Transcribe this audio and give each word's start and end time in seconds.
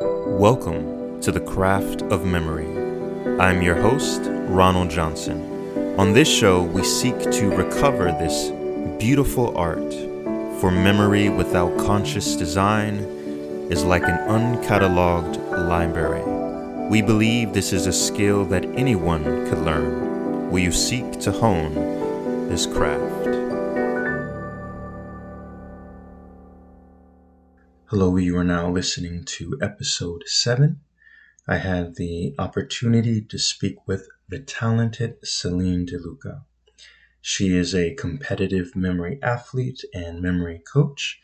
Welcome 0.00 1.20
to 1.22 1.32
the 1.32 1.40
Craft 1.40 2.02
of 2.02 2.24
Memory. 2.24 2.68
I'm 3.40 3.62
your 3.62 3.74
host, 3.74 4.20
Ronald 4.22 4.90
Johnson. 4.90 5.98
On 5.98 6.12
this 6.12 6.28
show, 6.28 6.62
we 6.62 6.84
seek 6.84 7.18
to 7.18 7.50
recover 7.50 8.12
this 8.12 8.50
beautiful 9.00 9.58
art, 9.58 9.92
for 10.60 10.70
memory 10.70 11.30
without 11.30 11.76
conscious 11.78 12.36
design 12.36 12.98
is 13.72 13.84
like 13.84 14.04
an 14.04 14.18
uncatalogued 14.28 15.36
library. 15.68 16.22
We 16.88 17.02
believe 17.02 17.52
this 17.52 17.72
is 17.72 17.88
a 17.88 17.92
skill 17.92 18.44
that 18.46 18.64
anyone 18.76 19.24
could 19.48 19.58
learn. 19.58 20.48
Will 20.48 20.60
you 20.60 20.70
seek 20.70 21.18
to 21.22 21.32
hone 21.32 21.74
this 22.48 22.66
craft? 22.66 23.37
Hello, 27.90 28.18
you 28.18 28.36
are 28.36 28.44
now 28.44 28.70
listening 28.70 29.24
to 29.24 29.58
episode 29.62 30.22
7. 30.26 30.78
I 31.46 31.56
had 31.56 31.94
the 31.94 32.34
opportunity 32.38 33.22
to 33.22 33.38
speak 33.38 33.88
with 33.88 34.06
the 34.28 34.40
talented 34.40 35.16
Celine 35.24 35.86
De 35.86 35.96
Luca. 35.96 36.44
She 37.22 37.56
is 37.56 37.74
a 37.74 37.94
competitive 37.94 38.76
memory 38.76 39.18
athlete 39.22 39.82
and 39.94 40.20
memory 40.20 40.60
coach. 40.70 41.18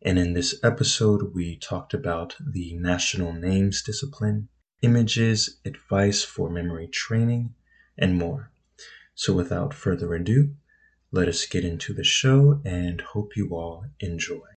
And 0.00 0.16
in 0.16 0.34
this 0.34 0.60
episode, 0.62 1.34
we 1.34 1.56
talked 1.56 1.92
about 1.92 2.36
the 2.38 2.74
national 2.74 3.32
names 3.32 3.82
discipline, 3.82 4.48
images, 4.82 5.58
advice 5.64 6.22
for 6.22 6.48
memory 6.48 6.86
training, 6.86 7.52
and 7.98 8.16
more. 8.16 8.52
So 9.16 9.32
without 9.32 9.74
further 9.74 10.14
ado, 10.14 10.54
let 11.10 11.26
us 11.26 11.46
get 11.46 11.64
into 11.64 11.92
the 11.92 12.04
show 12.04 12.60
and 12.64 13.00
hope 13.00 13.36
you 13.36 13.56
all 13.56 13.86
enjoy. 13.98 14.55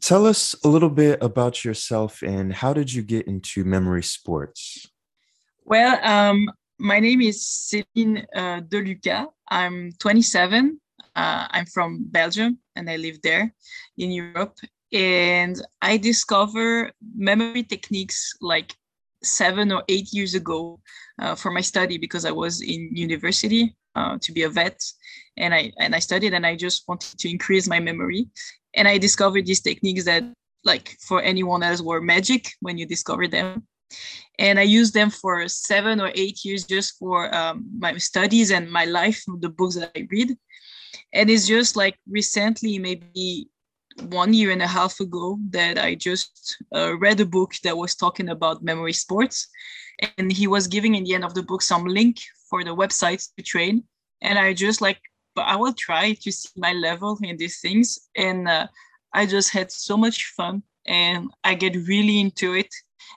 Tell 0.00 0.26
us 0.26 0.54
a 0.64 0.68
little 0.68 0.90
bit 0.90 1.22
about 1.22 1.64
yourself 1.64 2.22
and 2.22 2.52
how 2.52 2.72
did 2.72 2.92
you 2.92 3.02
get 3.02 3.26
into 3.26 3.64
memory 3.64 4.02
sports? 4.02 4.86
Well, 5.64 5.98
um, 6.02 6.50
my 6.78 6.98
name 6.98 7.20
is 7.20 7.44
Céline 7.44 8.24
uh, 8.34 8.60
De 8.60 8.80
Luca. 8.80 9.28
I'm 9.50 9.92
27. 10.00 10.80
Uh, 11.14 11.46
I'm 11.50 11.66
from 11.66 12.04
Belgium 12.06 12.58
and 12.74 12.88
I 12.88 12.96
live 12.96 13.20
there 13.22 13.54
in 13.98 14.10
Europe. 14.10 14.56
And 14.92 15.60
I 15.80 15.98
discovered 15.98 16.92
memory 17.14 17.62
techniques 17.62 18.34
like 18.40 18.74
seven 19.22 19.72
or 19.72 19.84
eight 19.88 20.12
years 20.12 20.34
ago 20.34 20.80
uh, 21.20 21.34
for 21.34 21.50
my 21.50 21.60
study 21.60 21.98
because 21.98 22.24
I 22.24 22.30
was 22.30 22.60
in 22.60 22.90
university 22.94 23.76
uh, 23.94 24.18
to 24.20 24.32
be 24.32 24.42
a 24.42 24.48
vet, 24.48 24.80
and 25.36 25.54
I 25.54 25.72
and 25.78 25.94
I 25.94 25.98
studied 25.98 26.34
and 26.34 26.46
I 26.46 26.56
just 26.56 26.84
wanted 26.88 27.18
to 27.18 27.30
increase 27.30 27.68
my 27.68 27.80
memory 27.80 28.26
and 28.74 28.88
i 28.88 28.98
discovered 28.98 29.46
these 29.46 29.60
techniques 29.60 30.04
that 30.04 30.24
like 30.64 30.96
for 31.00 31.22
anyone 31.22 31.62
else 31.62 31.80
were 31.80 32.00
magic 32.00 32.52
when 32.60 32.78
you 32.78 32.86
discover 32.86 33.26
them. 33.28 33.66
And 34.38 34.58
i 34.58 34.62
used 34.62 34.94
them 34.94 35.10
for 35.10 35.46
seven 35.48 36.00
or 36.00 36.10
eight 36.14 36.44
years 36.44 36.64
just 36.64 36.98
for 36.98 37.34
um, 37.34 37.68
my 37.78 37.96
studies 37.98 38.50
and 38.50 38.70
my 38.70 38.84
life 38.84 39.22
the 39.40 39.48
books 39.48 39.74
that 39.76 39.90
i 39.96 40.06
read. 40.10 40.36
And 41.12 41.30
it's 41.30 41.46
just 41.46 41.76
like 41.76 41.96
recently 42.08 42.78
maybe 42.78 43.48
one 44.08 44.32
year 44.32 44.50
and 44.50 44.62
a 44.62 44.66
half 44.66 45.00
ago 45.00 45.38
that 45.50 45.78
i 45.78 45.94
just 45.94 46.56
uh, 46.74 46.96
read 46.98 47.20
a 47.20 47.26
book 47.26 47.52
that 47.64 47.76
was 47.76 47.94
talking 47.94 48.30
about 48.30 48.64
memory 48.64 48.94
sports. 48.94 49.48
And 50.16 50.32
he 50.32 50.46
was 50.46 50.66
giving 50.66 50.94
in 50.94 51.04
the 51.04 51.14
end 51.14 51.24
of 51.24 51.34
the 51.34 51.42
book 51.42 51.62
some 51.62 51.84
link 51.84 52.16
for 52.48 52.64
the 52.64 52.74
websites 52.74 53.28
to 53.36 53.42
train. 53.42 53.84
And 54.22 54.38
i 54.38 54.54
just 54.54 54.80
like 54.80 55.00
but 55.34 55.46
I 55.46 55.56
will 55.56 55.72
try 55.72 56.14
to 56.14 56.32
see 56.32 56.48
my 56.56 56.72
level 56.72 57.18
in 57.22 57.36
these 57.36 57.60
things. 57.60 58.08
And 58.16 58.48
uh, 58.48 58.66
I 59.12 59.26
just 59.26 59.52
had 59.52 59.70
so 59.70 59.96
much 59.96 60.32
fun 60.36 60.62
and 60.86 61.30
I 61.44 61.54
get 61.54 61.76
really 61.76 62.20
into 62.20 62.54
it. 62.54 62.68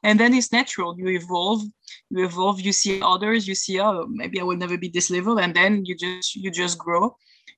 And 0.04 0.20
then 0.20 0.34
it's 0.34 0.52
natural. 0.52 0.98
You 0.98 1.10
evolve, 1.10 1.62
you 2.10 2.26
evolve, 2.26 2.60
you 2.62 2.74
see 2.74 3.02
others, 3.02 3.48
you 3.48 3.56
see, 3.56 3.80
oh, 3.80 4.08
maybe 4.10 4.40
I 4.40 4.44
will 4.44 4.58
never 4.58 4.78
be 4.78 4.90
this 4.90 5.10
level. 5.10 5.40
And 5.40 5.54
then 5.56 5.86
you 5.86 5.96
just 5.96 6.36
you 6.36 6.52
just 6.52 6.78
grow. 6.78 7.16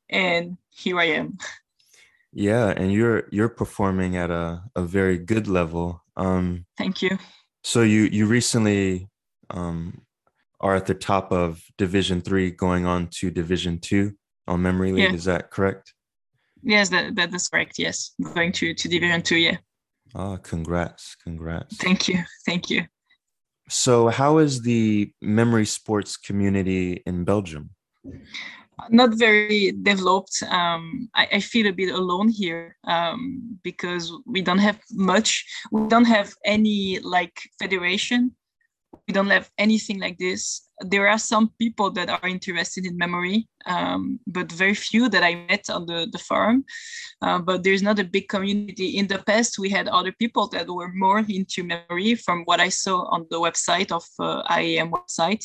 And 0.10 0.58
here 0.72 1.00
I 1.00 1.06
am. 1.06 1.38
Yeah, 2.34 2.74
and 2.76 2.92
you're 2.92 3.28
you're 3.32 3.50
performing 3.50 4.18
at 4.18 4.30
a, 4.30 4.62
a 4.76 4.82
very 4.82 5.18
good 5.18 5.48
level. 5.48 6.04
Um 6.16 6.66
thank 6.78 7.02
you. 7.02 7.18
So 7.64 7.82
you 7.82 8.04
you 8.04 8.26
recently 8.28 9.10
um 9.50 10.02
are 10.60 10.76
at 10.76 10.86
the 10.86 10.94
top 10.94 11.32
of 11.32 11.64
division 11.78 12.22
three 12.22 12.52
going 12.52 12.86
on 12.86 13.08
to 13.08 13.32
division 13.32 13.80
two 13.80 14.14
on 14.48 14.62
memory 14.62 14.92
league. 14.92 15.10
Yeah. 15.10 15.14
Is 15.14 15.26
that 15.26 15.52
correct? 15.52 15.94
Yes, 16.64 16.90
that, 16.90 17.16
that 17.16 17.34
is 17.34 17.48
correct. 17.48 17.78
Yes, 17.78 18.12
going 18.34 18.52
to 18.54 18.74
to 18.74 18.88
Division 18.88 19.22
Two. 19.22 19.38
Yeah. 19.38 19.58
Oh, 20.16 20.38
congrats! 20.42 21.16
Congrats. 21.24 21.78
Thank 21.78 22.08
you. 22.08 22.24
Thank 22.46 22.70
you. 22.70 22.86
So, 23.70 24.08
how 24.08 24.38
is 24.38 24.62
the 24.62 25.12
memory 25.22 25.66
sports 25.66 26.16
community 26.18 27.04
in 27.06 27.26
Belgium? 27.26 27.72
Not 28.90 29.16
very 29.16 29.74
developed. 29.84 30.44
Um, 30.50 31.10
I, 31.16 31.28
I, 31.34 31.40
feel 31.40 31.68
a 31.68 31.74
bit 31.74 31.94
alone 31.94 32.30
here 32.30 32.78
um, 32.86 33.60
because 33.64 34.14
we 34.26 34.42
don't 34.42 34.60
have 34.60 34.80
much. 34.92 35.46
We 35.72 35.88
don't 35.88 36.06
have 36.06 36.32
any 36.46 37.00
like 37.00 37.38
federation. 37.60 38.36
We 39.08 39.14
don't 39.14 39.30
have 39.30 39.50
anything 39.58 40.00
like 40.00 40.18
this 40.18 40.68
there 40.82 41.08
are 41.08 41.18
some 41.18 41.52
people 41.60 41.90
that 41.92 42.10
are 42.10 42.28
interested 42.28 42.86
in 42.86 42.98
memory, 42.98 43.48
um, 43.66 44.20
but 44.28 44.52
very 44.52 44.76
few 44.76 45.10
that 45.10 45.24
I 45.24 45.36
met 45.50 45.70
on 45.70 45.86
the, 45.86 46.08
the 46.12 46.20
forum. 46.20 46.66
Uh, 47.22 47.40
but 47.40 47.64
there's 47.64 47.82
not 47.82 48.00
a 48.00 48.04
big 48.04 48.30
community. 48.30 48.98
In 48.98 49.08
the 49.08 49.20
past, 49.20 49.58
we 49.58 49.70
had 49.70 49.88
other 49.88 50.12
people 50.12 50.48
that 50.50 50.68
were 50.68 50.92
more 50.94 51.26
into 51.28 51.64
memory 51.64 52.16
from 52.16 52.44
what 52.46 52.60
I 52.60 52.70
saw 52.70 53.06
on 53.06 53.26
the 53.32 53.40
website 53.40 53.92
of 53.92 54.06
uh, 54.20 54.44
IAM 54.56 54.92
website. 54.92 55.44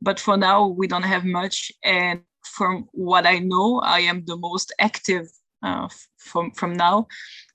But 0.00 0.18
for 0.18 0.36
now, 0.36 0.66
we 0.66 0.88
don't 0.88 1.02
have 1.02 1.24
much. 1.24 1.70
And 1.84 2.22
from 2.44 2.88
what 2.92 3.26
I 3.26 3.38
know, 3.38 3.80
I 3.84 4.00
am 4.00 4.24
the 4.26 4.36
most 4.36 4.74
active 4.80 5.26
uh, 5.62 5.88
from, 6.18 6.50
from 6.50 6.74
now, 6.74 7.06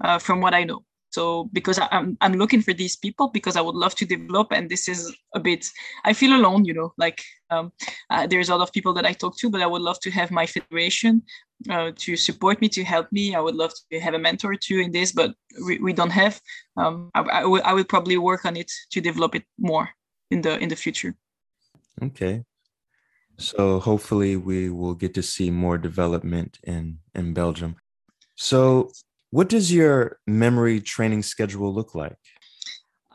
uh, 0.03 0.19
from 0.19 0.39
what 0.41 0.53
I 0.53 0.63
know 0.63 0.83
so 1.11 1.49
because 1.53 1.79
I'm, 1.91 2.17
I'm 2.21 2.33
looking 2.33 2.61
for 2.61 2.73
these 2.73 2.95
people 2.95 3.29
because 3.29 3.55
i 3.55 3.61
would 3.61 3.75
love 3.75 3.95
to 3.95 4.05
develop 4.05 4.51
and 4.51 4.69
this 4.69 4.87
is 4.87 5.15
a 5.33 5.39
bit 5.39 5.65
i 6.05 6.13
feel 6.13 6.35
alone 6.35 6.65
you 6.65 6.73
know 6.73 6.93
like 6.97 7.21
um, 7.51 7.71
uh, 8.11 8.27
there's 8.27 8.49
a 8.49 8.55
lot 8.55 8.61
of 8.61 8.73
people 8.73 8.93
that 8.93 9.05
i 9.05 9.13
talk 9.13 9.37
to 9.37 9.49
but 9.49 9.61
i 9.61 9.67
would 9.67 9.81
love 9.81 9.99
to 10.01 10.11
have 10.11 10.31
my 10.31 10.45
federation 10.45 11.23
uh, 11.69 11.91
to 11.97 12.15
support 12.15 12.61
me 12.61 12.69
to 12.69 12.83
help 12.83 13.11
me. 13.11 13.35
I 13.35 13.41
would 13.41 13.55
love 13.55 13.73
to 13.91 13.99
have 13.99 14.13
a 14.13 14.19
mentor 14.19 14.55
too 14.55 14.79
in 14.79 14.91
this 14.91 15.11
but 15.11 15.33
we, 15.65 15.77
we 15.79 15.93
don't 15.93 16.11
have 16.11 16.39
um, 16.77 17.11
I, 17.13 17.21
I, 17.21 17.45
will, 17.45 17.61
I 17.65 17.73
will 17.73 17.83
probably 17.83 18.17
work 18.17 18.45
on 18.45 18.55
it 18.55 18.71
to 18.91 19.01
develop 19.01 19.35
it 19.35 19.43
more 19.57 19.89
in 20.31 20.41
the 20.41 20.57
in 20.59 20.69
the 20.69 20.75
future. 20.75 21.15
Okay. 22.01 22.43
So 23.37 23.79
hopefully 23.79 24.35
we 24.35 24.69
will 24.69 24.95
get 24.95 25.13
to 25.15 25.23
see 25.23 25.49
more 25.49 25.77
development 25.77 26.59
in 26.63 26.99
in 27.15 27.33
belgium. 27.33 27.75
So 28.35 28.91
what 29.31 29.49
does 29.49 29.71
your 29.71 30.17
memory 30.27 30.81
training 30.81 31.23
schedule 31.23 31.73
look 31.73 31.95
like? 31.95 32.17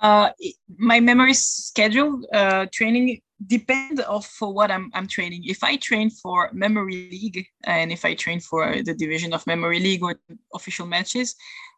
Uh, 0.00 0.30
my 0.76 1.00
memory 1.00 1.34
schedule 1.34 2.20
uh, 2.32 2.66
training 2.72 3.20
depend 3.46 4.00
of 4.00 4.24
for 4.26 4.52
what 4.52 4.70
I'm, 4.70 4.90
I'm 4.94 5.06
training. 5.06 5.42
If 5.46 5.64
I 5.64 5.76
train 5.76 6.10
for 6.10 6.50
memory 6.52 7.08
league 7.10 7.46
and 7.64 7.90
if 7.90 8.04
I 8.04 8.14
train 8.14 8.40
for 8.40 8.82
the 8.82 8.94
division 8.94 9.32
of 9.32 9.46
memory 9.46 9.80
league 9.80 10.02
or 10.02 10.16
official 10.54 10.86
matches, 10.86 11.34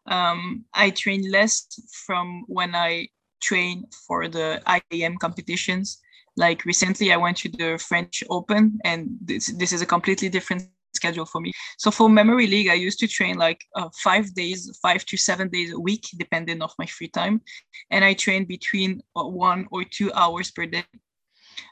um, 0.07 0.65
I 0.73 0.89
train 0.91 1.31
less 1.31 1.67
from 2.05 2.43
when 2.47 2.75
I 2.75 3.07
train 3.41 3.85
for 4.07 4.27
the 4.27 4.61
IAM 4.91 5.17
competitions. 5.17 5.99
Like 6.35 6.65
recently, 6.65 7.11
I 7.11 7.17
went 7.17 7.37
to 7.37 7.49
the 7.49 7.77
French 7.77 8.23
Open, 8.29 8.79
and 8.85 9.09
this 9.21 9.47
this 9.57 9.73
is 9.73 9.81
a 9.81 9.87
completely 9.87 10.29
different 10.29 10.69
schedule 10.93 11.25
for 11.25 11.41
me. 11.41 11.51
So 11.77 11.91
for 11.91 12.09
memory 12.09 12.47
league, 12.47 12.69
I 12.69 12.73
used 12.73 12.99
to 12.99 13.07
train 13.07 13.37
like 13.37 13.61
uh, 13.75 13.89
five 14.03 14.33
days, 14.33 14.77
five 14.81 15.05
to 15.05 15.17
seven 15.17 15.49
days 15.49 15.71
a 15.73 15.79
week, 15.79 16.05
depending 16.17 16.61
of 16.61 16.71
my 16.79 16.85
free 16.85 17.09
time, 17.09 17.41
and 17.91 18.03
I 18.03 18.13
train 18.13 18.45
between 18.45 19.01
uh, 19.15 19.25
one 19.25 19.67
or 19.71 19.83
two 19.83 20.11
hours 20.13 20.51
per 20.51 20.65
day. 20.65 20.85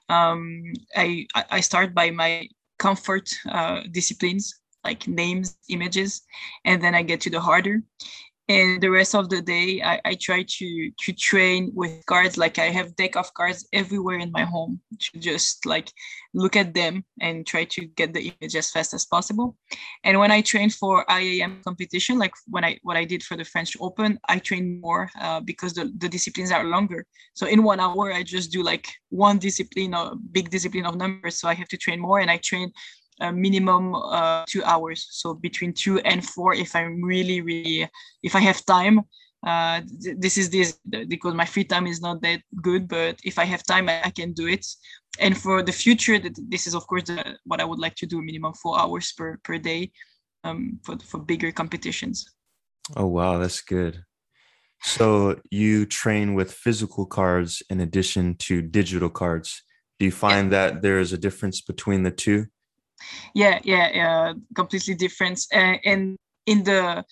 Um, 0.09 0.63
I 0.95 1.27
I 1.49 1.59
start 1.61 1.93
by 1.93 2.11
my 2.11 2.47
comfort 2.77 3.29
uh, 3.49 3.81
disciplines 3.91 4.53
like 4.83 5.07
names, 5.07 5.57
images, 5.69 6.21
and 6.63 6.81
then 6.81 6.93
I 6.93 7.01
get 7.01 7.21
to 7.21 7.29
the 7.29 7.41
harder 7.41 7.81
and 8.47 8.79
the 8.79 8.91
rest 8.91 9.15
of 9.15 9.29
the 9.29 9.41
day 9.41 9.81
I, 9.81 9.99
I 10.05 10.17
try 10.21 10.45
to 10.47 10.91
to 10.91 11.13
train 11.13 11.71
with 11.73 12.05
cards 12.05 12.37
like 12.37 12.59
i 12.59 12.69
have 12.69 12.95
deck 12.95 13.15
of 13.15 13.33
cards 13.33 13.67
everywhere 13.73 14.19
in 14.19 14.31
my 14.31 14.43
home 14.43 14.79
to 14.99 15.19
just 15.19 15.65
like 15.65 15.91
look 16.33 16.55
at 16.55 16.73
them 16.73 17.03
and 17.21 17.47
try 17.47 17.63
to 17.63 17.85
get 17.85 18.13
the 18.13 18.33
image 18.39 18.55
as 18.55 18.69
fast 18.69 18.93
as 18.93 19.05
possible. 19.05 19.55
And 20.03 20.19
when 20.19 20.31
i 20.31 20.41
train 20.41 20.69
for 20.69 21.09
iam 21.09 21.61
competition 21.63 22.19
like 22.19 22.33
when 22.47 22.63
i 22.63 22.77
what 22.83 22.97
i 22.97 23.03
did 23.05 23.23
for 23.23 23.35
the 23.35 23.45
french 23.45 23.75
open 23.79 24.19
i 24.29 24.37
train 24.37 24.79
more 24.81 25.09
uh, 25.19 25.39
because 25.39 25.73
the, 25.73 25.91
the 25.97 26.09
disciplines 26.09 26.51
are 26.51 26.63
longer. 26.63 27.05
So 27.33 27.47
in 27.47 27.63
one 27.63 27.79
hour 27.79 28.13
i 28.13 28.21
just 28.21 28.51
do 28.51 28.61
like 28.61 28.87
one 29.09 29.39
discipline 29.39 29.95
or 29.95 30.15
big 30.31 30.49
discipline 30.49 30.85
of 30.85 30.97
numbers. 30.97 31.39
So 31.39 31.47
i 31.47 31.55
have 31.55 31.69
to 31.69 31.77
train 31.77 31.99
more 31.99 32.19
and 32.19 32.29
i 32.29 32.37
train 32.37 32.71
a 33.21 33.31
minimum 33.31 33.95
uh, 33.95 34.43
two 34.47 34.63
hours. 34.63 35.07
So 35.09 35.33
between 35.33 35.73
two 35.73 35.99
and 35.99 36.25
four 36.25 36.53
if 36.53 36.75
i'm 36.75 37.03
really 37.03 37.41
really 37.41 37.89
if 38.23 38.35
i 38.35 38.39
have 38.39 38.65
time 38.65 39.01
uh, 39.45 39.81
th- 40.01 40.17
this 40.17 40.37
is 40.37 40.49
this 40.49 40.79
because 41.07 41.35
my 41.35 41.45
free 41.45 41.63
time 41.63 41.85
is 41.85 42.01
not 42.01 42.21
that 42.21 42.41
good 42.61 42.87
but 42.87 43.19
if 43.23 43.37
i 43.37 43.45
have 43.45 43.63
time 43.63 43.87
i, 43.87 44.01
I 44.03 44.09
can 44.09 44.33
do 44.33 44.47
it. 44.47 44.65
And 45.17 45.37
for 45.37 45.63
the 45.63 45.71
future 45.71 46.19
that 46.19 46.37
this 46.49 46.67
is 46.67 46.75
of 46.75 46.87
course 46.87 47.03
the, 47.03 47.37
what 47.45 47.61
i 47.61 47.65
would 47.65 47.79
like 47.79 47.95
to 47.95 48.05
do 48.05 48.21
minimum 48.21 48.53
four 48.53 48.79
hours 48.79 49.13
per, 49.17 49.37
per 49.43 49.57
day 49.57 49.91
um, 50.43 50.79
for, 50.83 50.97
for 50.99 51.19
bigger 51.19 51.51
competitions. 51.51 52.17
Oh 52.95 53.07
wow 53.07 53.37
that's 53.37 53.61
good. 53.61 54.03
So 54.81 55.39
you 55.49 55.85
train 55.85 56.35
with 56.35 56.51
physical 56.51 57.05
cards 57.05 57.63
in 57.69 57.79
addition 57.79 58.35
to 58.47 58.61
digital 58.61 59.09
cards. 59.09 59.63
Do 59.99 60.05
you 60.05 60.11
find 60.11 60.51
yeah. 60.51 60.57
that 60.57 60.81
there 60.81 60.99
is 60.99 61.13
a 61.13 61.17
difference 61.17 61.61
between 61.61 62.03
the 62.03 62.11
two 62.11 62.47
yeah 63.33 63.59
yeah 63.63 63.89
yeah 63.93 64.33
completely 64.55 64.95
different 64.95 65.39
uh, 65.53 65.77
and 65.83 66.17
in 66.45 66.63
the 66.63 67.03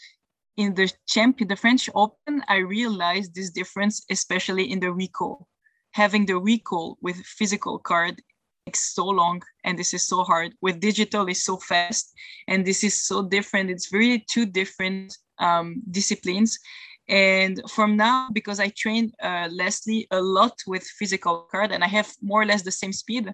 in 0.58 0.74
the 0.76 0.92
champion, 1.08 1.48
the 1.48 1.56
French 1.56 1.90
Open, 1.96 2.44
I 2.48 2.58
realized 2.58 3.34
this 3.34 3.50
difference, 3.50 4.06
especially 4.10 4.72
in 4.72 4.80
the 4.80 4.92
recall. 4.92 5.48
Having 5.92 6.28
the 6.28 6.38
recall 6.38 6.98
with 7.02 7.18
physical 7.18 7.80
card 7.80 8.22
takes 8.66 8.94
so 8.94 9.06
long 9.06 9.42
and 9.64 9.78
this 9.78 9.94
is 9.94 10.04
so 10.04 10.24
hard. 10.24 10.54
With 10.62 10.80
digital 10.80 11.28
is 11.28 11.44
so 11.44 11.58
fast 11.58 12.14
and 12.48 12.66
this 12.66 12.84
is 12.84 13.06
so 13.06 13.24
different. 13.28 13.70
It's 13.70 13.92
really 13.92 14.26
two 14.30 14.46
different 14.46 15.18
um, 15.40 15.82
disciplines. 15.90 16.58
And 17.10 17.62
from 17.70 17.98
now, 17.98 18.30
because 18.32 18.60
I 18.60 18.70
train 18.70 19.12
uh, 19.22 19.50
Leslie 19.52 20.08
a 20.12 20.22
lot 20.22 20.54
with 20.66 20.84
physical 20.84 21.48
card 21.52 21.72
and 21.72 21.84
I 21.84 21.88
have 21.88 22.12
more 22.22 22.42
or 22.42 22.46
less 22.46 22.62
the 22.62 22.72
same 22.72 22.94
speed, 22.94 23.34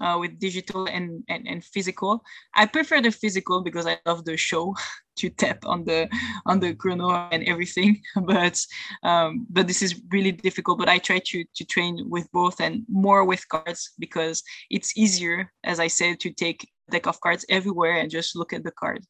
uh, 0.00 0.16
with 0.20 0.38
digital 0.38 0.86
and, 0.86 1.24
and, 1.28 1.46
and 1.48 1.64
physical. 1.64 2.22
I 2.54 2.66
prefer 2.66 3.00
the 3.00 3.10
physical 3.10 3.62
because 3.62 3.86
I 3.86 3.98
love 4.06 4.24
the 4.24 4.36
show 4.36 4.74
to 5.16 5.28
tap 5.28 5.58
on 5.66 5.84
the 5.84 6.08
on 6.46 6.60
the 6.60 6.74
chrono 6.74 7.10
and 7.30 7.44
everything. 7.44 8.00
But 8.22 8.60
um, 9.02 9.46
but 9.50 9.66
this 9.66 9.82
is 9.82 10.00
really 10.10 10.32
difficult. 10.32 10.78
But 10.78 10.88
I 10.88 10.98
try 10.98 11.20
to 11.26 11.44
to 11.56 11.64
train 11.64 12.08
with 12.08 12.30
both 12.32 12.60
and 12.60 12.84
more 12.88 13.24
with 13.24 13.48
cards 13.48 13.92
because 13.98 14.42
it's 14.70 14.96
easier, 14.96 15.50
as 15.64 15.80
I 15.80 15.88
said, 15.88 16.20
to 16.20 16.30
take 16.30 16.68
deck 16.90 17.06
of 17.06 17.20
cards 17.20 17.44
everywhere 17.48 17.96
and 17.98 18.10
just 18.10 18.36
look 18.36 18.52
at 18.52 18.64
the 18.64 18.72
card. 18.72 19.04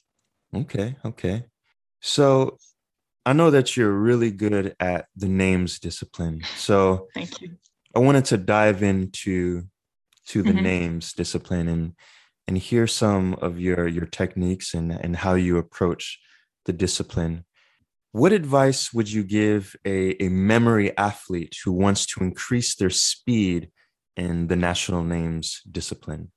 Okay, 0.55 0.97
okay. 1.05 1.45
So 2.01 2.59
I 3.25 3.33
know 3.33 3.51
that 3.51 3.77
you're 3.77 3.93
really 3.93 4.31
good 4.31 4.75
at 4.81 5.07
the 5.15 5.29
names 5.29 5.79
discipline. 5.79 6.43
So 6.57 7.09
thank 7.15 7.41
you. 7.41 7.51
I 7.95 7.99
wanted 7.99 8.25
to 8.27 8.37
dive 8.39 8.83
into 8.83 9.65
to 10.31 10.43
the 10.43 10.53
mm-hmm. 10.53 10.63
names 10.63 11.13
discipline 11.13 11.69
and 11.69 11.95
and 12.47 12.57
hear 12.59 12.87
some 12.87 13.35
of 13.35 13.61
your 13.61 13.87
your 13.89 14.07
techniques 14.07 14.75
and 14.75 14.93
and 14.93 15.17
how 15.17 15.35
you 15.35 15.59
approach 15.59 16.21
the 16.67 16.73
discipline. 16.73 17.45
What 18.13 18.33
advice 18.33 18.93
would 18.93 19.11
you 19.11 19.23
give 19.23 19.77
a, 19.85 20.21
a 20.23 20.29
memory 20.29 20.97
athlete 20.99 21.55
who 21.65 21.73
wants 21.73 22.07
to 22.07 22.25
increase 22.25 22.75
their 22.75 22.91
speed 22.91 23.71
in 24.17 24.49
the 24.49 24.57
national 24.57 25.05
names 25.05 25.63
discipline? 25.71 26.33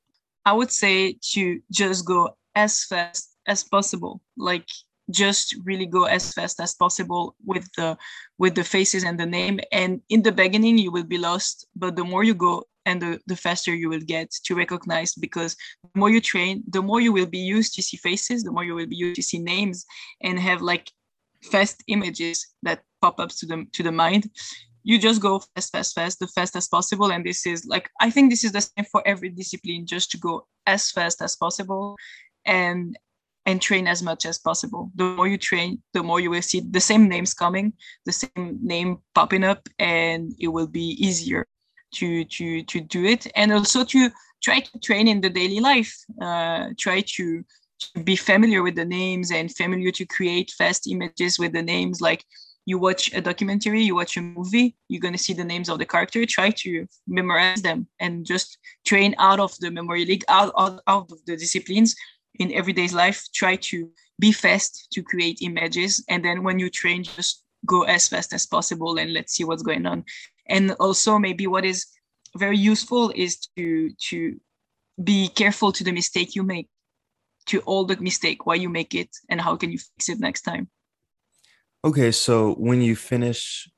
I 0.46 0.54
would 0.54 0.72
say 0.72 1.18
to 1.32 1.60
just 1.72 2.06
go 2.06 2.38
as 2.56 2.84
fast 2.84 3.36
as 3.48 3.64
possible 3.64 4.22
like 4.38 4.68
just 5.10 5.56
really 5.66 5.86
go 5.86 6.06
as 6.06 6.32
fast 6.32 6.60
as 6.62 6.74
possible 6.76 7.36
with 7.46 7.68
the 7.76 7.98
with 8.38 8.56
the 8.56 8.64
faces 8.64 9.04
and 9.04 9.20
the 9.20 9.26
name. 9.26 9.60
And 9.72 10.02
in 10.10 10.22
the 10.22 10.32
beginning 10.32 10.78
you 10.78 10.92
will 10.92 11.10
be 11.16 11.18
lost 11.18 11.68
but 11.76 11.96
the 11.96 12.06
more 12.06 12.24
you 12.24 12.36
go 12.36 12.64
and 12.86 13.02
the, 13.02 13.20
the 13.28 13.36
faster 13.36 13.74
you 13.74 13.90
will 13.90 14.02
get 14.02 14.30
to 14.46 14.56
recognize 14.56 15.14
because 15.16 15.56
the 15.84 16.00
more 16.00 16.10
you 16.10 16.22
train 16.22 16.64
the 16.70 16.82
more 16.82 17.02
you 17.02 17.14
will 17.14 17.26
be 17.26 17.40
used 17.40 17.74
to 17.74 17.82
see 17.82 17.98
faces 17.98 18.44
the 18.44 18.52
more 18.52 18.64
you 18.64 18.76
will 18.76 18.88
be 18.88 18.96
used 18.96 19.16
to 19.16 19.24
see 19.24 19.40
names 19.40 19.86
and 20.22 20.40
have 20.40 20.62
like 20.62 20.92
fast 21.44 21.84
images 21.88 22.48
that 22.64 22.82
pop 23.02 23.20
up 23.20 23.30
to 23.30 23.46
the 23.46 23.66
to 23.74 23.84
the 23.84 23.92
mind. 23.92 24.30
You 24.84 25.00
just 25.00 25.22
go 25.22 25.42
fast 25.56 25.72
fast 25.72 25.96
fast 25.96 26.20
the 26.20 26.28
fast 26.28 26.56
as 26.56 26.68
possible. 26.68 27.12
And 27.12 27.26
this 27.26 27.46
is 27.46 27.66
like 27.66 27.90
i 28.00 28.10
think 28.10 28.30
this 28.30 28.44
is 28.44 28.52
the 28.52 28.62
same 28.62 28.86
for 28.92 29.02
every 29.06 29.30
discipline 29.30 29.86
just 29.86 30.12
to 30.12 30.18
go 30.18 30.48
as 30.66 30.92
fast 30.92 31.22
as 31.22 31.36
possible 31.36 31.96
and 32.46 32.98
and 33.46 33.62
train 33.62 33.88
as 33.88 34.02
much 34.02 34.26
as 34.26 34.40
possible. 34.40 34.90
The 34.96 35.04
more 35.04 35.28
you 35.28 35.38
train 35.38 35.82
the 35.94 36.04
more 36.04 36.20
you 36.20 36.32
will 36.32 36.42
see 36.42 36.62
the 36.62 36.86
same 36.92 37.08
names 37.08 37.34
coming 37.34 37.74
the 38.06 38.14
same 38.14 38.60
name 38.62 39.00
popping 39.14 39.44
up 39.44 39.68
and 39.80 40.34
it 40.40 40.48
will 40.48 40.68
be 40.68 40.88
easier 41.08 41.46
to 41.94 42.26
to 42.26 42.64
to 42.64 42.82
do 42.82 43.06
it. 43.06 43.28
And 43.36 43.52
also 43.52 43.84
to 43.86 44.10
try 44.44 44.60
to 44.60 44.80
train 44.80 45.08
in 45.08 45.22
the 45.22 45.30
daily 45.30 45.60
life 45.60 45.94
uh, 46.22 46.70
try 46.78 47.02
to, 47.02 47.44
to 47.80 48.04
be 48.04 48.16
familiar 48.16 48.62
with 48.62 48.76
the 48.76 48.86
names 48.86 49.32
and 49.32 49.56
familiar 49.56 49.92
to 49.92 50.06
create 50.06 50.52
fast 50.52 50.88
images 50.92 51.40
with 51.40 51.54
the 51.54 51.62
names. 51.62 52.02
Like 52.02 52.26
you 52.66 52.78
watch 52.78 53.14
a 53.14 53.22
documentary 53.22 53.82
you 53.82 53.96
watch 53.96 54.16
a 54.16 54.22
movie 54.22 54.74
you're 54.88 55.02
going 55.02 55.14
to 55.14 55.20
see 55.20 55.34
the 55.34 55.44
names 55.44 55.68
of 55.68 55.80
the 55.80 55.86
character 55.86 56.26
try 56.26 56.50
to 56.50 56.88
memorize 57.08 57.62
them 57.62 57.86
and 58.00 58.26
just 58.26 58.58
train 58.86 59.14
out 59.18 59.40
of 59.42 59.54
the 59.60 59.70
memory 59.70 60.06
league 60.06 60.24
out, 60.30 60.54
out, 60.58 60.82
out 60.88 61.12
of 61.12 61.26
the 61.26 61.36
disciplines 61.36 61.94
in 62.40 62.54
everyday 62.54 62.88
life. 62.88 63.28
Try 63.34 63.56
to 63.58 63.90
be 64.20 64.32
fast 64.32 64.88
to 64.94 65.04
create 65.04 65.40
images. 65.42 66.04
And 66.10 66.24
then 66.24 66.44
when 66.44 66.60
you 66.60 66.70
train 66.70 67.04
just 67.04 67.44
go 67.66 67.84
as 67.84 68.08
fast 68.08 68.34
as 68.34 68.46
possible 68.46 68.98
and 68.98 69.14
let's 69.14 69.34
see 69.34 69.44
what's 69.44 69.64
going 69.64 69.86
on 69.86 70.04
and 70.48 70.72
also 70.80 71.18
maybe 71.18 71.48
what 71.48 71.66
is 71.66 71.88
very 72.36 72.58
useful 72.58 73.12
is 73.16 73.48
to 73.56 73.92
to 74.10 74.40
be 75.04 75.28
careful 75.30 75.72
to 75.72 75.84
the 75.84 75.92
mistake 75.92 76.36
you 76.36 76.44
make 76.44 76.68
to 77.46 77.60
all 77.62 77.86
the 77.86 77.98
mistake 77.98 78.46
why 78.46 78.56
you 78.56 78.70
make 78.70 78.94
it 78.94 79.10
and 79.30 79.42
how 79.42 79.56
can 79.56 79.72
you 79.72 79.78
fix 79.78 80.10
it 80.10 80.20
next 80.20 80.42
time. 80.42 80.70
Okay 81.84 82.12
so 82.12 82.54
when 82.56 82.82
you 82.82 82.96
finish 82.96 83.70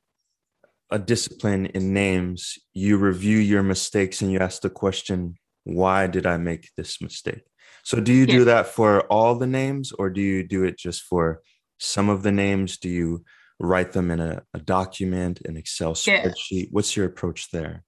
a 0.91 0.99
discipline 0.99 1.65
in 1.67 1.93
names 1.93 2.59
you 2.73 2.97
review 2.97 3.37
your 3.37 3.63
mistakes 3.63 4.21
and 4.21 4.31
you 4.31 4.39
ask 4.39 4.61
the 4.61 4.69
question 4.69 5.35
why 5.63 6.05
did 6.05 6.25
i 6.25 6.37
make 6.37 6.69
this 6.77 7.01
mistake? 7.01 7.43
So 7.83 7.99
do 7.99 8.13
you 8.13 8.25
do 8.25 8.45
that 8.45 8.67
for 8.67 9.01
all 9.11 9.35
the 9.35 9.47
names 9.47 9.91
or 9.91 10.09
do 10.09 10.21
you 10.21 10.43
do 10.43 10.63
it 10.63 10.77
just 10.77 11.03
for 11.03 11.41
some 11.77 12.09
of 12.09 12.23
the 12.23 12.31
names? 12.31 12.77
Do 12.77 12.89
you 12.89 13.23
write 13.59 13.91
them 13.93 14.11
in 14.11 14.19
a, 14.19 14.43
a 14.53 14.59
document, 14.59 15.41
an 15.45 15.57
Excel 15.57 15.93
spreadsheet? 15.93 16.35
Yeah. 16.51 16.65
What's 16.71 16.95
your 16.95 17.05
approach 17.05 17.51
there? 17.51 17.83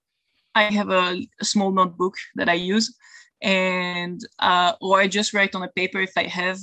I 0.55 0.63
have 0.63 0.89
a, 0.89 1.27
a 1.39 1.45
small 1.45 1.71
notebook 1.71 2.15
that 2.35 2.49
I 2.49 2.53
use, 2.53 2.95
and 3.41 4.19
uh, 4.39 4.73
or 4.81 4.99
I 4.99 5.07
just 5.07 5.33
write 5.33 5.53
on 5.53 5.63
a 5.63 5.69
paper 5.69 5.99
if 5.99 6.13
I 6.17 6.23
have, 6.23 6.57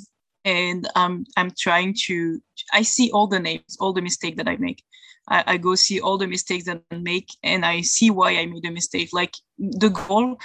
and 0.45 0.89
um, 0.97 1.25
I'm 1.37 1.53
trying 1.56 1.95
to. 2.06 2.41
I 2.73 2.83
see 2.83 3.11
all 3.12 3.29
the 3.29 3.39
names, 3.39 3.77
all 3.79 3.93
the 3.93 4.03
mistake 4.03 4.37
that 4.39 4.49
I 4.49 4.56
make, 4.56 4.83
I, 5.29 5.44
I, 5.47 5.56
go 5.56 5.75
see 5.75 6.00
all 6.00 6.19
the 6.19 6.26
mistakes 6.26 6.67
that 6.67 6.82
I 6.91 6.97
make 6.97 7.28
and 7.43 7.64
I 7.64 7.81
see 7.81 8.11
why 8.11 8.37
I 8.37 8.47
made 8.47 8.66
a 8.66 8.71
mistake. 8.71 9.11
Like 9.12 9.35
the 9.59 9.88
goal, 9.88 10.38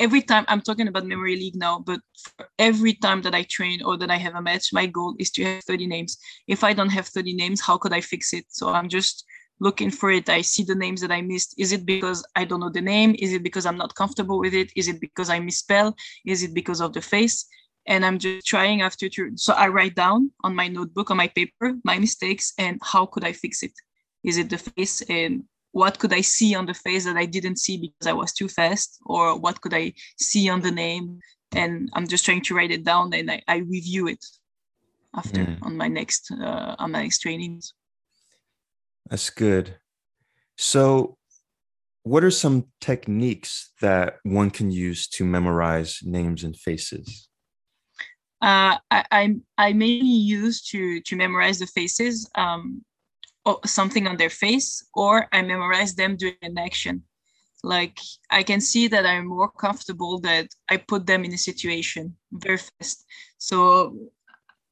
every 0.00 0.22
time 0.22 0.44
I'm 0.48 0.60
talking 0.60 0.88
about 0.88 1.06
memory 1.06 1.36
league 1.36 1.56
now, 1.56 1.78
but 1.78 2.00
every 2.58 2.94
time 2.94 3.22
that 3.22 3.34
I 3.34 3.44
train 3.44 3.82
or 3.82 3.96
that 3.98 4.10
I 4.10 4.16
have 4.16 4.34
a 4.34 4.42
match, 4.42 4.72
my 4.72 4.86
goal 4.86 5.14
is 5.18 5.30
to 5.32 5.44
have 5.44 5.64
30 5.64 5.86
names. 5.86 6.18
If 6.48 6.64
I 6.64 6.72
don't 6.72 6.88
have 6.88 7.06
30 7.06 7.34
names, 7.34 7.60
how 7.60 7.78
could 7.78 7.92
I 7.92 8.00
fix 8.00 8.32
it? 8.32 8.46
So 8.48 8.70
I'm 8.70 8.88
just 8.88 9.24
looking 9.60 9.90
for 9.90 10.10
it. 10.10 10.28
I 10.28 10.40
see 10.40 10.64
the 10.64 10.74
names 10.74 11.00
that 11.02 11.12
I 11.12 11.22
missed. 11.22 11.54
Is 11.58 11.72
it 11.72 11.86
because 11.86 12.24
I 12.34 12.44
don't 12.44 12.60
know 12.60 12.70
the 12.70 12.80
name? 12.80 13.14
Is 13.18 13.32
it 13.32 13.42
because 13.42 13.66
I'm 13.66 13.78
not 13.78 13.94
comfortable 13.94 14.40
with 14.40 14.54
it? 14.54 14.72
Is 14.74 14.88
it 14.88 15.00
because 15.00 15.30
I 15.30 15.38
misspell? 15.38 15.94
Is 16.26 16.42
it 16.42 16.54
because 16.54 16.80
of 16.80 16.92
the 16.92 17.00
face? 17.00 17.46
and 17.86 18.04
I'm 18.04 18.18
just 18.18 18.46
trying 18.46 18.82
after 18.82 19.08
to 19.08 19.32
so 19.36 19.52
I 19.52 19.68
write 19.68 19.94
down 19.94 20.30
on 20.42 20.54
my 20.54 20.68
notebook 20.68 21.10
on 21.10 21.16
my 21.16 21.28
paper 21.28 21.74
my 21.84 21.98
mistakes 21.98 22.52
and 22.58 22.80
how 22.82 23.06
could 23.06 23.24
I 23.24 23.32
fix 23.32 23.62
it. 23.62 23.72
Is 24.24 24.38
it 24.38 24.50
the 24.50 24.58
face? 24.58 25.02
And 25.02 25.44
what 25.72 25.98
could 25.98 26.12
I 26.12 26.20
see 26.20 26.54
on 26.54 26.66
the 26.66 26.74
face 26.74 27.04
that 27.04 27.16
I 27.16 27.26
didn't 27.26 27.58
see 27.58 27.76
because 27.76 28.06
I 28.06 28.12
was 28.12 28.32
too 28.32 28.48
fast? 28.48 28.98
Or 29.06 29.38
what 29.38 29.60
could 29.60 29.74
I 29.74 29.92
see 30.18 30.48
on 30.48 30.60
the 30.60 30.70
name? 30.70 31.20
And 31.52 31.88
I'm 31.94 32.06
just 32.06 32.24
trying 32.24 32.42
to 32.42 32.54
write 32.54 32.70
it 32.70 32.84
down 32.84 33.12
and 33.14 33.30
I, 33.30 33.42
I 33.46 33.56
review 33.58 34.08
it 34.08 34.24
after 35.14 35.44
mm. 35.44 35.58
on 35.62 35.76
my 35.76 35.88
next 35.88 36.30
uh, 36.32 36.74
on 36.78 36.90
my 36.90 37.02
next 37.02 37.20
trainings. 37.20 37.72
That's 39.08 39.30
good. 39.30 39.76
So 40.56 41.18
what 42.04 42.22
are 42.22 42.30
some 42.30 42.66
techniques 42.80 43.72
that 43.80 44.18
one 44.22 44.50
can 44.50 44.70
use 44.70 45.08
to 45.08 45.24
memorize 45.24 46.00
names 46.02 46.44
and 46.44 46.56
faces? 46.56 47.28
Uh, 48.42 48.76
I, 48.90 49.04
I, 49.10 49.34
I 49.56 49.72
mainly 49.72 50.06
use 50.06 50.62
to 50.68 51.00
to 51.00 51.16
memorize 51.16 51.58
the 51.58 51.66
faces. 51.66 52.30
Um, 52.34 52.84
something 53.64 54.06
on 54.06 54.16
their 54.16 54.30
face 54.30 54.86
or 54.94 55.28
I 55.32 55.42
memorize 55.42 55.94
them 55.94 56.16
during 56.16 56.36
an 56.42 56.58
action. 56.58 57.02
Like 57.62 57.98
I 58.30 58.42
can 58.42 58.60
see 58.60 58.88
that 58.88 59.06
I'm 59.06 59.26
more 59.26 59.50
comfortable 59.50 60.20
that 60.20 60.48
I 60.68 60.76
put 60.76 61.06
them 61.06 61.24
in 61.24 61.32
a 61.32 61.38
situation 61.38 62.16
very 62.32 62.58
fast. 62.58 63.04
So 63.38 63.96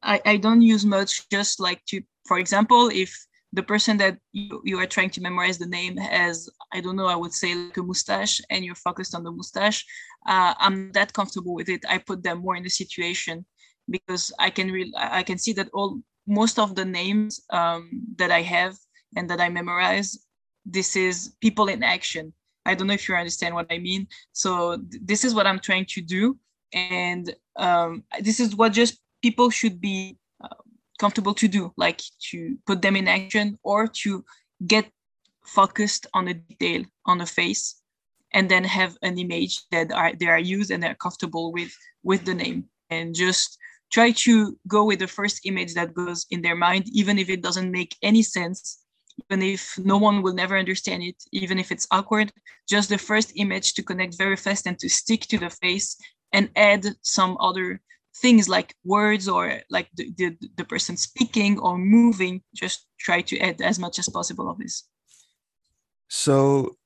I, 0.02 0.20
I 0.26 0.36
don't 0.36 0.62
use 0.62 0.84
much 0.84 1.28
just 1.30 1.60
like 1.60 1.82
to, 1.86 2.02
for 2.26 2.38
example, 2.38 2.90
if 2.92 3.14
the 3.54 3.62
person 3.62 3.96
that 3.98 4.18
you, 4.32 4.62
you 4.64 4.78
are 4.78 4.86
trying 4.86 5.10
to 5.10 5.20
memorize 5.20 5.58
the 5.58 5.66
name 5.66 5.96
has, 5.96 6.48
I 6.72 6.80
don't 6.80 6.96
know, 6.96 7.06
I 7.06 7.16
would 7.16 7.34
say 7.34 7.54
like 7.54 7.76
a 7.76 7.82
mustache 7.82 8.40
and 8.50 8.64
you're 8.64 8.74
focused 8.74 9.14
on 9.14 9.24
the 9.24 9.30
mustache, 9.30 9.84
uh, 10.26 10.54
I'm 10.58 10.92
that 10.92 11.12
comfortable 11.12 11.54
with 11.54 11.68
it. 11.68 11.84
I 11.88 11.98
put 11.98 12.22
them 12.22 12.38
more 12.38 12.56
in 12.56 12.62
the 12.62 12.70
situation 12.70 13.44
because 13.88 14.32
I 14.38 14.50
can 14.50 14.70
really, 14.70 14.92
I 14.96 15.22
can 15.22 15.38
see 15.38 15.52
that 15.54 15.68
all 15.74 16.00
most 16.26 16.58
of 16.58 16.74
the 16.74 16.84
names 16.84 17.40
um, 17.50 18.02
that 18.16 18.30
I 18.30 18.42
have 18.42 18.76
and 19.16 19.28
that 19.30 19.40
I 19.40 19.48
memorize, 19.48 20.18
this 20.64 20.96
is 20.96 21.34
people 21.40 21.68
in 21.68 21.82
action. 21.82 22.32
I 22.64 22.74
don't 22.74 22.86
know 22.86 22.94
if 22.94 23.08
you 23.08 23.14
understand 23.14 23.54
what 23.54 23.66
I 23.70 23.78
mean. 23.78 24.06
So 24.32 24.76
th- 24.76 25.02
this 25.04 25.24
is 25.24 25.34
what 25.34 25.46
I'm 25.46 25.58
trying 25.58 25.86
to 25.86 26.00
do, 26.00 26.38
and 26.72 27.34
um, 27.56 28.04
this 28.20 28.38
is 28.38 28.54
what 28.54 28.72
just 28.72 29.00
people 29.20 29.50
should 29.50 29.80
be 29.80 30.16
uh, 30.42 30.48
comfortable 30.98 31.34
to 31.34 31.48
do, 31.48 31.72
like 31.76 32.00
to 32.30 32.56
put 32.66 32.80
them 32.80 32.96
in 32.96 33.08
action 33.08 33.58
or 33.62 33.88
to 34.02 34.24
get 34.66 34.88
focused 35.44 36.06
on 36.14 36.28
a 36.28 36.34
detail 36.34 36.84
on 37.06 37.20
a 37.20 37.26
face, 37.26 37.82
and 38.32 38.48
then 38.48 38.62
have 38.62 38.96
an 39.02 39.18
image 39.18 39.62
that 39.72 39.90
are 39.90 40.12
they 40.14 40.26
are 40.26 40.38
used 40.38 40.70
and 40.70 40.80
they're 40.80 40.94
comfortable 40.94 41.52
with 41.52 41.72
with 42.04 42.24
the 42.24 42.34
name, 42.34 42.64
and 42.90 43.14
just 43.14 43.58
try 43.92 44.10
to 44.10 44.58
go 44.66 44.84
with 44.84 44.98
the 44.98 45.06
first 45.06 45.40
image 45.44 45.74
that 45.74 45.94
goes 45.94 46.26
in 46.30 46.42
their 46.42 46.56
mind, 46.56 46.84
even 46.92 47.18
if 47.18 47.28
it 47.28 47.42
doesn't 47.42 47.70
make 47.70 47.96
any 48.02 48.22
sense 48.22 48.82
even 49.30 49.42
if 49.42 49.78
no 49.78 49.96
one 49.96 50.22
will 50.22 50.32
never 50.32 50.56
understand 50.56 51.02
it, 51.02 51.22
even 51.32 51.58
if 51.58 51.70
it's 51.70 51.86
awkward, 51.90 52.32
just 52.68 52.88
the 52.88 52.98
first 52.98 53.32
image 53.36 53.74
to 53.74 53.82
connect 53.82 54.16
very 54.16 54.36
fast 54.36 54.66
and 54.66 54.78
to 54.78 54.88
stick 54.88 55.22
to 55.22 55.38
the 55.38 55.50
face 55.50 55.96
and 56.32 56.50
add 56.56 56.86
some 57.02 57.36
other 57.40 57.80
things 58.16 58.48
like 58.48 58.74
words 58.84 59.28
or 59.28 59.60
like 59.70 59.88
the, 59.94 60.12
the, 60.16 60.36
the 60.56 60.64
person 60.64 60.96
speaking 60.96 61.58
or 61.58 61.78
moving, 61.78 62.42
just 62.54 62.86
try 62.98 63.20
to 63.22 63.38
add 63.38 63.60
as 63.60 63.78
much 63.78 63.98
as 63.98 64.08
possible 64.08 64.50
of 64.50 64.58
this. 64.58 64.84
So 66.08 66.76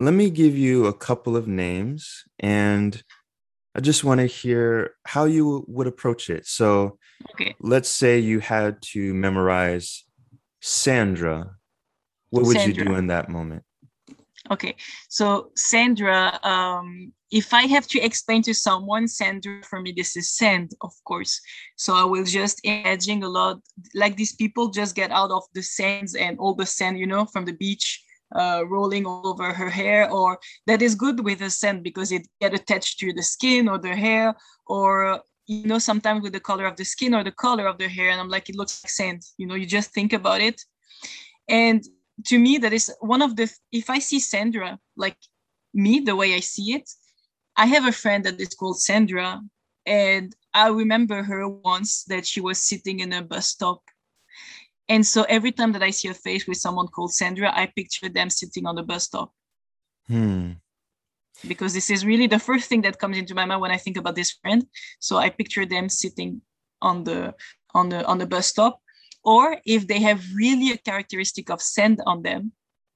let 0.00 0.14
me 0.14 0.30
give 0.30 0.56
you 0.56 0.86
a 0.86 0.92
couple 0.92 1.36
of 1.36 1.46
names 1.46 2.24
and 2.40 3.02
I 3.74 3.80
just 3.80 4.04
want 4.04 4.20
to 4.20 4.26
hear 4.26 4.94
how 5.04 5.24
you 5.24 5.64
would 5.66 5.86
approach 5.86 6.28
it. 6.28 6.46
So 6.46 6.98
okay. 7.30 7.54
let's 7.60 7.88
say 7.88 8.18
you 8.18 8.40
had 8.40 8.82
to 8.92 9.14
memorize 9.14 10.04
Sandra, 10.60 11.56
what 12.30 12.44
would 12.44 12.56
Sandra. 12.56 12.84
you 12.84 12.90
do 12.90 12.94
in 12.94 13.06
that 13.08 13.28
moment? 13.28 13.64
Okay, 14.50 14.74
so 15.08 15.50
Sandra, 15.56 16.38
um, 16.42 17.12
if 17.30 17.54
I 17.54 17.62
have 17.62 17.86
to 17.88 18.00
explain 18.00 18.42
to 18.42 18.52
someone, 18.52 19.06
Sandra, 19.06 19.62
for 19.62 19.80
me, 19.80 19.94
this 19.96 20.16
is 20.16 20.32
sand, 20.36 20.72
of 20.80 20.92
course. 21.04 21.40
So 21.76 21.94
I 21.94 22.04
will 22.04 22.24
just 22.24 22.60
imagine 22.64 23.22
a 23.22 23.28
lot, 23.28 23.60
like 23.94 24.16
these 24.16 24.34
people 24.34 24.68
just 24.68 24.94
get 24.94 25.10
out 25.12 25.30
of 25.30 25.44
the 25.54 25.62
sands 25.62 26.14
and 26.14 26.38
all 26.38 26.54
the 26.54 26.66
sand, 26.66 26.98
you 26.98 27.06
know, 27.06 27.24
from 27.24 27.44
the 27.44 27.52
beach, 27.52 28.02
uh, 28.34 28.64
rolling 28.66 29.06
over 29.06 29.52
her 29.52 29.68
hair, 29.68 30.10
or 30.10 30.38
that 30.66 30.82
is 30.82 30.94
good 30.94 31.20
with 31.24 31.38
the 31.40 31.50
sand 31.50 31.82
because 31.82 32.12
it 32.12 32.26
get 32.40 32.54
attached 32.54 32.98
to 33.00 33.12
the 33.12 33.22
skin 33.22 33.68
or 33.68 33.78
the 33.78 33.94
hair, 33.94 34.34
or 34.66 35.22
you 35.46 35.66
know, 35.66 35.78
sometimes 35.78 36.22
with 36.22 36.32
the 36.32 36.40
color 36.40 36.66
of 36.66 36.76
the 36.76 36.84
skin 36.84 37.14
or 37.14 37.24
the 37.24 37.32
color 37.32 37.66
of 37.66 37.78
the 37.78 37.88
hair. 37.88 38.10
And 38.10 38.20
I'm 38.20 38.28
like, 38.28 38.48
it 38.48 38.56
looks 38.56 38.82
like 38.82 38.90
sand. 38.90 39.22
You 39.38 39.46
know, 39.46 39.54
you 39.54 39.66
just 39.66 39.92
think 39.92 40.12
about 40.12 40.40
it. 40.40 40.62
And 41.48 41.82
to 42.26 42.38
me, 42.38 42.58
that 42.58 42.72
is 42.72 42.92
one 43.00 43.22
of 43.22 43.36
the, 43.36 43.52
if 43.72 43.90
I 43.90 43.98
see 43.98 44.20
Sandra, 44.20 44.78
like 44.96 45.16
me, 45.74 46.00
the 46.00 46.16
way 46.16 46.34
I 46.34 46.40
see 46.40 46.74
it, 46.74 46.88
I 47.56 47.66
have 47.66 47.86
a 47.86 47.92
friend 47.92 48.24
that 48.24 48.40
is 48.40 48.54
called 48.54 48.80
Sandra. 48.80 49.40
And 49.84 50.34
I 50.54 50.68
remember 50.68 51.22
her 51.22 51.48
once 51.48 52.04
that 52.04 52.26
she 52.26 52.40
was 52.40 52.58
sitting 52.58 53.00
in 53.00 53.12
a 53.12 53.22
bus 53.22 53.48
stop. 53.48 53.82
And 54.92 55.06
so 55.06 55.20
every 55.36 55.52
time 55.52 55.72
that 55.72 55.82
I 55.82 55.90
see 55.90 56.08
a 56.08 56.14
face 56.14 56.46
with 56.46 56.58
someone 56.58 56.88
called 56.94 57.12
Sandra, 57.14 57.50
I 57.62 57.64
picture 57.66 58.10
them 58.10 58.28
sitting 58.28 58.66
on 58.66 58.74
the 58.76 58.82
bus 58.82 59.04
stop. 59.04 59.32
Hmm 60.06 60.52
because 61.46 61.74
this 61.74 61.90
is 61.90 62.06
really 62.06 62.26
the 62.26 62.38
first 62.38 62.68
thing 62.68 62.82
that 62.82 62.98
comes 62.98 63.18
into 63.18 63.34
my 63.34 63.44
mind 63.44 63.60
when 63.60 63.70
I 63.70 63.76
think 63.76 63.96
about 63.96 64.14
this 64.14 64.30
friend. 64.30 64.66
So 65.00 65.16
I 65.16 65.30
picture 65.30 65.66
them 65.66 65.88
sitting 65.88 66.42
on 66.80 67.04
the 67.04 67.34
on 67.74 67.88
the 67.88 68.04
on 68.04 68.18
the 68.18 68.26
bus 68.26 68.46
stop, 68.46 68.80
or 69.24 69.56
if 69.64 69.86
they 69.86 70.00
have 70.00 70.22
really 70.34 70.72
a 70.72 70.76
characteristic 70.76 71.50
of 71.50 71.62
sand 71.62 72.00
on 72.06 72.22
them, 72.22 72.52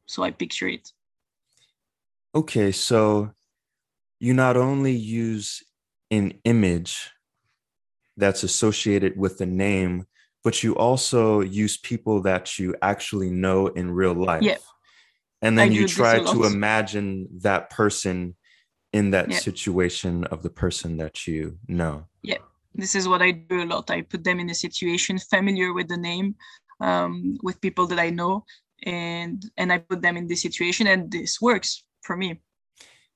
so 0.07 0.23
I 0.23 0.31
picture 0.31 0.69
it. 0.69 0.89
Okay, 2.35 2.73
so 2.73 3.31
you 4.21 4.35
not 4.35 4.57
only 4.57 4.93
use 4.93 5.63
an 6.11 6.35
image 6.45 7.11
that's 8.17 8.43
associated 8.43 9.17
with 9.17 9.39
the 9.39 9.47
name, 9.47 10.07
but 10.47 10.63
you 10.63 10.73
also 10.77 11.41
use 11.41 11.77
people 11.77 12.17
that 12.23 12.45
you 12.59 12.69
actually 12.81 13.31
know 13.31 13.67
in 13.67 13.91
real 13.91 14.15
life. 14.15 14.43
Yeah 14.43 14.63
and 15.43 15.59
then 15.59 15.71
I 15.71 15.73
you 15.73 15.87
try 15.87 16.19
to 16.19 16.45
imagine 16.45 17.29
that 17.43 17.71
person 17.71 18.35
in 18.93 19.11
that 19.11 19.31
yeah. 19.31 19.39
situation 19.39 20.25
of 20.25 20.43
the 20.43 20.51
person 20.51 20.97
that 20.97 21.27
you 21.27 21.59
know. 21.69 22.07
Yeah. 22.23 22.39
This 22.75 22.95
is 22.95 23.09
what 23.09 23.23
i 23.23 23.31
do 23.31 23.63
a 23.63 23.65
lot. 23.65 23.91
I 23.91 24.03
put 24.03 24.23
them 24.25 24.39
in 24.41 24.51
a 24.51 24.55
situation 24.55 25.19
familiar 25.19 25.73
with 25.73 25.89
the 25.89 25.97
name 25.97 26.35
um, 26.81 27.39
with 27.43 27.61
people 27.61 27.87
that 27.87 27.99
i 27.99 28.11
know 28.11 28.45
and 28.85 29.43
and 29.57 29.73
i 29.73 29.79
put 29.79 30.03
them 30.03 30.17
in 30.19 30.27
this 30.27 30.43
situation 30.43 30.87
and 30.87 31.11
this 31.11 31.41
works 31.41 31.85
for 32.03 32.17
me. 32.17 32.41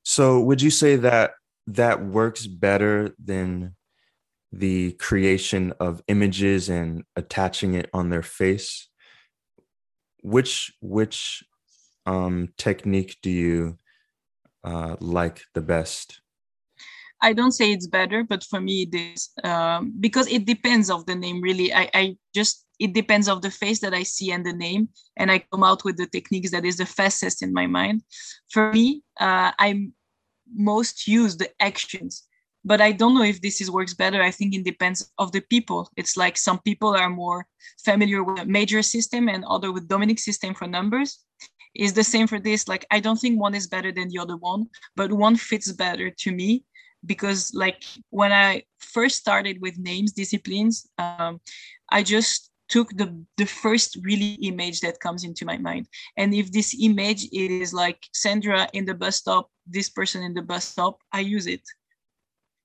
So 0.03 0.41
would 0.41 0.63
you 0.63 0.71
say 0.71 0.97
that 0.97 1.33
that 1.67 2.05
works 2.05 2.47
better 2.47 3.15
than 3.23 3.77
the 4.53 4.93
creation 4.93 5.73
of 5.79 6.03
images 6.09 6.69
and 6.69 7.05
attaching 7.17 7.75
it 7.75 7.89
on 7.93 8.11
their 8.11 8.23
face 8.23 8.91
which 10.23 10.73
which 10.81 11.43
um, 12.07 12.49
technique 12.57 13.19
do 13.23 13.31
you 13.31 13.79
uh, 14.65 14.97
like 15.01 15.43
the 15.55 15.61
best? 15.61 16.21
I 17.23 17.35
don't 17.35 17.53
say 17.53 17.73
it's 17.73 17.87
better, 17.87 18.25
but 18.25 18.43
for 18.45 18.61
me 18.61 18.89
it 18.91 18.95
is 18.95 19.31
um, 19.45 19.93
because 20.01 20.27
it 20.29 20.47
depends 20.47 20.91
of 20.91 21.05
the 21.07 21.15
name. 21.15 21.41
Really, 21.43 21.73
I, 21.73 21.91
I 21.95 22.17
just 22.35 22.65
it 22.79 22.95
depends 22.95 23.29
of 23.29 23.43
the 23.43 23.51
face 23.51 23.81
that 23.81 23.93
I 23.93 24.05
see 24.05 24.33
and 24.33 24.45
the 24.45 24.55
name, 24.55 24.89
and 25.17 25.31
I 25.31 25.45
come 25.53 25.63
out 25.63 25.85
with 25.85 25.97
the 25.97 26.07
techniques 26.07 26.51
that 26.53 26.65
is 26.65 26.79
the 26.79 26.87
fastest 26.87 27.43
in 27.43 27.53
my 27.53 27.67
mind. 27.67 28.03
For 28.51 28.73
me, 28.73 29.03
uh, 29.21 29.53
I 29.59 29.91
most 30.53 31.07
use 31.07 31.37
the 31.37 31.51
actions, 31.61 32.27
but 32.65 32.81
I 32.81 32.93
don't 32.93 33.15
know 33.15 33.23
if 33.23 33.41
this 33.41 33.61
is 33.61 33.71
works 33.71 33.95
better. 33.95 34.23
I 34.23 34.31
think 34.31 34.55
it 34.55 34.65
depends 34.65 35.11
of 35.19 35.33
the 35.33 35.41
people. 35.41 35.91
It's 35.97 36.17
like 36.17 36.37
some 36.37 36.59
people 36.61 36.95
are 36.97 37.11
more 37.11 37.47
familiar 37.85 38.23
with 38.23 38.47
major 38.47 38.83
system 38.83 39.29
and 39.29 39.45
other 39.47 39.73
with 39.73 39.89
Dominic 39.89 40.19
system 40.19 40.55
for 40.55 40.67
numbers 40.67 41.19
is 41.75 41.93
the 41.93 42.05
same 42.05 42.27
for 42.27 42.41
this 42.41 42.69
like 42.69 42.85
i 42.91 42.99
don't 42.99 43.19
think 43.21 43.41
one 43.41 43.55
is 43.55 43.67
better 43.67 43.93
than 43.93 44.09
the 44.09 44.19
other 44.19 44.37
one 44.37 44.67
but 44.97 45.13
one 45.13 45.37
fits 45.37 45.71
better 45.73 46.11
to 46.11 46.33
me 46.33 46.65
because 47.07 47.53
like 47.55 47.85
when 48.11 48.33
i 48.33 48.63
first 48.79 49.17
started 49.17 49.61
with 49.61 49.79
names 49.79 50.13
disciplines 50.13 50.87
um, 50.99 51.41
i 51.91 52.03
just 52.03 52.51
took 52.69 52.89
the 52.97 53.25
the 53.37 53.47
first 53.47 53.99
really 54.03 54.35
image 54.43 54.81
that 54.81 55.01
comes 55.01 55.25
into 55.25 55.45
my 55.45 55.57
mind 55.59 55.87
and 56.17 56.35
if 56.35 56.51
this 56.53 56.77
image 56.81 57.27
is 57.33 57.73
like 57.73 57.99
sandra 58.13 58.69
in 58.73 58.85
the 58.85 58.95
bus 58.95 59.17
stop 59.17 59.49
this 59.67 59.89
person 59.89 60.23
in 60.23 60.35
the 60.35 60.43
bus 60.43 60.65
stop 60.65 60.99
i 61.13 61.21
use 61.21 61.47
it 61.47 61.63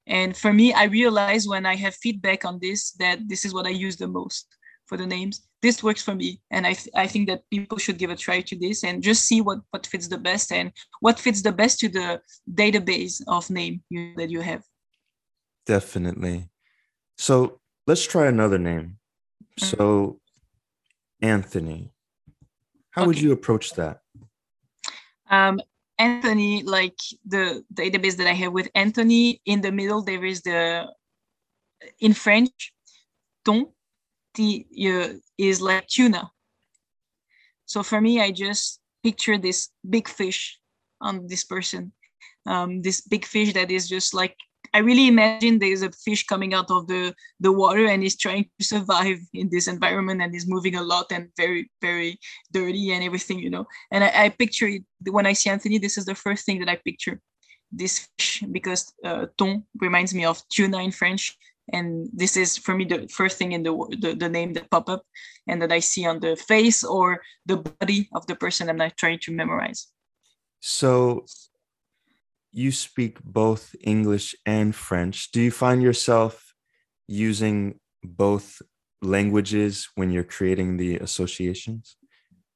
and 0.08 0.36
for 0.38 0.54
me 0.54 0.74
i 0.74 0.84
realize 0.86 1.48
when 1.48 1.66
i 1.66 1.76
have 1.76 1.96
feedback 1.96 2.46
on 2.46 2.60
this 2.62 2.92
that 2.94 3.20
this 3.28 3.46
is 3.46 3.54
what 3.54 3.66
i 3.66 3.70
use 3.70 3.96
the 3.98 4.08
most 4.08 4.48
for 4.86 4.98
the 4.98 5.06
names. 5.06 5.48
This 5.62 5.84
works 5.84 6.02
for 6.02 6.16
me 6.16 6.42
and 6.52 6.66
I, 6.66 6.74
th- 6.74 6.94
I 6.96 7.08
think 7.08 7.28
that 7.28 7.50
people 7.50 7.78
should 7.78 7.98
give 7.98 8.12
a 8.12 8.16
try 8.16 8.42
to 8.42 8.56
this 8.56 8.84
and 8.84 9.02
just 9.02 9.26
see 9.26 9.42
what 9.42 9.60
what 9.72 9.88
fits 9.88 10.08
the 10.08 10.18
best 10.18 10.52
and 10.52 10.72
what 11.00 11.20
fits 11.20 11.42
the 11.42 11.52
best 11.52 11.80
to 11.80 11.90
the 11.90 12.22
database 12.54 13.22
of 13.28 13.50
name 13.50 13.82
you, 13.90 14.14
that 14.18 14.30
you 14.30 14.42
have. 14.42 14.64
Definitely. 15.66 16.50
So 17.18 17.60
let's 17.88 18.06
try 18.06 18.28
another 18.28 18.60
name. 18.60 18.98
Mm-hmm. 19.60 19.78
so 19.78 20.20
anthony. 21.22 21.94
How 22.92 23.02
okay. 23.02 23.08
would 23.08 23.22
you 23.22 23.32
approach 23.32 23.72
that? 23.74 24.02
Um, 25.30 25.60
anthony 25.98 26.64
like 26.64 26.98
the 27.26 27.64
database 27.74 28.18
that 28.18 28.28
i 28.28 28.34
have 28.34 28.52
with 28.52 28.70
anthony 28.76 29.42
in 29.46 29.62
the 29.62 29.72
middle 29.72 30.04
there 30.04 30.26
is 30.26 30.42
the 30.42 30.86
in 32.00 32.14
french 32.14 32.74
thon 33.46 33.66
uh, 34.40 35.08
is 35.38 35.62
like 35.62 35.88
tuna. 35.88 36.32
So 37.66 37.84
for 37.84 38.02
me, 38.02 38.22
I 38.22 38.32
just 38.32 38.80
picture 39.04 39.38
this 39.38 39.70
big 39.88 40.08
fish 40.08 40.60
on 41.02 41.28
this 41.28 41.44
person, 41.44 41.94
um, 42.46 42.82
this 42.82 43.02
big 43.02 43.26
fish 43.26 43.54
that 43.54 43.72
is 43.72 43.88
just 43.88 44.14
like 44.14 44.36
I 44.76 44.80
really 44.80 45.08
imagine 45.08 45.58
there's 45.58 45.84
a 45.84 45.92
fish 45.92 46.26
coming 46.26 46.54
out 46.54 46.70
of 46.70 46.88
the 46.88 47.16
the 47.40 47.52
water 47.52 47.86
and 47.88 48.04
is 48.04 48.18
trying 48.18 48.44
to 48.60 48.66
survive 48.66 49.20
in 49.34 49.48
this 49.50 49.68
environment 49.68 50.22
and 50.22 50.36
is 50.36 50.52
moving 50.56 50.76
a 50.76 50.84
lot 50.84 51.14
and 51.16 51.30
very 51.38 51.72
very 51.82 52.20
dirty 52.52 52.92
and 52.92 53.02
everything, 53.02 53.40
you 53.40 53.50
know. 53.50 53.66
And 53.92 54.04
I, 54.04 54.26
I 54.26 54.30
picture 54.30 54.68
it 54.68 54.84
when 55.10 55.26
I 55.26 55.32
see 55.32 55.50
Anthony. 55.50 55.78
This 55.78 55.98
is 55.98 56.04
the 56.04 56.20
first 56.26 56.46
thing 56.46 56.60
that 56.60 56.68
I 56.68 56.76
picture 56.76 57.22
this 57.72 58.10
fish 58.18 58.44
because 58.52 58.92
uh, 59.06 59.28
thon 59.38 59.64
reminds 59.80 60.14
me 60.14 60.26
of 60.26 60.44
tuna 60.50 60.80
in 60.84 60.92
French 60.92 61.38
and 61.72 62.10
this 62.14 62.36
is 62.36 62.58
for 62.58 62.76
me 62.76 62.84
the 62.84 63.08
first 63.08 63.38
thing 63.38 63.54
in 63.54 63.64
the, 63.64 63.74
the, 64.00 64.14
the 64.14 64.30
name 64.30 64.54
that 64.54 64.70
pop 64.70 64.88
up 64.88 65.02
and 65.48 65.60
that 65.62 65.72
i 65.72 65.80
see 65.80 66.06
on 66.06 66.20
the 66.20 66.36
face 66.36 66.84
or 66.84 67.22
the 67.48 67.58
body 67.58 68.08
of 68.14 68.28
the 68.28 68.36
person 68.36 68.70
i'm 68.70 68.78
not 68.78 68.96
trying 68.98 69.18
to 69.18 69.32
memorize 69.32 69.88
so 70.60 71.26
you 72.56 72.72
speak 72.72 73.22
both 73.24 73.76
english 73.84 74.36
and 74.46 74.74
french 74.74 75.32
do 75.32 75.42
you 75.42 75.52
find 75.52 75.82
yourself 75.82 76.54
using 77.08 77.80
both 78.04 78.62
languages 79.02 79.90
when 79.96 80.10
you're 80.12 80.32
creating 80.38 80.78
the 80.78 80.98
associations 80.98 81.98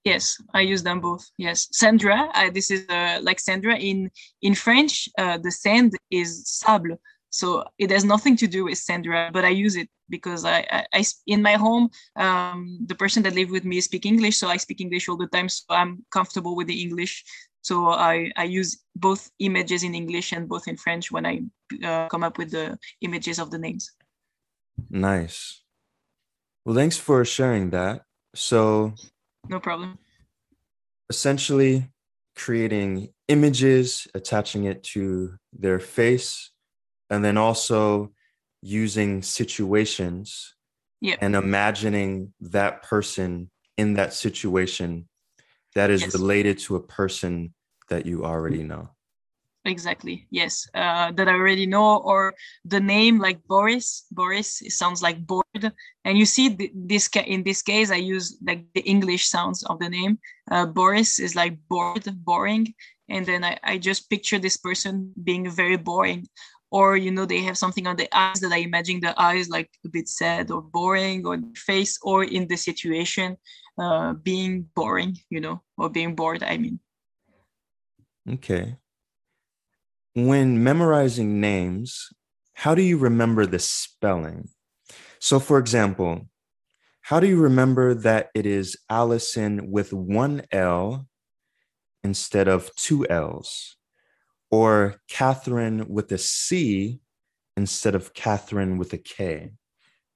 Yes, 0.05 0.37
I 0.53 0.61
use 0.61 0.81
them 0.81 1.01
both. 1.01 1.29
Yes, 1.37 1.67
Sandra. 1.71 2.29
I, 2.33 2.49
this 2.49 2.71
is 2.71 2.87
uh, 2.87 3.19
like 3.21 3.39
Sandra 3.39 3.75
in 3.75 4.09
in 4.41 4.55
French. 4.55 5.09
Uh, 5.17 5.37
the 5.37 5.51
sand 5.51 5.91
is 6.09 6.47
sable, 6.47 6.95
so 7.29 7.63
it 7.77 7.91
has 7.91 8.03
nothing 8.03 8.35
to 8.37 8.47
do 8.47 8.65
with 8.65 8.77
Sandra, 8.77 9.29
but 9.31 9.45
I 9.45 9.49
use 9.49 9.75
it 9.75 9.89
because 10.09 10.45
I, 10.45 10.65
I, 10.71 10.85
I 10.93 11.03
in 11.27 11.41
my 11.41 11.53
home, 11.53 11.89
um, 12.15 12.79
the 12.85 12.95
person 12.95 13.23
that 13.23 13.35
live 13.35 13.51
with 13.51 13.65
me 13.65 13.81
speak 13.81 14.05
English, 14.05 14.37
so 14.37 14.47
I 14.47 14.57
speak 14.57 14.81
English 14.81 15.07
all 15.07 15.17
the 15.17 15.27
time. 15.27 15.49
So 15.49 15.65
I'm 15.69 16.03
comfortable 16.11 16.55
with 16.55 16.67
the 16.67 16.81
English. 16.81 17.23
So 17.61 17.89
I, 17.89 18.31
I 18.37 18.45
use 18.45 18.83
both 18.95 19.31
images 19.39 19.83
in 19.83 19.93
English 19.93 20.31
and 20.31 20.47
both 20.47 20.67
in 20.67 20.77
French 20.77 21.11
when 21.11 21.25
I 21.25 21.41
uh, 21.83 22.07
come 22.07 22.23
up 22.23 22.37
with 22.37 22.51
the 22.51 22.77
images 23.01 23.39
of 23.39 23.51
the 23.51 23.57
names. 23.57 23.91
Nice. 24.89 25.61
Well, 26.65 26.75
thanks 26.75 26.97
for 26.97 27.25
sharing 27.25 27.71
that. 27.71 28.03
So, 28.35 28.93
no 29.47 29.59
problem. 29.59 29.97
Essentially, 31.09 31.89
creating 32.35 33.09
images, 33.27 34.07
attaching 34.13 34.65
it 34.65 34.83
to 34.83 35.35
their 35.51 35.79
face, 35.79 36.51
and 37.09 37.25
then 37.25 37.37
also 37.37 38.13
using 38.61 39.21
situations 39.21 40.55
yeah. 41.01 41.15
and 41.21 41.35
imagining 41.35 42.33
that 42.39 42.83
person 42.83 43.49
in 43.77 43.93
that 43.95 44.13
situation 44.13 45.08
that 45.75 45.89
is 45.89 46.01
yes. 46.01 46.13
related 46.13 46.59
to 46.59 46.75
a 46.75 46.81
person 46.81 47.53
that 47.89 48.05
you 48.05 48.25
already 48.25 48.63
know. 48.63 48.89
Exactly 49.65 50.25
yes. 50.31 50.67
Uh, 50.73 51.11
that 51.11 51.27
i 51.27 51.33
already 51.33 51.65
know 51.65 51.97
or 51.97 52.33
the 52.63 52.79
name 52.79 53.19
like 53.19 53.45
boris. 53.47 54.05
Boris 54.11 54.61
it 54.61 54.71
sounds 54.71 55.01
like 55.01 55.25
bored. 55.27 55.73
And 56.05 56.17
you 56.17 56.25
see 56.25 56.71
this 56.73 57.09
in 57.25 57.43
this 57.43 57.61
case 57.61 57.91
i 57.91 57.97
use 57.97 58.37
like 58.41 58.63
the 58.73 58.81
english 58.81 59.27
sounds 59.27 59.63
of 59.63 59.79
the 59.79 59.89
name. 59.89 60.17
Uh, 60.49 60.65
boris 60.65 61.19
is 61.19 61.35
like 61.35 61.57
bored 61.69 62.05
boring. 62.23 62.73
And 63.09 63.25
then 63.25 63.43
I, 63.43 63.59
I 63.63 63.77
just 63.79 64.09
picture 64.09 64.39
this 64.39 64.57
person 64.57 65.11
being 65.23 65.49
very 65.49 65.77
boring. 65.77 66.27
Or 66.71 66.95
you 66.95 67.11
know 67.11 67.25
they 67.25 67.41
have 67.43 67.57
something 67.57 67.85
on 67.85 67.97
the 67.97 68.07
eyes 68.15 68.39
that 68.39 68.53
i 68.53 68.57
imagine 68.57 69.01
the 69.01 69.19
eyes 69.19 69.49
like 69.49 69.69
a 69.85 69.89
bit 69.89 70.07
sad 70.07 70.51
or 70.51 70.61
boring 70.61 71.25
or 71.25 71.37
face 71.55 71.97
or 72.01 72.23
in 72.23 72.47
the 72.47 72.57
situation 72.57 73.35
uh, 73.79 74.13
being 74.13 74.69
boring 74.75 75.17
you 75.29 75.39
know 75.39 75.61
or 75.77 75.89
being 75.89 76.15
bored 76.15 76.43
i 76.43 76.57
mean. 76.57 76.79
Okay. 78.29 78.75
When 80.13 80.63
memorizing 80.63 81.39
names 81.39 82.09
how 82.53 82.75
do 82.75 82.81
you 82.81 82.97
remember 82.97 83.45
the 83.45 83.59
spelling? 83.59 84.49
So 85.19 85.39
for 85.39 85.57
example 85.57 86.27
how 87.01 87.19
do 87.19 87.27
you 87.27 87.39
remember 87.39 87.95
that 87.95 88.29
it 88.35 88.45
is 88.45 88.77
allison 88.89 89.71
with 89.71 89.93
one 89.93 90.43
l 90.51 91.07
instead 92.03 92.47
of 92.47 92.69
two 92.75 93.07
l's? 93.07 93.77
Or 94.51 94.95
Catherine 95.07 95.87
with 95.87 96.11
a 96.11 96.17
C 96.17 96.99
instead 97.55 97.95
of 97.95 98.13
Catherine 98.13 98.77
with 98.77 98.93
a 98.93 98.97
K? 98.97 99.53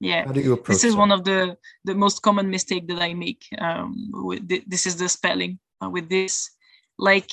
Yeah, 0.00 0.26
How 0.26 0.32
do 0.32 0.40
you 0.40 0.52
approach 0.52 0.76
this 0.76 0.84
is 0.84 0.94
that? 0.94 0.98
one 0.98 1.12
of 1.12 1.24
the 1.24 1.56
the 1.84 1.94
most 1.94 2.22
common 2.22 2.50
mistake 2.50 2.88
that 2.88 3.00
I 3.00 3.14
make. 3.14 3.46
Um, 3.58 4.12
this 4.46 4.86
is 4.86 4.96
the 4.96 5.08
spelling 5.08 5.58
uh, 5.82 5.88
with 5.88 6.08
this. 6.08 6.50
Like 6.98 7.30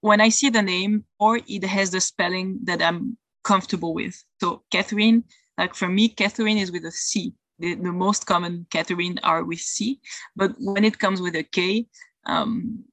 when 0.00 0.20
I 0.20 0.28
see 0.28 0.50
the 0.50 0.62
name, 0.62 1.04
or 1.18 1.40
it 1.46 1.64
has 1.64 1.90
the 1.90 2.00
spelling 2.00 2.60
that 2.64 2.82
I'm 2.82 3.16
comfortable 3.42 3.94
with. 3.94 4.22
So 4.40 4.62
Catherine, 4.70 5.24
like 5.56 5.74
for 5.74 5.88
me, 5.88 6.08
Catherine 6.08 6.58
is 6.58 6.70
with 6.72 6.84
a 6.84 6.90
C. 6.90 7.34
The, 7.58 7.74
the 7.74 7.92
most 7.92 8.26
common 8.26 8.66
Catherine 8.70 9.20
are 9.22 9.44
with 9.44 9.60
C, 9.60 10.00
but 10.34 10.52
when 10.58 10.84
it 10.84 10.98
comes 10.98 11.20
with 11.20 11.36
a 11.36 11.44
K, 11.44 11.86
um, 12.26 12.84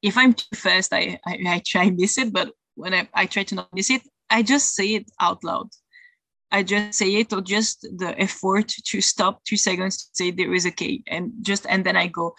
if 0.00 0.16
I'm 0.16 0.32
too 0.32 0.54
fast, 0.54 0.92
I, 0.92 1.18
I, 1.26 1.38
I 1.46 1.62
try 1.66 1.84
and 1.84 1.96
miss 1.96 2.16
it. 2.16 2.32
But 2.32 2.52
when 2.76 2.94
I, 2.94 3.08
I 3.12 3.26
try 3.26 3.42
to 3.42 3.54
not 3.56 3.74
miss 3.74 3.90
it, 3.90 4.02
I 4.30 4.42
just 4.42 4.74
say 4.74 4.94
it 4.94 5.10
out 5.20 5.42
loud. 5.42 5.68
I 6.52 6.62
just 6.62 6.98
say 6.98 7.14
it 7.16 7.32
or 7.32 7.40
just 7.40 7.82
the 7.98 8.14
effort 8.18 8.68
to 8.68 9.00
stop 9.00 9.44
two 9.44 9.56
seconds 9.56 10.04
to 10.04 10.10
say 10.12 10.30
there 10.30 10.54
is 10.54 10.66
a 10.66 10.70
K 10.70 11.02
and 11.08 11.32
just 11.42 11.66
and 11.68 11.84
then 11.84 11.96
I 11.96 12.06
go. 12.06 12.34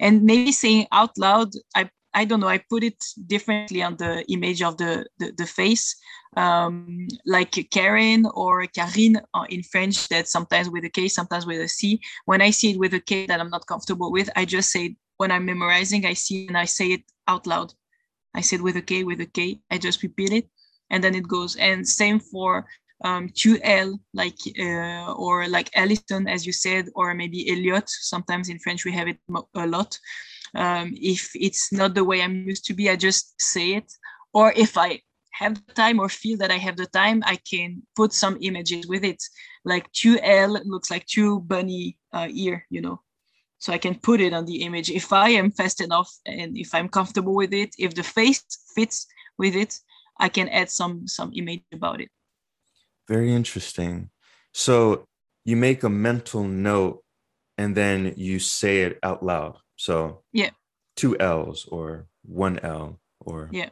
And 0.00 0.22
maybe 0.22 0.52
saying 0.52 0.86
out 0.92 1.16
loud, 1.18 1.50
I 1.74 1.90
I 2.12 2.24
don't 2.24 2.40
know, 2.40 2.48
I 2.48 2.58
put 2.58 2.82
it 2.82 3.04
differently 3.26 3.82
on 3.82 3.96
the 3.96 4.24
image 4.32 4.62
of 4.62 4.76
the 4.76 5.06
the, 5.18 5.32
the 5.36 5.46
face. 5.46 5.96
Um, 6.36 7.08
like 7.26 7.68
Karen 7.70 8.24
or 8.34 8.64
Karine 8.66 9.20
uh, 9.34 9.46
in 9.48 9.64
French, 9.64 10.08
that 10.08 10.28
sometimes 10.28 10.70
with 10.70 10.84
a 10.84 10.88
K, 10.88 11.08
sometimes 11.08 11.44
with 11.44 11.60
a 11.60 11.68
C. 11.68 12.00
When 12.24 12.40
I 12.40 12.50
see 12.50 12.70
it 12.70 12.78
with 12.78 12.94
a 12.94 13.00
K 13.00 13.26
that 13.26 13.40
I'm 13.40 13.50
not 13.50 13.66
comfortable 13.66 14.12
with, 14.12 14.30
I 14.36 14.44
just 14.44 14.70
say 14.70 14.96
when 15.16 15.32
I'm 15.32 15.44
memorizing, 15.44 16.06
I 16.06 16.14
see 16.14 16.46
and 16.46 16.56
I 16.56 16.66
say 16.66 16.92
it 16.92 17.02
out 17.26 17.46
loud. 17.46 17.74
I 18.34 18.42
say 18.42 18.56
it 18.56 18.62
with 18.62 18.76
a 18.76 18.82
K, 18.82 19.02
with 19.02 19.20
a 19.20 19.26
K. 19.26 19.60
I 19.70 19.78
just 19.78 20.02
repeat 20.02 20.32
it, 20.32 20.48
and 20.88 21.02
then 21.02 21.14
it 21.14 21.26
goes. 21.26 21.56
And 21.56 21.86
same 21.86 22.20
for 22.20 22.64
um, 23.04 23.28
2L, 23.28 23.98
like 24.12 24.38
uh, 24.58 25.12
or 25.14 25.48
like 25.48 25.70
Allison, 25.74 26.28
as 26.28 26.46
you 26.46 26.52
said, 26.52 26.88
or 26.94 27.14
maybe 27.14 27.50
Elliot. 27.50 27.88
Sometimes 27.88 28.48
in 28.48 28.58
French 28.58 28.84
we 28.84 28.92
have 28.92 29.08
it 29.08 29.18
a 29.54 29.66
lot. 29.66 29.98
Um, 30.54 30.92
if 30.96 31.30
it's 31.34 31.72
not 31.72 31.94
the 31.94 32.04
way 32.04 32.22
I'm 32.22 32.46
used 32.46 32.64
to 32.66 32.74
be, 32.74 32.90
I 32.90 32.96
just 32.96 33.40
say 33.40 33.74
it. 33.74 33.92
Or 34.32 34.52
if 34.56 34.76
I 34.76 35.00
have 35.32 35.54
the 35.66 35.72
time 35.72 35.98
or 35.98 36.08
feel 36.08 36.36
that 36.38 36.50
I 36.50 36.58
have 36.58 36.76
the 36.76 36.86
time, 36.86 37.22
I 37.24 37.38
can 37.50 37.82
put 37.96 38.12
some 38.12 38.36
images 38.40 38.86
with 38.86 39.04
it. 39.04 39.22
Like 39.64 39.90
2L 39.92 40.60
looks 40.64 40.90
like 40.90 41.06
two 41.06 41.40
bunny 41.40 41.96
uh, 42.12 42.28
ear, 42.30 42.66
you 42.70 42.80
know, 42.80 43.00
so 43.60 43.72
I 43.72 43.78
can 43.78 43.94
put 43.94 44.20
it 44.20 44.32
on 44.32 44.46
the 44.46 44.62
image 44.62 44.90
if 44.90 45.12
I 45.12 45.30
am 45.30 45.50
fast 45.50 45.80
enough 45.80 46.10
and 46.26 46.56
if 46.56 46.74
I'm 46.74 46.88
comfortable 46.88 47.34
with 47.34 47.52
it, 47.52 47.74
if 47.78 47.94
the 47.94 48.02
face 48.02 48.42
fits 48.74 49.06
with 49.38 49.54
it, 49.54 49.78
I 50.18 50.28
can 50.28 50.48
add 50.48 50.70
some 50.70 51.06
some 51.06 51.30
image 51.34 51.62
about 51.72 52.00
it. 52.00 52.10
Very 53.10 53.34
interesting. 53.34 54.10
So 54.54 55.04
you 55.44 55.56
make 55.56 55.82
a 55.82 55.90
mental 55.90 56.44
note 56.44 57.02
and 57.58 57.76
then 57.76 58.14
you 58.16 58.38
say 58.38 58.82
it 58.82 58.98
out 59.02 59.22
loud. 59.22 59.56
So 59.76 60.22
yeah, 60.32 60.50
two 60.96 61.18
L's 61.18 61.66
or 61.66 62.06
one 62.22 62.58
L 62.60 63.00
or 63.20 63.48
yeah, 63.52 63.70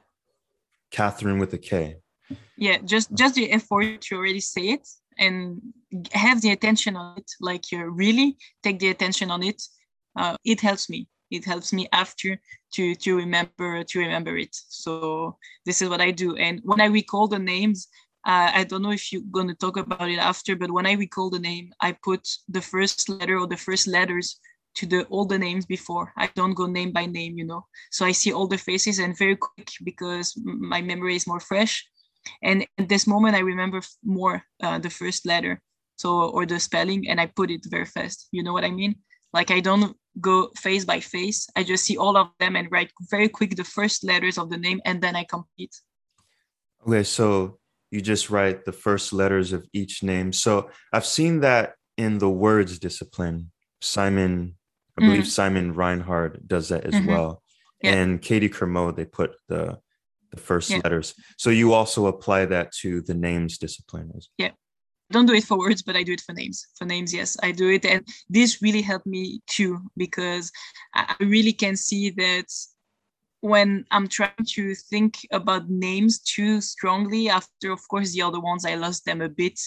Catherine 0.91 1.39
with 1.39 1.55
a 1.55 1.59
K. 1.59 1.97
Yeah, 2.57 2.79
just 2.85 3.15
just 3.15 3.35
the 3.37 3.51
effort 3.53 4.03
to 4.03 4.17
already 4.17 4.41
say 4.41 4.71
it 4.77 4.89
and 5.19 5.63
have 6.13 6.43
the 6.43 6.51
attention 6.51 6.97
on 6.97 7.19
it. 7.19 7.31
Like 7.41 7.71
you 7.73 7.89
really 7.89 8.37
take 8.63 8.79
the 8.81 8.89
attention 8.89 9.31
on 9.31 9.43
it 9.43 9.63
uh, 10.19 10.37
it 10.45 10.61
helps 10.61 10.91
me 10.91 11.09
it 11.31 11.45
helps 11.45 11.73
me 11.73 11.89
after 11.93 12.41
to 12.73 12.95
to 12.95 13.17
remember 13.17 13.85
to 13.85 13.99
remember 13.99 14.37
it 14.37 14.51
so 14.53 15.37
this 15.65 15.81
is 15.81 15.89
what 15.89 16.01
i 16.01 16.11
do 16.11 16.37
and 16.37 16.61
when 16.65 16.81
i 16.81 16.87
recall 16.87 17.29
the 17.29 17.39
names 17.39 17.89
uh, 18.27 18.51
i 18.55 18.65
don't 18.65 18.83
know 18.83 18.93
if 18.93 19.13
you're 19.13 19.23
going 19.31 19.49
to 19.49 19.55
talk 19.55 19.77
about 19.77 20.11
it 20.11 20.19
after 20.19 20.57
but 20.57 20.71
when 20.71 20.87
i 20.87 20.93
recall 20.93 21.31
the 21.31 21.39
name 21.39 21.73
i 21.81 21.97
put 22.03 22.27
the 22.49 22.61
first 22.61 23.09
letter 23.09 23.39
or 23.39 23.47
the 23.47 23.57
first 23.57 23.87
letters 23.87 24.41
to 24.79 24.87
the 24.87 25.05
all 25.07 25.25
the 25.25 25.39
names 25.39 25.67
before. 25.67 26.13
I 26.17 26.31
don't 26.35 26.55
go 26.55 26.67
name 26.67 26.93
by 26.93 27.07
name 27.07 27.37
you 27.37 27.45
know. 27.45 27.67
So 27.91 28.07
i 28.07 28.13
see 28.13 28.33
all 28.33 28.47
the 28.47 28.59
faces 28.59 28.99
and 28.99 29.19
very 29.19 29.37
quick 29.37 29.71
because 29.85 30.27
my 30.45 30.81
memory 30.81 31.17
is 31.17 31.27
more 31.27 31.41
fresh. 31.41 31.85
And 32.43 32.67
at 32.79 32.89
this 32.89 33.07
moment 33.07 33.37
i 33.37 33.41
remember 33.41 33.81
more 34.05 34.43
uh, 34.63 34.79
the 34.79 34.91
first 34.91 35.27
letter 35.27 35.61
so 35.97 36.31
or 36.31 36.47
the 36.47 36.61
spelling 36.61 37.09
and 37.09 37.21
i 37.21 37.27
put 37.27 37.51
it 37.51 37.65
very 37.69 37.87
fast. 37.87 38.29
You 38.31 38.43
know 38.43 38.53
what 38.53 38.65
i 38.65 38.71
mean? 38.71 38.95
Like 39.33 39.51
I 39.51 39.61
don't 39.61 39.97
go 40.21 40.51
face 40.57 40.85
by 40.85 41.01
face. 41.01 41.49
I 41.57 41.63
just 41.63 41.85
see 41.85 41.97
all 41.97 42.17
of 42.17 42.29
them 42.39 42.57
and 42.57 42.71
write 42.71 42.91
very 43.11 43.29
quick 43.29 43.57
the 43.57 43.65
first 43.65 44.05
letters 44.05 44.39
of 44.39 44.49
the 44.49 44.59
name 44.59 44.81
and 44.85 45.03
then 45.03 45.17
I 45.17 45.25
complete. 45.25 45.75
Okay, 46.87 47.03
so 47.03 47.59
you 47.91 48.01
just 48.01 48.31
write 48.31 48.65
the 48.65 48.73
first 48.73 49.13
letters 49.13 49.53
of 49.53 49.67
each 49.73 50.03
name. 50.03 50.33
So 50.33 50.71
I've 50.93 51.07
seen 51.07 51.41
that 51.41 51.75
in 51.97 52.19
the 52.19 52.31
words 52.31 52.79
discipline. 52.79 53.51
Simon, 53.81 54.57
I 54.99 55.03
believe 55.03 55.23
mm-hmm. 55.23 55.29
Simon 55.29 55.75
Reinhard 55.75 56.47
does 56.47 56.69
that 56.69 56.85
as 56.85 56.95
mm-hmm. 56.95 57.07
well. 57.07 57.43
Yeah. 57.83 57.95
And 57.95 58.21
Katie 58.21 58.49
Kermode, 58.49 58.97
they 58.97 59.05
put 59.05 59.37
the 59.49 59.79
the 60.31 60.41
first 60.41 60.69
yeah. 60.69 60.81
letters. 60.85 61.15
So 61.39 61.49
you 61.49 61.73
also 61.73 62.07
apply 62.07 62.45
that 62.47 62.73
to 62.83 63.01
the 63.01 63.15
names 63.15 63.57
discipline. 63.57 64.13
As 64.15 64.29
well. 64.39 64.49
Yeah 64.49 64.51
don't 65.11 65.27
do 65.27 65.35
it 65.35 65.45
for 65.45 65.59
words, 65.59 65.83
but 65.83 65.97
I 65.97 66.03
do 66.03 66.13
it 66.13 66.21
for 66.21 66.33
names. 66.33 66.67
For 66.77 66.85
names, 66.85 67.15
yes, 67.15 67.37
I 67.43 67.53
do 67.53 67.71
it. 67.71 67.85
And 67.85 68.07
this 68.29 68.61
really 68.61 68.83
helped 68.83 69.07
me 69.07 69.41
too, 69.47 69.81
because 69.97 70.53
I 70.95 71.15
really 71.21 71.53
can 71.53 71.77
see 71.77 72.11
that 72.11 72.47
when 73.41 73.85
I'm 73.91 74.09
trying 74.09 74.45
to 74.55 74.75
think 74.75 75.19
about 75.31 75.69
names 75.69 76.21
too 76.21 76.61
strongly, 76.61 77.29
after, 77.29 77.71
of 77.71 77.81
course, 77.89 78.13
the 78.13 78.23
other 78.23 78.41
ones, 78.41 78.65
I 78.65 78.75
lost 78.75 79.05
them 79.05 79.21
a 79.21 79.29
bit. 79.29 79.59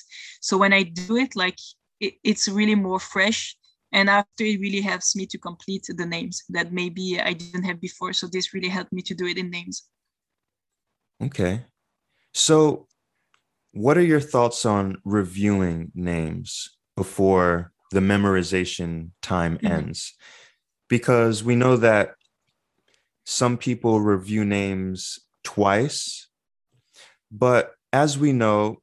So 0.42 0.58
when 0.58 0.74
I 0.74 0.84
do 0.84 1.18
it, 1.18 1.36
like 1.36 1.58
it, 2.00 2.16
it's 2.24 2.48
really 2.48 2.76
more 2.76 3.00
fresh. 3.00 3.56
And 3.94 4.10
after, 4.10 4.44
it 4.44 4.60
really 4.60 4.82
helps 4.82 5.16
me 5.16 5.26
to 5.28 5.38
complete 5.38 5.86
the 5.88 6.06
names 6.06 6.44
that 6.50 6.72
maybe 6.72 7.20
I 7.20 7.34
didn't 7.34 7.64
have 7.64 7.82
before. 7.82 8.14
So 8.14 8.28
this 8.28 8.54
really 8.54 8.70
helped 8.70 8.94
me 8.94 9.02
to 9.04 9.14
do 9.14 9.26
it 9.26 9.38
in 9.38 9.50
names. 9.50 9.84
Okay. 11.22 11.66
So 12.34 12.88
what 13.74 13.98
are 13.98 14.04
your 14.04 14.22
thoughts 14.22 14.66
on 14.66 14.98
reviewing 15.04 15.92
names 15.94 16.70
before 16.96 17.72
the 17.92 18.00
memorization 18.00 19.12
time 19.22 19.58
mm-hmm. 19.58 19.68
ends? 19.68 20.14
because 20.92 21.42
we 21.42 21.56
know 21.56 21.78
that 21.78 22.16
some 23.26 23.58
people 23.58 24.02
review 24.02 24.46
names 24.46 25.20
twice, 25.44 26.28
but 27.32 27.74
as 27.94 28.18
we 28.18 28.34
know, 28.34 28.82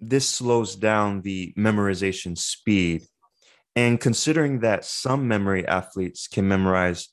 this 0.00 0.28
slows 0.28 0.76
down 0.76 1.22
the 1.22 1.52
memorization 1.56 2.36
speed. 2.36 3.02
And 3.76 4.00
considering 4.00 4.60
that 4.60 4.84
some 4.84 5.28
memory 5.28 5.66
athletes 5.66 6.26
can 6.26 6.48
memorize 6.48 7.08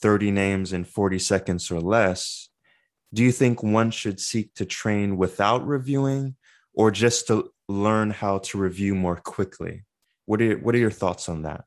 30 0.00 0.30
names 0.30 0.72
in 0.72 0.84
40 0.84 1.18
seconds 1.18 1.70
or 1.70 1.80
less, 1.80 2.48
do 3.12 3.22
you 3.22 3.32
think 3.32 3.62
one 3.62 3.90
should 3.90 4.20
seek 4.20 4.54
to 4.54 4.64
train 4.64 5.16
without 5.16 5.66
reviewing 5.66 6.36
or 6.74 6.90
just 6.90 7.26
to 7.28 7.50
learn 7.68 8.10
how 8.10 8.38
to 8.38 8.58
review 8.58 8.94
more 8.94 9.16
quickly? 9.16 9.84
What 10.26 10.42
are, 10.42 10.56
what 10.58 10.74
are 10.74 10.78
your 10.78 10.90
thoughts 10.90 11.28
on 11.28 11.42
that? 11.42 11.64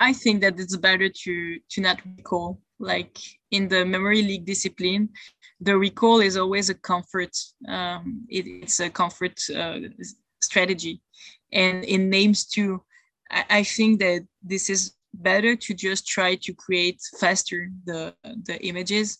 I 0.00 0.12
think 0.12 0.42
that 0.42 0.58
it's 0.60 0.76
better 0.76 1.08
to 1.08 1.58
to 1.70 1.80
not 1.80 2.00
recall. 2.16 2.60
Like 2.78 3.18
in 3.50 3.68
the 3.68 3.84
memory 3.84 4.22
league 4.22 4.46
discipline, 4.46 5.10
the 5.60 5.76
recall 5.76 6.20
is 6.20 6.36
always 6.36 6.70
a 6.70 6.74
comfort. 6.74 7.36
Um, 7.66 8.26
it, 8.28 8.46
it's 8.46 8.80
a 8.80 8.90
comfort 8.90 9.40
uh, 9.54 9.78
strategy, 10.40 11.02
and 11.52 11.84
in 11.84 12.08
names 12.08 12.44
too, 12.44 12.82
I, 13.30 13.44
I 13.50 13.62
think 13.64 14.00
that 14.00 14.26
this 14.42 14.70
is 14.70 14.94
better 15.14 15.56
to 15.56 15.74
just 15.74 16.06
try 16.06 16.36
to 16.36 16.54
create 16.54 17.00
faster 17.18 17.70
the 17.84 18.14
the 18.44 18.58
images. 18.64 19.18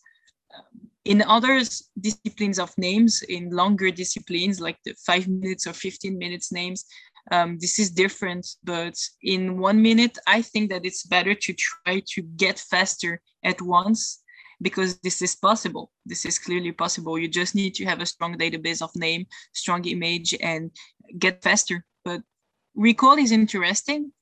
In 1.04 1.22
other 1.22 1.62
disciplines 1.98 2.58
of 2.58 2.76
names, 2.76 3.22
in 3.22 3.50
longer 3.50 3.90
disciplines 3.90 4.60
like 4.60 4.76
the 4.84 4.94
five 5.06 5.26
minutes 5.26 5.66
or 5.66 5.72
15 5.72 6.18
minutes 6.18 6.52
names, 6.52 6.84
um, 7.30 7.58
this 7.60 7.78
is 7.78 7.90
different 7.90 8.46
but 8.64 8.94
in 9.22 9.58
one 9.58 9.80
minute 9.80 10.18
i 10.26 10.40
think 10.42 10.70
that 10.70 10.84
it's 10.84 11.04
better 11.04 11.34
to 11.34 11.52
try 11.52 12.02
to 12.06 12.22
get 12.36 12.58
faster 12.58 13.20
at 13.44 13.60
once 13.62 14.22
because 14.60 14.98
this 14.98 15.22
is 15.22 15.36
possible. 15.36 15.92
This 16.04 16.24
is 16.24 16.38
clearly 16.38 16.72
possible. 16.72 17.18
You 17.18 17.28
just 17.28 17.54
need 17.54 17.74
to 17.76 17.84
have 17.84 18.00
a 18.00 18.06
strong 18.06 18.36
database 18.36 18.82
of 18.82 18.90
name 18.96 19.26
strong 19.52 19.84
image 19.84 20.34
and 20.40 20.70
get 21.18 21.42
faster. 21.42 21.84
But 22.04 22.22
recall 22.74 23.18
is 23.18 23.32
interesting 23.32 24.12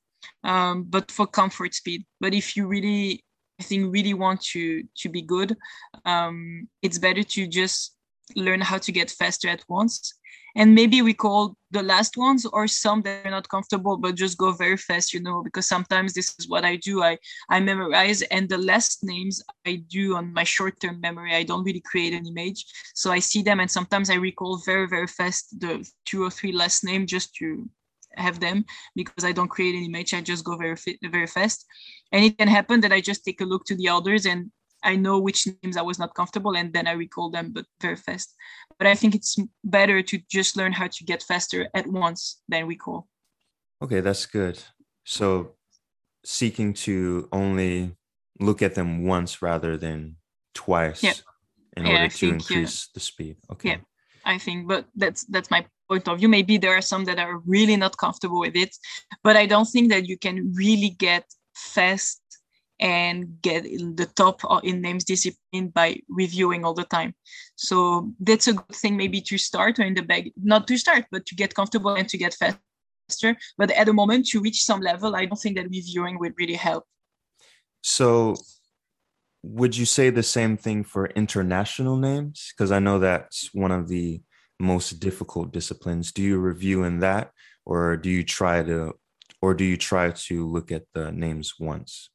um, 0.43 0.83
but 0.83 1.11
for 1.11 1.27
comfort 1.27 1.73
speed. 1.73 2.05
But 2.19 2.33
if 2.33 2.55
you 2.55 2.67
really 2.67 3.23
i 3.59 3.63
think 3.63 3.91
really 3.91 4.13
want 4.13 4.39
to 4.39 4.83
to 4.95 5.09
be 5.09 5.21
good 5.23 5.57
um, 6.05 6.67
it's 6.83 6.99
better 6.99 7.23
to 7.23 7.47
just 7.47 7.96
learn 8.35 8.61
how 8.61 8.77
to 8.77 8.91
get 8.91 9.11
faster 9.11 9.49
at 9.49 9.63
once. 9.67 10.13
And 10.55 10.73
maybe 10.73 11.03
we 11.03 11.13
call 11.13 11.55
the 11.69 11.83
last 11.83 12.17
ones 12.17 12.45
or 12.45 12.67
some 12.67 13.01
that 13.03 13.25
are 13.25 13.31
not 13.31 13.47
comfortable 13.49 13.97
but 13.97 14.15
just 14.15 14.37
go 14.37 14.53
very 14.53 14.77
fast 14.77 15.13
you 15.13 15.19
know 15.19 15.43
because 15.43 15.67
sometimes 15.67 16.13
this 16.13 16.33
is 16.39 16.47
what 16.47 16.63
i 16.63 16.77
do. 16.77 17.03
I 17.03 17.17
i 17.49 17.59
memorize 17.59 18.21
and 18.23 18.49
the 18.49 18.57
last 18.57 19.03
names 19.03 19.43
i 19.67 19.83
do 19.87 20.15
on 20.15 20.33
my 20.33 20.45
short-term 20.45 20.99
memory 21.01 21.35
i 21.35 21.43
don't 21.43 21.63
really 21.63 21.83
create 21.91 22.13
an 22.13 22.25
image. 22.25 22.65
So 22.95 23.11
i 23.11 23.19
see 23.19 23.43
them 23.43 23.59
and 23.59 23.69
sometimes 23.69 24.09
i 24.09 24.15
recall 24.15 24.61
very 24.65 24.87
very 24.87 25.07
fast 25.07 25.59
the 25.59 25.87
two 26.05 26.23
or 26.23 26.31
three 26.31 26.53
last 26.53 26.83
name 26.83 27.05
just 27.05 27.35
to 27.35 27.69
have 28.17 28.39
them 28.39 28.65
because 28.95 29.23
I 29.23 29.31
don't 29.31 29.47
create 29.47 29.75
an 29.75 29.83
image. 29.83 30.13
I 30.13 30.21
just 30.21 30.43
go 30.43 30.55
very 30.57 30.75
very 31.03 31.27
fast, 31.27 31.65
and 32.11 32.25
it 32.25 32.37
can 32.37 32.47
happen 32.47 32.81
that 32.81 32.91
I 32.91 33.01
just 33.01 33.23
take 33.23 33.41
a 33.41 33.45
look 33.45 33.65
to 33.65 33.75
the 33.75 33.89
others 33.89 34.25
and 34.25 34.51
I 34.83 34.95
know 34.95 35.19
which 35.19 35.47
names 35.63 35.77
I 35.77 35.81
was 35.81 35.99
not 35.99 36.13
comfortable 36.13 36.55
and 36.55 36.71
then 36.73 36.87
I 36.87 36.91
recall 36.93 37.29
them, 37.29 37.51
but 37.51 37.65
very 37.81 37.95
fast. 37.95 38.35
But 38.77 38.87
I 38.87 38.95
think 38.95 39.15
it's 39.15 39.37
better 39.63 40.01
to 40.01 40.19
just 40.29 40.55
learn 40.55 40.71
how 40.71 40.87
to 40.87 41.03
get 41.03 41.23
faster 41.23 41.67
at 41.73 41.87
once 41.87 42.41
than 42.47 42.67
recall. 42.67 43.07
Okay, 43.81 44.01
that's 44.01 44.25
good. 44.25 44.61
So 45.03 45.55
seeking 46.23 46.73
to 46.73 47.27
only 47.31 47.95
look 48.39 48.61
at 48.61 48.75
them 48.75 49.05
once 49.05 49.41
rather 49.41 49.77
than 49.77 50.17
twice 50.53 51.03
yeah. 51.03 51.13
in 51.75 51.85
yeah, 51.85 51.91
order 51.91 52.03
I 52.03 52.07
to 52.07 52.17
think, 52.17 52.33
increase 52.33 52.89
the 52.93 52.99
speed. 52.99 53.37
Okay. 53.51 53.69
Yeah. 53.69 53.77
I 54.25 54.37
think, 54.37 54.67
but 54.67 54.85
that's 54.95 55.23
that's 55.25 55.49
my 55.49 55.65
point 55.87 56.07
of 56.07 56.19
view. 56.19 56.27
Maybe 56.27 56.57
there 56.57 56.75
are 56.75 56.81
some 56.81 57.05
that 57.05 57.17
are 57.17 57.39
really 57.45 57.77
not 57.77 57.97
comfortable 57.97 58.41
with 58.41 58.55
it, 58.55 58.75
but 59.23 59.37
I 59.37 59.45
don't 59.45 59.65
think 59.65 59.89
that 59.91 60.05
you 60.05 60.17
can 60.17 60.53
really 60.53 60.89
get 60.89 61.23
fast 61.55 62.21
and 62.79 63.41
get 63.41 63.65
in 63.65 63.95
the 63.95 64.05
top 64.05 64.41
in 64.63 64.81
names 64.81 65.03
discipline 65.03 65.69
by 65.69 65.99
reviewing 66.09 66.63
all 66.63 66.73
the 66.73 66.83
time. 66.85 67.13
So 67.55 68.13
that's 68.19 68.47
a 68.47 68.53
good 68.53 68.75
thing 68.75 68.97
maybe 68.97 69.21
to 69.21 69.37
start 69.37 69.79
or 69.79 69.83
in 69.83 69.95
the 69.95 70.03
bag, 70.03 70.31
not 70.41 70.67
to 70.67 70.77
start, 70.77 71.05
but 71.11 71.25
to 71.25 71.35
get 71.35 71.55
comfortable 71.55 71.95
and 71.95 72.07
to 72.09 72.17
get 72.17 72.35
faster. 72.35 73.37
But 73.57 73.71
at 73.71 73.85
the 73.85 73.93
moment 73.93 74.27
to 74.27 74.41
reach 74.41 74.63
some 74.63 74.81
level, 74.81 75.15
I 75.15 75.25
don't 75.25 75.39
think 75.39 75.57
that 75.57 75.69
reviewing 75.69 76.19
would 76.19 76.33
really 76.37 76.55
help. 76.55 76.85
So 77.81 78.35
would 79.43 79.77
you 79.77 79.85
say 79.85 80.09
the 80.09 80.23
same 80.23 80.57
thing 80.57 80.83
for 80.83 81.07
international 81.07 81.97
names? 81.97 82.53
Because 82.55 82.71
I 82.71 82.79
know 82.79 82.99
that's 82.99 83.49
one 83.53 83.71
of 83.71 83.87
the 83.87 84.21
most 84.59 84.99
difficult 84.99 85.51
disciplines. 85.51 86.11
Do 86.11 86.21
you 86.21 86.37
review 86.37 86.83
in 86.83 86.99
that 86.99 87.31
or 87.65 87.97
do 87.97 88.09
you 88.09 88.23
try 88.23 88.63
to 88.63 88.93
or 89.41 89.53
do 89.53 89.63
you 89.63 89.77
try 89.77 90.11
to 90.11 90.47
look 90.47 90.71
at 90.71 90.83
the 90.93 91.11
names 91.11 91.53
once? 91.59 92.09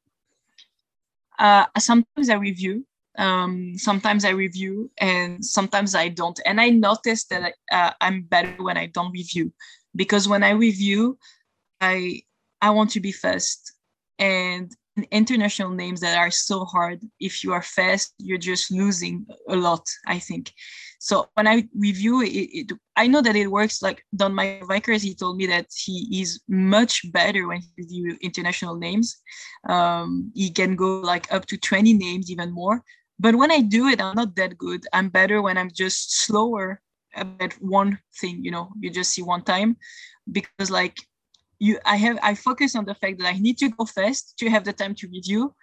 Uh, 1.42 1.66
sometimes 1.78 2.30
I 2.30 2.34
review, 2.34 2.86
um, 3.18 3.74
sometimes 3.76 4.24
I 4.24 4.30
review, 4.30 4.90
and 4.98 5.44
sometimes 5.44 5.94
I 5.94 6.08
don't. 6.08 6.38
And 6.46 6.60
I 6.60 6.70
noticed 6.70 7.30
that 7.30 7.54
uh, 7.70 7.90
I'm 8.00 8.22
better 8.22 8.62
when 8.62 8.78
I 8.78 8.86
don't 8.86 9.12
review, 9.12 9.52
because 9.94 10.28
when 10.28 10.44
I 10.44 10.50
review, 10.50 11.18
I 11.80 12.22
I 12.60 12.70
want 12.70 12.90
to 12.90 13.00
be 13.00 13.10
fast, 13.10 13.74
and 14.18 14.70
international 15.10 15.70
names 15.70 16.00
that 16.00 16.18
are 16.18 16.30
so 16.30 16.64
hard. 16.64 17.00
If 17.18 17.42
you 17.42 17.52
are 17.52 17.62
fast, 17.62 18.14
you're 18.18 18.38
just 18.38 18.70
losing 18.70 19.26
a 19.48 19.56
lot. 19.56 19.86
I 20.06 20.18
think. 20.18 20.52
So 20.98 21.28
when 21.34 21.48
I 21.48 21.68
review 21.76 22.22
it, 22.22 22.28
it, 22.28 22.72
I 22.94 23.08
know 23.08 23.22
that 23.22 23.34
it 23.34 23.50
works. 23.50 23.82
Like 23.82 24.04
Don 24.14 24.34
Mike 24.34 24.62
Vickers, 24.68 25.02
he 25.02 25.14
told 25.14 25.36
me 25.36 25.46
that 25.46 25.66
he 25.74 26.20
is 26.20 26.40
much 26.48 27.10
better 27.10 27.48
when 27.48 27.60
he 27.60 27.70
review 27.76 28.16
international 28.20 28.76
names. 28.76 29.16
Um, 29.68 30.30
he 30.34 30.50
can 30.50 30.76
go 30.76 31.00
like 31.00 31.32
up 31.32 31.46
to 31.46 31.56
20 31.56 31.92
names, 31.94 32.30
even 32.30 32.52
more. 32.52 32.84
But 33.18 33.34
when 33.34 33.50
I 33.50 33.60
do 33.62 33.88
it, 33.88 34.00
I'm 34.00 34.14
not 34.14 34.36
that 34.36 34.56
good. 34.58 34.84
I'm 34.92 35.08
better 35.08 35.42
when 35.42 35.58
I'm 35.58 35.70
just 35.72 36.24
slower 36.24 36.80
at 37.14 37.52
one 37.60 37.98
thing. 38.20 38.44
You 38.44 38.50
know, 38.50 38.70
you 38.78 38.90
just 38.90 39.10
see 39.10 39.22
one 39.22 39.42
time, 39.42 39.76
because 40.30 40.70
like 40.70 40.98
you, 41.64 41.78
I 41.84 41.96
have 42.04 42.18
I 42.30 42.34
focus 42.34 42.70
on 42.78 42.84
the 42.84 42.94
fact 43.02 43.18
that 43.18 43.28
I 43.34 43.38
need 43.46 43.56
to 43.58 43.68
go 43.68 43.84
fast 43.84 44.22
to 44.38 44.50
have 44.50 44.64
the 44.64 44.72
time 44.72 44.94
to 44.96 45.08
review, 45.08 45.54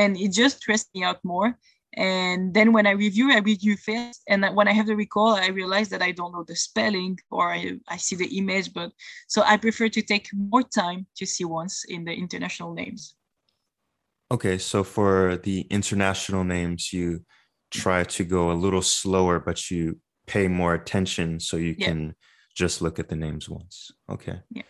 and 0.00 0.10
it 0.24 0.30
just 0.32 0.58
stressed 0.58 0.88
me 0.94 1.02
out 1.08 1.20
more 1.24 1.58
and 1.96 2.52
then 2.52 2.72
when 2.72 2.86
i 2.86 2.90
review 2.90 3.32
i 3.32 3.38
review 3.38 3.76
fast 3.76 4.22
and 4.28 4.44
when 4.54 4.68
i 4.68 4.72
have 4.72 4.86
the 4.86 4.94
recall 4.94 5.34
i 5.34 5.48
realize 5.48 5.88
that 5.88 6.02
i 6.02 6.12
don't 6.12 6.32
know 6.32 6.44
the 6.44 6.54
spelling 6.54 7.18
or 7.30 7.52
I, 7.52 7.78
I 7.88 7.96
see 7.96 8.16
the 8.16 8.38
image 8.38 8.72
but 8.72 8.92
so 9.26 9.42
i 9.42 9.56
prefer 9.56 9.88
to 9.88 10.02
take 10.02 10.28
more 10.34 10.62
time 10.62 11.06
to 11.16 11.26
see 11.26 11.44
once 11.44 11.84
in 11.84 12.04
the 12.04 12.12
international 12.12 12.74
names 12.74 13.16
okay 14.30 14.58
so 14.58 14.84
for 14.84 15.38
the 15.42 15.60
international 15.70 16.44
names 16.44 16.92
you 16.92 17.24
try 17.70 18.04
to 18.04 18.24
go 18.24 18.50
a 18.50 18.60
little 18.64 18.82
slower 18.82 19.40
but 19.40 19.70
you 19.70 19.98
pay 20.26 20.48
more 20.48 20.74
attention 20.74 21.40
so 21.40 21.56
you 21.56 21.74
Yeah. 21.78 21.86
can 21.86 22.14
just 22.54 22.82
look 22.82 22.98
at 22.98 23.08
the 23.08 23.16
names 23.16 23.48
once 23.48 23.90
okay 24.10 24.40
Yeah. 24.50 24.62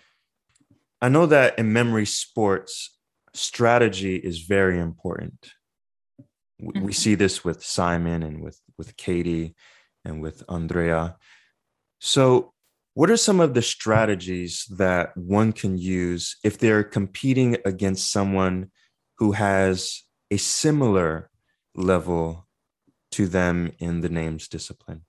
I 1.00 1.08
know 1.08 1.26
that 1.26 1.58
in 1.58 1.72
memory 1.72 2.06
sports 2.06 2.98
strategy 3.34 4.16
is 4.16 4.40
very 4.40 4.78
important 4.78 5.52
we, 6.60 6.80
we 6.80 6.92
Mhm. 6.92 6.94
see 6.94 7.14
this 7.14 7.44
with 7.44 7.62
Simon 7.64 8.22
and 8.22 8.42
with 8.42 8.60
with 8.78 8.96
Katie 8.96 9.54
and 10.04 10.20
with 10.20 10.42
Andrea. 10.48 11.16
So, 11.98 12.52
what 12.94 13.10
are 13.10 13.16
some 13.16 13.40
of 13.40 13.54
the 13.54 13.62
strategies 13.62 14.64
that 14.76 15.16
one 15.16 15.52
can 15.52 15.78
use 15.78 16.36
if 16.44 16.58
they're 16.58 16.84
competing 16.84 17.56
against 17.64 18.10
someone 18.10 18.70
who 19.18 19.32
has 19.32 20.02
a 20.30 20.36
similar 20.36 21.30
level 21.74 22.46
to 23.12 23.26
them 23.26 23.72
in 23.78 24.02
the 24.02 24.10
names 24.10 24.48
discipline? 24.48 25.05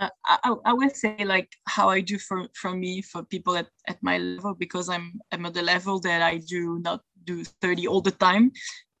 Uh, 0.00 0.08
I, 0.24 0.54
I 0.64 0.72
would 0.72 0.96
say 0.96 1.24
like 1.24 1.52
how 1.66 1.90
I 1.90 2.00
do 2.00 2.18
for, 2.18 2.48
for 2.54 2.74
me 2.74 3.02
for 3.02 3.22
people 3.22 3.56
at, 3.56 3.68
at 3.86 4.02
my 4.02 4.18
level 4.18 4.54
because 4.54 4.88
I'm 4.88 5.20
I'm 5.30 5.44
at 5.46 5.54
the 5.54 5.62
level 5.62 6.00
that 6.00 6.22
I 6.22 6.38
do 6.38 6.80
not 6.80 7.02
do 7.24 7.44
30 7.44 7.86
all 7.86 8.00
the 8.00 8.10
time. 8.10 8.52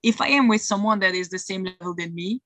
If 0.02 0.20
I 0.20 0.28
am 0.28 0.48
with 0.48 0.62
someone 0.62 1.00
that 1.00 1.14
is 1.14 1.28
the 1.28 1.38
same 1.38 1.64
level 1.64 1.94
than 1.94 2.14
me, 2.14 2.40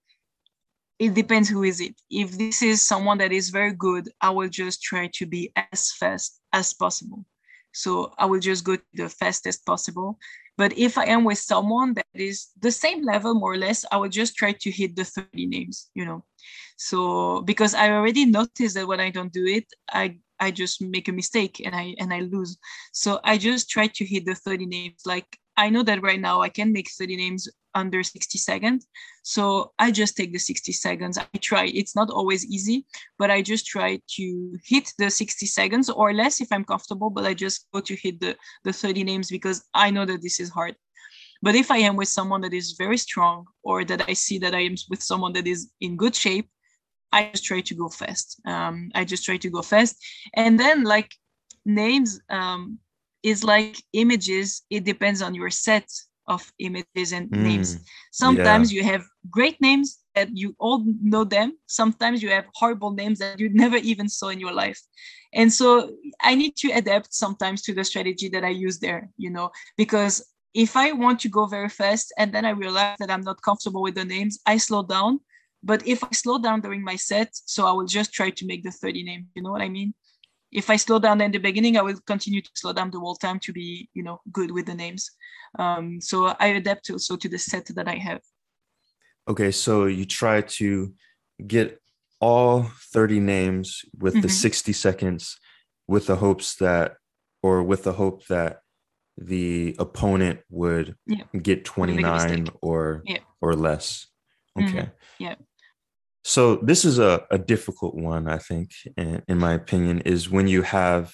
it 0.98 1.14
depends 1.14 1.48
who 1.48 1.64
is 1.64 1.80
it. 1.80 2.00
If 2.10 2.38
this 2.38 2.62
is 2.62 2.82
someone 2.82 3.18
that 3.18 3.32
is 3.32 3.50
very 3.50 3.72
good, 3.72 4.08
I 4.20 4.30
will 4.30 4.48
just 4.48 4.82
try 4.82 5.10
to 5.14 5.26
be 5.26 5.52
as 5.72 5.92
fast 5.92 6.40
as 6.52 6.72
possible. 6.72 7.24
So 7.72 8.12
I 8.18 8.26
will 8.26 8.40
just 8.40 8.64
go 8.64 8.78
the 8.94 9.08
fastest 9.08 9.66
possible. 9.66 10.18
But 10.56 10.76
if 10.78 10.96
I 10.98 11.06
am 11.06 11.24
with 11.24 11.38
someone 11.38 11.94
that 11.94 12.06
is 12.14 12.48
the 12.60 12.70
same 12.70 13.02
level, 13.02 13.34
more 13.34 13.54
or 13.54 13.58
less, 13.58 13.84
I 13.90 13.96
will 13.96 14.08
just 14.08 14.36
try 14.36 14.52
to 14.52 14.70
hit 14.70 14.94
the 14.94 15.04
30 15.04 15.46
names, 15.46 15.90
you 15.94 16.04
know. 16.04 16.24
So 16.76 17.42
because 17.42 17.74
I 17.74 17.90
already 17.90 18.24
noticed 18.24 18.74
that 18.76 18.86
when 18.86 19.00
I 19.00 19.10
don't 19.10 19.32
do 19.32 19.46
it, 19.46 19.66
I 19.92 20.18
I 20.40 20.50
just 20.50 20.82
make 20.82 21.08
a 21.08 21.12
mistake 21.12 21.60
and 21.64 21.74
I 21.74 21.94
and 21.98 22.12
I 22.12 22.20
lose. 22.20 22.56
So 22.92 23.20
I 23.24 23.38
just 23.38 23.68
try 23.68 23.86
to 23.88 24.04
hit 24.04 24.26
the 24.26 24.34
30 24.34 24.66
names. 24.66 25.02
Like 25.06 25.38
I 25.56 25.70
know 25.70 25.82
that 25.84 26.02
right 26.02 26.20
now 26.20 26.40
I 26.40 26.48
can 26.48 26.72
make 26.72 26.90
30 26.90 27.16
names 27.16 27.48
under 27.74 28.02
60 28.02 28.38
seconds. 28.38 28.86
So 29.22 29.72
I 29.78 29.90
just 29.90 30.16
take 30.16 30.32
the 30.32 30.38
60 30.38 30.72
seconds. 30.72 31.18
I 31.18 31.26
try. 31.38 31.66
It's 31.66 31.96
not 31.96 32.10
always 32.10 32.46
easy, 32.46 32.86
but 33.18 33.30
I 33.30 33.42
just 33.42 33.66
try 33.66 34.00
to 34.16 34.58
hit 34.64 34.92
the 34.98 35.10
60 35.10 35.46
seconds 35.46 35.90
or 35.90 36.12
less 36.12 36.40
if 36.40 36.52
I'm 36.52 36.64
comfortable, 36.64 37.10
but 37.10 37.24
I 37.24 37.34
just 37.34 37.66
go 37.72 37.80
to 37.80 37.96
hit 37.96 38.20
the, 38.20 38.36
the 38.64 38.72
30 38.72 39.04
names 39.04 39.30
because 39.30 39.64
I 39.74 39.90
know 39.90 40.04
that 40.04 40.22
this 40.22 40.40
is 40.40 40.50
hard. 40.50 40.76
But 41.42 41.54
if 41.54 41.70
I 41.70 41.78
am 41.78 41.96
with 41.96 42.08
someone 42.08 42.40
that 42.42 42.54
is 42.54 42.72
very 42.72 42.96
strong 42.96 43.46
or 43.62 43.84
that 43.84 44.08
I 44.08 44.14
see 44.14 44.38
that 44.38 44.54
I 44.54 44.60
am 44.60 44.76
with 44.88 45.02
someone 45.02 45.32
that 45.34 45.46
is 45.46 45.70
in 45.80 45.96
good 45.96 46.14
shape, 46.14 46.48
I 47.12 47.30
just 47.32 47.44
try 47.44 47.60
to 47.60 47.74
go 47.74 47.88
fast. 47.88 48.40
Um, 48.46 48.90
I 48.94 49.04
just 49.04 49.24
try 49.24 49.36
to 49.36 49.50
go 49.50 49.62
fast. 49.62 49.96
And 50.34 50.58
then 50.58 50.84
like 50.84 51.14
names 51.64 52.20
um, 52.30 52.78
is 53.24 53.42
like 53.42 53.82
images. 53.94 54.62
It 54.70 54.84
depends 54.84 55.22
on 55.22 55.34
your 55.34 55.50
set 55.50 55.88
of 56.28 56.52
images 56.58 57.12
and 57.12 57.28
mm, 57.30 57.38
names. 57.38 57.78
Sometimes 58.12 58.72
yeah. 58.72 58.82
you 58.82 58.88
have 58.88 59.02
great 59.30 59.60
names 59.60 59.98
that 60.14 60.28
you 60.36 60.54
all 60.58 60.84
know 61.02 61.24
them. 61.24 61.58
Sometimes 61.66 62.22
you 62.22 62.28
have 62.30 62.44
horrible 62.54 62.92
names 62.92 63.18
that 63.18 63.40
you 63.40 63.48
never 63.52 63.76
even 63.78 64.08
saw 64.08 64.28
in 64.28 64.38
your 64.38 64.52
life. 64.52 64.80
And 65.32 65.52
so 65.52 65.90
I 66.20 66.34
need 66.34 66.54
to 66.56 66.70
adapt 66.70 67.12
sometimes 67.12 67.62
to 67.62 67.74
the 67.74 67.82
strategy 67.82 68.28
that 68.28 68.44
I 68.44 68.50
use 68.50 68.78
there, 68.78 69.08
you 69.16 69.30
know, 69.30 69.50
because 69.76 70.24
if 70.54 70.76
I 70.76 70.92
want 70.92 71.18
to 71.20 71.28
go 71.28 71.46
very 71.46 71.68
fast 71.68 72.12
and 72.16 72.32
then 72.32 72.44
I 72.44 72.50
realize 72.50 72.96
that 73.00 73.10
I'm 73.10 73.22
not 73.22 73.42
comfortable 73.42 73.82
with 73.82 73.96
the 73.96 74.04
names, 74.04 74.38
I 74.46 74.58
slow 74.58 74.84
down. 74.84 75.20
But 75.64 75.86
if 75.88 76.04
I 76.04 76.10
slow 76.12 76.38
down 76.38 76.60
during 76.60 76.84
my 76.84 76.94
set, 76.94 77.30
so 77.32 77.66
I 77.66 77.72
will 77.72 77.86
just 77.86 78.12
try 78.12 78.30
to 78.30 78.46
make 78.46 78.62
the 78.62 78.70
30 78.70 79.02
name, 79.02 79.26
you 79.34 79.42
know 79.42 79.50
what 79.50 79.62
I 79.62 79.68
mean? 79.68 79.94
If 80.54 80.70
I 80.70 80.76
slow 80.76 80.98
down 80.98 81.20
in 81.20 81.32
the 81.32 81.38
beginning, 81.38 81.76
I 81.76 81.82
will 81.82 81.98
continue 82.06 82.40
to 82.40 82.50
slow 82.54 82.72
down 82.72 82.90
the 82.90 83.00
whole 83.00 83.16
time 83.16 83.40
to 83.40 83.52
be, 83.52 83.90
you 83.92 84.04
know, 84.04 84.20
good 84.32 84.52
with 84.52 84.66
the 84.66 84.74
names. 84.74 85.10
Um, 85.58 86.00
so 86.00 86.34
I 86.38 86.46
adapt 86.46 86.88
also 86.90 87.16
to 87.16 87.28
the 87.28 87.38
set 87.38 87.66
that 87.74 87.88
I 87.88 87.96
have. 87.96 88.20
Okay, 89.28 89.50
so 89.50 89.86
you 89.86 90.04
try 90.04 90.42
to 90.42 90.94
get 91.44 91.80
all 92.20 92.70
30 92.92 93.20
names 93.20 93.84
with 93.98 94.14
mm-hmm. 94.14 94.22
the 94.22 94.28
60 94.28 94.72
seconds 94.72 95.36
with 95.88 96.06
the 96.06 96.16
hopes 96.16 96.56
that 96.56 96.94
or 97.42 97.62
with 97.62 97.82
the 97.82 97.92
hope 97.92 98.26
that 98.26 98.60
the 99.18 99.76
opponent 99.78 100.40
would 100.50 100.96
yeah. 101.06 101.24
get 101.42 101.64
29 101.64 102.48
or 102.62 103.02
yeah. 103.04 103.18
or 103.40 103.54
less. 103.54 104.06
Okay. 104.58 104.68
Mm-hmm. 104.68 104.88
Yeah. 105.18 105.34
So 106.24 106.56
this 106.56 106.86
is 106.86 106.98
a, 106.98 107.26
a 107.30 107.38
difficult 107.38 107.94
one, 107.94 108.28
I 108.28 108.38
think, 108.38 108.70
in, 108.96 109.22
in 109.28 109.38
my 109.38 109.52
opinion, 109.52 110.00
is 110.00 110.30
when 110.30 110.48
you 110.48 110.62
have 110.62 111.12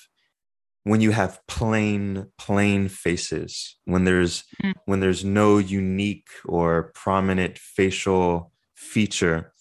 when 0.85 1.01
you 1.01 1.11
have 1.11 1.41
plain 1.47 2.27
plain 2.39 2.89
faces 2.89 3.77
when 3.85 4.05
there's 4.05 4.45
mm. 4.63 4.73
when 4.87 5.01
there's 5.01 5.25
no 5.25 5.59
unique 5.59 6.29
or 6.47 6.91
prominent 6.95 7.59
facial 7.59 8.51
feature 8.75 9.53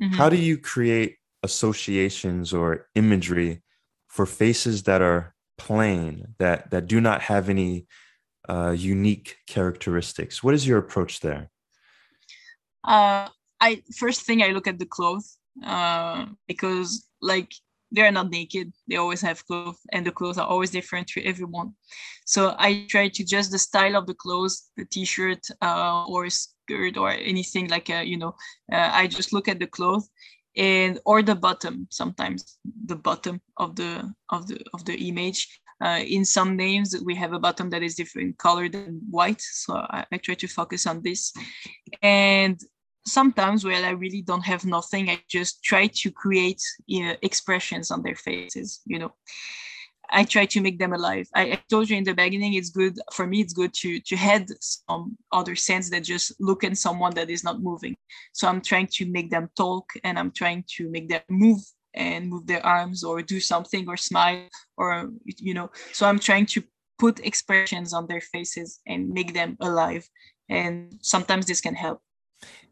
mm-hmm. 0.00 0.14
how 0.14 0.28
do 0.30 0.36
you 0.36 0.56
create 0.56 1.16
associations 1.42 2.54
or 2.54 2.86
imagery 2.94 3.62
for 4.08 4.24
faces 4.24 4.84
that 4.84 5.02
are 5.02 5.34
plain 5.58 6.34
that 6.38 6.70
that 6.70 6.86
do 6.86 7.00
not 7.00 7.20
have 7.20 7.50
any 7.50 7.86
uh, 8.48 8.74
unique 8.76 9.36
characteristics 9.46 10.42
what 10.42 10.54
is 10.54 10.66
your 10.66 10.78
approach 10.78 11.20
there 11.20 11.50
uh, 12.84 13.28
I 13.62 13.82
first 13.96 14.20
thing 14.26 14.42
I 14.42 14.48
look 14.48 14.66
at 14.66 14.78
the 14.78 14.90
clothes 14.96 15.38
uh, 15.64 16.26
because 16.48 17.06
like 17.20 17.50
they're 17.92 18.10
not 18.12 18.30
naked. 18.30 18.72
They 18.88 18.96
always 18.96 19.20
have 19.20 19.46
clothes 19.46 19.80
and 19.92 20.04
the 20.04 20.10
clothes 20.18 20.38
are 20.38 20.46
always 20.46 20.70
different 20.70 21.06
to 21.08 21.24
everyone. 21.24 21.74
So 22.24 22.54
i 22.58 22.86
try 22.88 23.08
to 23.08 23.22
just 23.24 23.50
the 23.50 23.58
style 23.58 23.96
of 23.96 24.06
the 24.06 24.14
clothes 24.14 24.70
the 24.76 24.84
t-shirt 24.84 25.42
uh, 25.60 26.04
or 26.06 26.30
skirt 26.30 26.96
or 26.96 27.10
anything 27.10 27.68
like 27.68 27.88
you 27.88 28.16
know 28.16 28.34
uh, 28.72 28.90
i 29.00 29.06
just 29.06 29.32
look 29.32 29.48
at 29.48 29.58
the 29.58 29.66
clothes 29.66 30.08
and 30.56 30.98
or 31.04 31.22
the 31.22 31.34
bottom 31.34 31.86
sometimes 31.90 32.58
the 32.86 32.96
bottom 32.96 33.40
of 33.56 33.74
the 33.76 33.92
of 34.30 34.46
the 34.48 34.62
of 34.74 34.84
the 34.84 34.96
image. 35.08 35.60
Uh, 35.84 36.00
in 36.06 36.24
some 36.24 36.54
names 36.56 36.94
we 37.04 37.12
have 37.12 37.32
a 37.32 37.40
bottom 37.40 37.68
that 37.68 37.82
is 37.82 37.96
different 37.96 38.38
color 38.38 38.68
than 38.68 39.00
white 39.10 39.40
so 39.40 39.74
I, 39.74 40.04
I 40.12 40.16
try 40.18 40.34
to 40.34 40.46
focus 40.46 40.86
on 40.86 41.02
this. 41.02 41.32
And 42.02 42.60
sometimes 43.06 43.64
when 43.64 43.84
I 43.84 43.90
really 43.90 44.22
don't 44.22 44.44
have 44.44 44.64
nothing, 44.64 45.10
I 45.10 45.20
just 45.28 45.62
try 45.62 45.86
to 45.88 46.10
create 46.10 46.62
you 46.86 47.06
know, 47.06 47.16
expressions 47.22 47.90
on 47.90 48.02
their 48.02 48.14
faces, 48.14 48.80
you 48.86 48.98
know. 48.98 49.12
I 50.14 50.24
try 50.24 50.44
to 50.44 50.60
make 50.60 50.78
them 50.78 50.92
alive. 50.92 51.26
I, 51.34 51.42
I, 51.52 51.62
told 51.70 51.88
you 51.88 51.96
in 51.96 52.04
the 52.04 52.12
beginning, 52.12 52.52
it's 52.52 52.68
good 52.68 52.98
for 53.14 53.26
me. 53.26 53.40
It's 53.40 53.54
good 53.54 53.72
to 53.74 53.98
to 53.98 54.16
have 54.16 54.46
some 54.60 55.16
other 55.32 55.56
sense 55.56 55.88
that 55.88 56.04
just 56.04 56.32
look 56.38 56.64
at 56.64 56.76
someone 56.76 57.14
that 57.14 57.30
is 57.30 57.42
not 57.42 57.62
moving. 57.62 57.96
So 58.32 58.46
I'm 58.46 58.60
trying 58.60 58.88
to 58.88 59.06
make 59.06 59.30
them 59.30 59.48
talk, 59.56 59.90
and 60.04 60.18
I'm 60.18 60.30
trying 60.30 60.64
to 60.76 60.90
make 60.90 61.08
them 61.08 61.22
move 61.30 61.60
and 61.94 62.28
move 62.28 62.46
their 62.46 62.64
arms 62.64 63.04
or 63.04 63.22
do 63.22 63.40
something 63.40 63.88
or 63.88 63.96
smile 63.96 64.48
or 64.76 65.10
you 65.24 65.54
know. 65.54 65.70
So 65.92 66.06
I'm 66.06 66.18
trying 66.18 66.46
to 66.46 66.62
put 66.98 67.20
expressions 67.20 67.94
on 67.94 68.06
their 68.06 68.20
faces 68.20 68.80
and 68.86 69.08
make 69.08 69.32
them 69.32 69.56
alive. 69.60 70.06
And 70.50 70.98
sometimes 71.00 71.46
this 71.46 71.62
can 71.62 71.74
help 71.74 72.02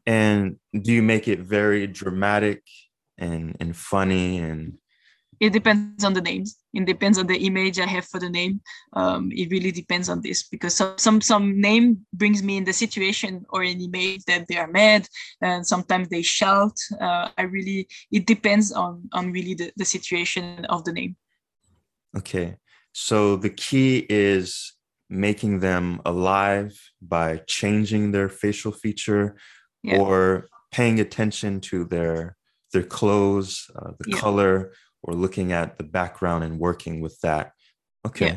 and 0.06 0.56
do 0.82 0.92
you 0.92 1.02
make 1.02 1.28
it 1.28 1.40
very 1.40 1.86
dramatic 1.86 2.62
and 3.18 3.56
and 3.60 3.76
funny 3.76 4.38
and? 4.38 4.78
It 5.40 5.54
depends 5.54 6.04
on 6.04 6.12
the 6.12 6.20
names 6.20 6.60
it 6.72 6.84
depends 6.84 7.18
on 7.18 7.26
the 7.26 7.36
image 7.36 7.78
i 7.78 7.86
have 7.86 8.06
for 8.06 8.20
the 8.20 8.30
name. 8.30 8.60
Um, 8.92 9.30
it 9.32 9.50
really 9.50 9.72
depends 9.72 10.08
on 10.08 10.20
this 10.22 10.48
because 10.48 10.74
some, 10.74 10.94
some 10.98 11.20
some 11.20 11.60
name 11.60 12.06
brings 12.12 12.42
me 12.42 12.56
in 12.56 12.64
the 12.64 12.72
situation 12.72 13.44
or 13.50 13.62
an 13.62 13.80
image 13.80 14.24
that 14.26 14.46
they 14.48 14.56
are 14.56 14.70
mad 14.70 15.08
and 15.40 15.66
sometimes 15.66 16.08
they 16.08 16.22
shout. 16.22 16.76
Uh, 17.00 17.28
i 17.38 17.42
really 17.42 17.88
it 18.12 18.26
depends 18.26 18.72
on 18.72 19.08
on 19.12 19.32
really 19.32 19.54
the, 19.54 19.72
the 19.76 19.84
situation 19.84 20.64
of 20.66 20.84
the 20.84 20.92
name. 20.92 21.16
Okay. 22.16 22.56
So 22.92 23.36
the 23.36 23.50
key 23.50 24.06
is 24.08 24.74
making 25.08 25.60
them 25.60 26.00
alive 26.04 26.72
by 27.02 27.40
changing 27.46 28.12
their 28.12 28.28
facial 28.28 28.72
feature 28.72 29.36
yeah. 29.82 29.98
or 29.98 30.48
paying 30.72 31.00
attention 31.00 31.60
to 31.60 31.84
their 31.84 32.36
their 32.72 32.82
clothes, 32.84 33.70
uh, 33.74 33.92
the 33.98 34.10
yeah. 34.10 34.16
color, 34.16 34.72
or 35.02 35.14
looking 35.14 35.52
at 35.52 35.76
the 35.76 35.84
background 35.84 36.44
and 36.44 36.58
working 36.58 37.00
with 37.00 37.18
that. 37.20 37.52
Okay. 38.06 38.26
Yeah. 38.26 38.36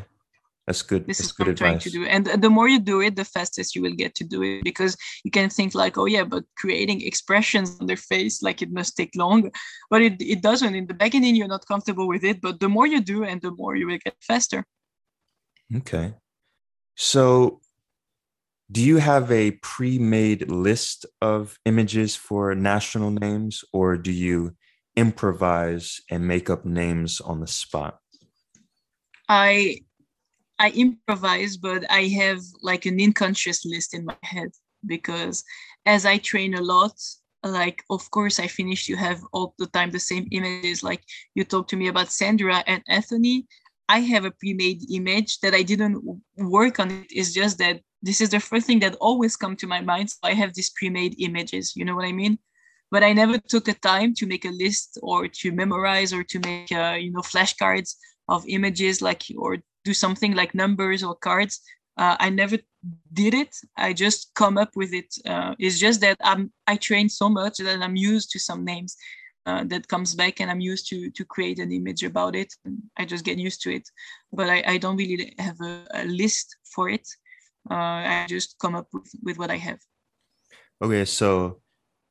That's 0.65 0.81
good. 0.81 1.05
This 1.05 1.17
That's 1.17 1.29
is 1.29 1.31
good 1.33 1.47
what 1.47 1.51
I'm 1.51 1.55
trying 1.57 1.79
to 1.79 1.89
do. 1.89 2.05
And 2.05 2.25
the 2.25 2.49
more 2.49 2.69
you 2.69 2.79
do 2.79 3.01
it, 3.01 3.17
the 3.17 3.25
fastest 3.25 3.75
you 3.75 3.81
will 3.81 3.93
get 3.93 4.15
to 4.15 4.23
do 4.23 4.41
it 4.43 4.63
because 4.63 4.95
you 5.25 5.29
can 5.29 5.49
think 5.49 5.75
like, 5.75 5.97
oh 5.97 6.05
yeah, 6.05 6.23
but 6.23 6.45
creating 6.55 7.01
expressions 7.01 7.77
on 7.81 7.85
their 7.85 7.97
face, 7.97 8.41
like 8.41 8.61
it 8.61 8.71
must 8.71 8.95
take 8.95 9.11
long. 9.15 9.51
But 9.89 10.01
it, 10.01 10.21
it 10.21 10.41
doesn't. 10.41 10.73
In 10.73 10.87
the 10.87 10.93
beginning, 10.93 11.35
you're 11.35 11.49
not 11.49 11.67
comfortable 11.67 12.07
with 12.07 12.23
it. 12.23 12.39
But 12.39 12.61
the 12.61 12.69
more 12.69 12.87
you 12.87 13.01
do 13.01 13.25
and 13.25 13.41
the 13.41 13.51
more 13.51 13.75
you 13.75 13.87
will 13.87 13.99
get 14.03 14.15
faster. 14.21 14.63
Okay. 15.75 16.13
So 16.95 17.59
do 18.73 18.81
you 18.81 18.97
have 18.97 19.31
a 19.31 19.51
pre-made 19.51 20.49
list 20.49 21.05
of 21.21 21.59
images 21.63 22.15
for 22.15 22.55
national 22.55 23.11
names 23.11 23.63
or 23.71 23.97
do 23.97 24.11
you 24.11 24.55
improvise 24.95 26.01
and 26.09 26.27
make 26.27 26.49
up 26.49 26.65
names 26.65 27.21
on 27.21 27.39
the 27.39 27.47
spot? 27.47 27.99
I 29.29 29.77
i 30.59 30.69
improvise 30.71 31.57
but 31.57 31.83
i 31.89 32.03
have 32.03 32.39
like 32.61 32.85
an 32.85 32.99
unconscious 33.01 33.65
list 33.65 33.93
in 33.93 34.05
my 34.05 34.17
head 34.21 34.49
because 34.85 35.43
as 35.85 36.05
i 36.05 36.15
train 36.17 36.53
a 36.53 36.61
lot 36.61 36.93
like 37.43 37.83
of 37.89 38.09
course 38.11 38.39
i 38.39 38.47
finish 38.47 38.87
you 38.87 38.95
have 38.95 39.19
all 39.33 39.55
the 39.57 39.67
time 39.67 39.91
the 39.91 39.99
same 39.99 40.27
images. 40.31 40.83
Like 40.83 41.03
you 41.35 41.43
talk 41.43 41.67
to 41.69 41.75
me 41.75 41.87
about 41.87 42.11
sandra 42.11 42.63
and 42.67 42.81
anthony 42.87 43.47
i 43.89 43.99
have 43.99 44.25
a 44.25 44.31
pre-made 44.31 44.81
image 44.91 45.39
that 45.39 45.53
i 45.53 45.61
didn't 45.61 46.01
work 46.37 46.79
on 46.79 46.89
it 46.91 47.07
it's 47.09 47.33
just 47.33 47.57
that 47.57 47.79
this 48.03 48.19
is 48.19 48.29
the 48.29 48.39
first 48.39 48.67
thing 48.67 48.79
that 48.79 48.95
always 48.95 49.35
come 49.37 49.55
to 49.55 49.65
my 49.65 49.79
mind. 49.79 50.09
So 50.11 50.17
I 50.23 50.33
have 50.33 50.53
these 50.53 50.69
pre-made 50.69 51.15
images, 51.19 51.73
you 51.75 51.85
know 51.85 51.95
what 51.95 52.05
I 52.05 52.11
mean? 52.11 52.37
But 52.91 53.01
I 53.01 53.13
never 53.13 53.39
took 53.39 53.65
the 53.65 53.73
time 53.73 54.13
to 54.15 54.27
make 54.27 54.45
a 54.45 54.49
list 54.49 54.99
or 55.01 55.27
to 55.27 55.51
memorize 55.51 56.13
or 56.13 56.23
to 56.25 56.39
make, 56.39 56.71
uh, 56.71 56.97
you 56.99 57.11
know, 57.11 57.21
flashcards 57.21 57.95
of 58.27 58.43
images 58.47 59.01
like, 59.01 59.23
or 59.37 59.57
do 59.85 59.93
something 59.93 60.35
like 60.35 60.53
numbers 60.53 61.01
or 61.01 61.15
cards. 61.15 61.61
Uh, 61.97 62.17
I 62.19 62.29
never 62.29 62.57
did 63.13 63.33
it. 63.33 63.55
I 63.77 63.93
just 63.93 64.31
come 64.35 64.57
up 64.57 64.71
with 64.75 64.93
it. 64.93 65.15
Uh, 65.25 65.55
it's 65.57 65.79
just 65.79 66.01
that 66.01 66.17
I'm, 66.21 66.51
I 66.67 66.75
train 66.75 67.07
so 67.07 67.29
much 67.29 67.57
that 67.59 67.81
I'm 67.81 67.95
used 67.95 68.31
to 68.31 68.39
some 68.39 68.65
names. 68.65 68.97
Uh, 69.45 69.63
that 69.65 69.89
comes 69.89 70.15
back 70.15 70.39
and 70.39 70.49
I'm 70.49 70.61
used 70.61 70.87
to 70.89 71.09
to 71.09 71.25
create 71.25 71.59
an 71.59 71.71
image 71.71 72.03
about 72.03 72.33
it. 72.35 72.53
And 72.63 72.81
I 72.97 73.05
just 73.05 73.25
get 73.25 73.37
used 73.37 73.61
to 73.63 73.75
it, 73.75 73.89
but 74.31 74.49
I, 74.49 74.63
I 74.65 74.77
don't 74.77 74.95
really 74.97 75.35
have 75.37 75.59
a, 75.61 75.85
a 75.93 76.05
list 76.05 76.55
for 76.73 76.89
it 76.89 77.05
uh, 77.69 77.73
I 77.73 78.25
just 78.27 78.57
come 78.59 78.75
up 78.75 78.87
with, 78.93 79.11
with 79.23 79.37
what 79.37 79.51
I 79.51 79.57
have. 79.57 79.79
Okay, 80.83 81.05
so 81.05 81.61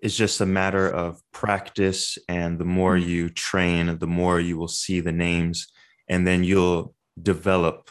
it's 0.01 0.17
just 0.17 0.41
a 0.41 0.47
matter 0.47 0.89
of 0.89 1.21
practice, 1.33 2.19
and 2.29 2.59
the 2.59 2.65
more 2.65 2.97
mm-hmm. 2.97 3.09
you 3.09 3.29
train, 3.29 3.99
the 3.99 4.07
more 4.07 4.41
you 4.41 4.57
will 4.57 4.69
see 4.69 5.01
the 5.01 5.13
names, 5.13 5.69
and 6.09 6.27
then 6.27 6.45
you'll 6.45 6.95
develop 7.21 7.91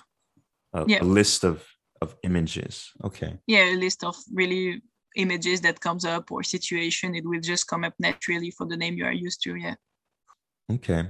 a, 0.73 0.85
yeah. 0.87 1.01
a 1.01 1.05
list 1.05 1.43
of 1.43 1.65
of 2.01 2.15
images. 2.23 2.89
Okay. 3.03 3.37
Yeah, 3.45 3.75
a 3.75 3.77
list 3.77 4.03
of 4.03 4.15
really 4.33 4.81
images 5.15 5.61
that 5.61 5.79
comes 5.79 6.05
up 6.05 6.31
or 6.31 6.43
situation. 6.43 7.15
It 7.15 7.25
will 7.25 7.41
just 7.41 7.67
come 7.67 7.83
up 7.83 7.93
naturally 7.99 8.51
for 8.51 8.65
the 8.65 8.77
name 8.77 8.95
you 8.95 9.05
are 9.05 9.13
used 9.13 9.41
to. 9.43 9.55
Yeah. 9.55 9.75
Okay. 10.71 11.09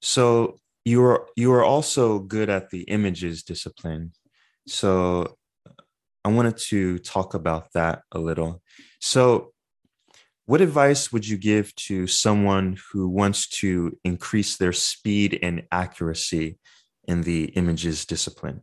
So 0.00 0.58
you 0.84 1.02
are 1.04 1.28
you 1.36 1.52
are 1.52 1.64
also 1.64 2.18
good 2.18 2.50
at 2.50 2.70
the 2.70 2.82
images 2.82 3.42
discipline. 3.42 4.12
So 4.66 5.36
I 6.24 6.28
wanted 6.28 6.56
to 6.68 6.98
talk 6.98 7.34
about 7.34 7.72
that 7.74 8.02
a 8.12 8.18
little. 8.18 8.62
So 9.00 9.52
what 10.46 10.60
advice 10.60 11.12
would 11.12 11.26
you 11.26 11.36
give 11.36 11.74
to 11.76 12.06
someone 12.06 12.76
who 12.90 13.08
wants 13.08 13.48
to 13.60 13.96
increase 14.04 14.56
their 14.56 14.72
speed 14.72 15.38
and 15.42 15.62
accuracy 15.70 16.58
in 17.06 17.22
the 17.22 17.44
images 17.44 18.04
discipline? 18.04 18.62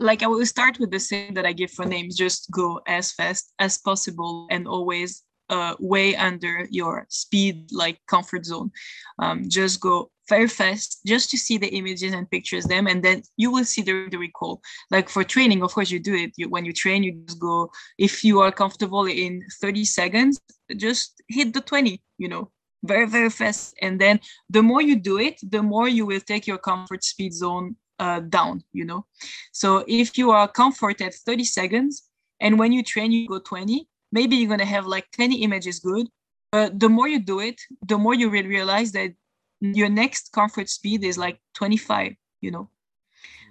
Like 0.00 0.22
I 0.22 0.26
will 0.26 0.44
start 0.46 0.80
with 0.80 0.90
the 0.90 0.98
same 0.98 1.34
that 1.34 1.46
I 1.46 1.52
give 1.52 1.70
for 1.70 1.84
names, 1.84 2.16
just 2.16 2.50
go 2.50 2.80
as 2.86 3.12
fast 3.12 3.52
as 3.58 3.78
possible 3.78 4.46
and 4.50 4.66
always 4.66 5.22
uh, 5.50 5.74
way 5.78 6.16
under 6.16 6.66
your 6.70 7.06
speed 7.10 7.70
like 7.72 7.98
comfort 8.06 8.46
zone. 8.46 8.70
Um, 9.18 9.48
just 9.48 9.80
go 9.80 10.10
very 10.28 10.48
fast 10.48 11.00
just 11.04 11.28
to 11.30 11.36
see 11.36 11.58
the 11.58 11.68
images 11.74 12.14
and 12.14 12.30
pictures 12.30 12.64
them 12.64 12.86
and 12.86 13.02
then 13.02 13.22
you 13.36 13.50
will 13.50 13.64
see 13.64 13.82
the, 13.82 14.08
the 14.10 14.16
recall. 14.16 14.62
Like 14.90 15.08
for 15.08 15.24
training 15.24 15.62
of 15.62 15.74
course 15.74 15.90
you 15.90 15.98
do 15.98 16.14
it. 16.14 16.30
You, 16.36 16.48
when 16.48 16.64
you 16.64 16.72
train 16.72 17.02
you 17.02 17.12
just 17.26 17.40
go 17.40 17.70
if 17.98 18.24
you 18.24 18.40
are 18.40 18.52
comfortable 18.52 19.06
in 19.06 19.42
30 19.60 19.84
seconds 19.84 20.40
just 20.76 21.20
hit 21.28 21.52
the 21.52 21.60
20 21.60 22.00
you 22.18 22.28
know 22.28 22.50
very 22.84 23.06
very 23.06 23.28
fast. 23.28 23.74
And 23.82 24.00
then 24.00 24.20
the 24.48 24.62
more 24.62 24.80
you 24.80 24.96
do 24.96 25.18
it 25.18 25.40
the 25.42 25.62
more 25.62 25.88
you 25.88 26.06
will 26.06 26.20
take 26.20 26.46
your 26.46 26.58
comfort 26.58 27.02
speed 27.04 27.34
zone 27.34 27.76
uh, 28.00 28.20
down 28.20 28.64
you 28.72 28.84
know? 28.84 29.04
So 29.52 29.84
if 29.86 30.18
you 30.18 30.30
are 30.32 30.48
comfort 30.48 31.00
at 31.00 31.14
30 31.14 31.44
seconds 31.44 32.08
and 32.40 32.58
when 32.58 32.72
you 32.72 32.82
train 32.82 33.12
you 33.12 33.28
go 33.28 33.38
20 33.38 33.86
maybe 34.10 34.36
you're 34.36 34.48
going 34.48 34.58
to 34.58 34.74
have 34.76 34.86
like 34.86 35.06
20 35.12 35.36
images 35.36 35.78
good 35.78 36.08
but 36.50 36.80
the 36.80 36.88
more 36.88 37.06
you 37.06 37.20
do 37.20 37.38
it 37.40 37.60
the 37.86 37.98
more 37.98 38.14
you 38.14 38.30
will 38.30 38.44
realize 38.44 38.90
that 38.92 39.12
your 39.60 39.90
next 39.90 40.32
comfort 40.32 40.68
speed 40.68 41.04
is 41.04 41.18
like 41.18 41.38
25 41.54 42.14
you 42.40 42.50
know? 42.50 42.70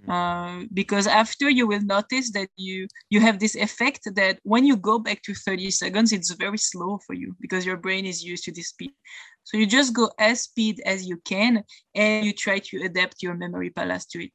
Mm-hmm. 0.07 0.11
uh, 0.11 0.65
because 0.73 1.07
after 1.07 1.49
you 1.49 1.67
will 1.67 1.81
notice 1.81 2.31
that 2.31 2.49
you 2.55 2.87
you 3.09 3.19
have 3.19 3.39
this 3.39 3.55
effect 3.55 4.07
that 4.15 4.39
when 4.43 4.65
you 4.65 4.77
go 4.77 4.97
back 4.97 5.21
to 5.23 5.33
30 5.33 5.71
seconds 5.71 6.11
it's 6.11 6.31
very 6.31 6.57
slow 6.57 6.99
for 7.05 7.13
you 7.13 7.35
because 7.41 7.65
your 7.65 7.77
brain 7.77 8.05
is 8.05 8.23
used 8.23 8.43
to 8.45 8.51
this 8.51 8.69
speed 8.69 8.91
so 9.43 9.57
you 9.57 9.65
just 9.65 9.93
go 9.93 10.11
as 10.19 10.43
speed 10.43 10.81
as 10.85 11.05
you 11.05 11.17
can 11.25 11.63
and 11.95 12.25
you 12.25 12.33
try 12.33 12.59
to 12.59 12.83
adapt 12.83 13.23
your 13.23 13.33
memory 13.33 13.69
palace 13.69 14.05
to 14.07 14.23
it. 14.23 14.31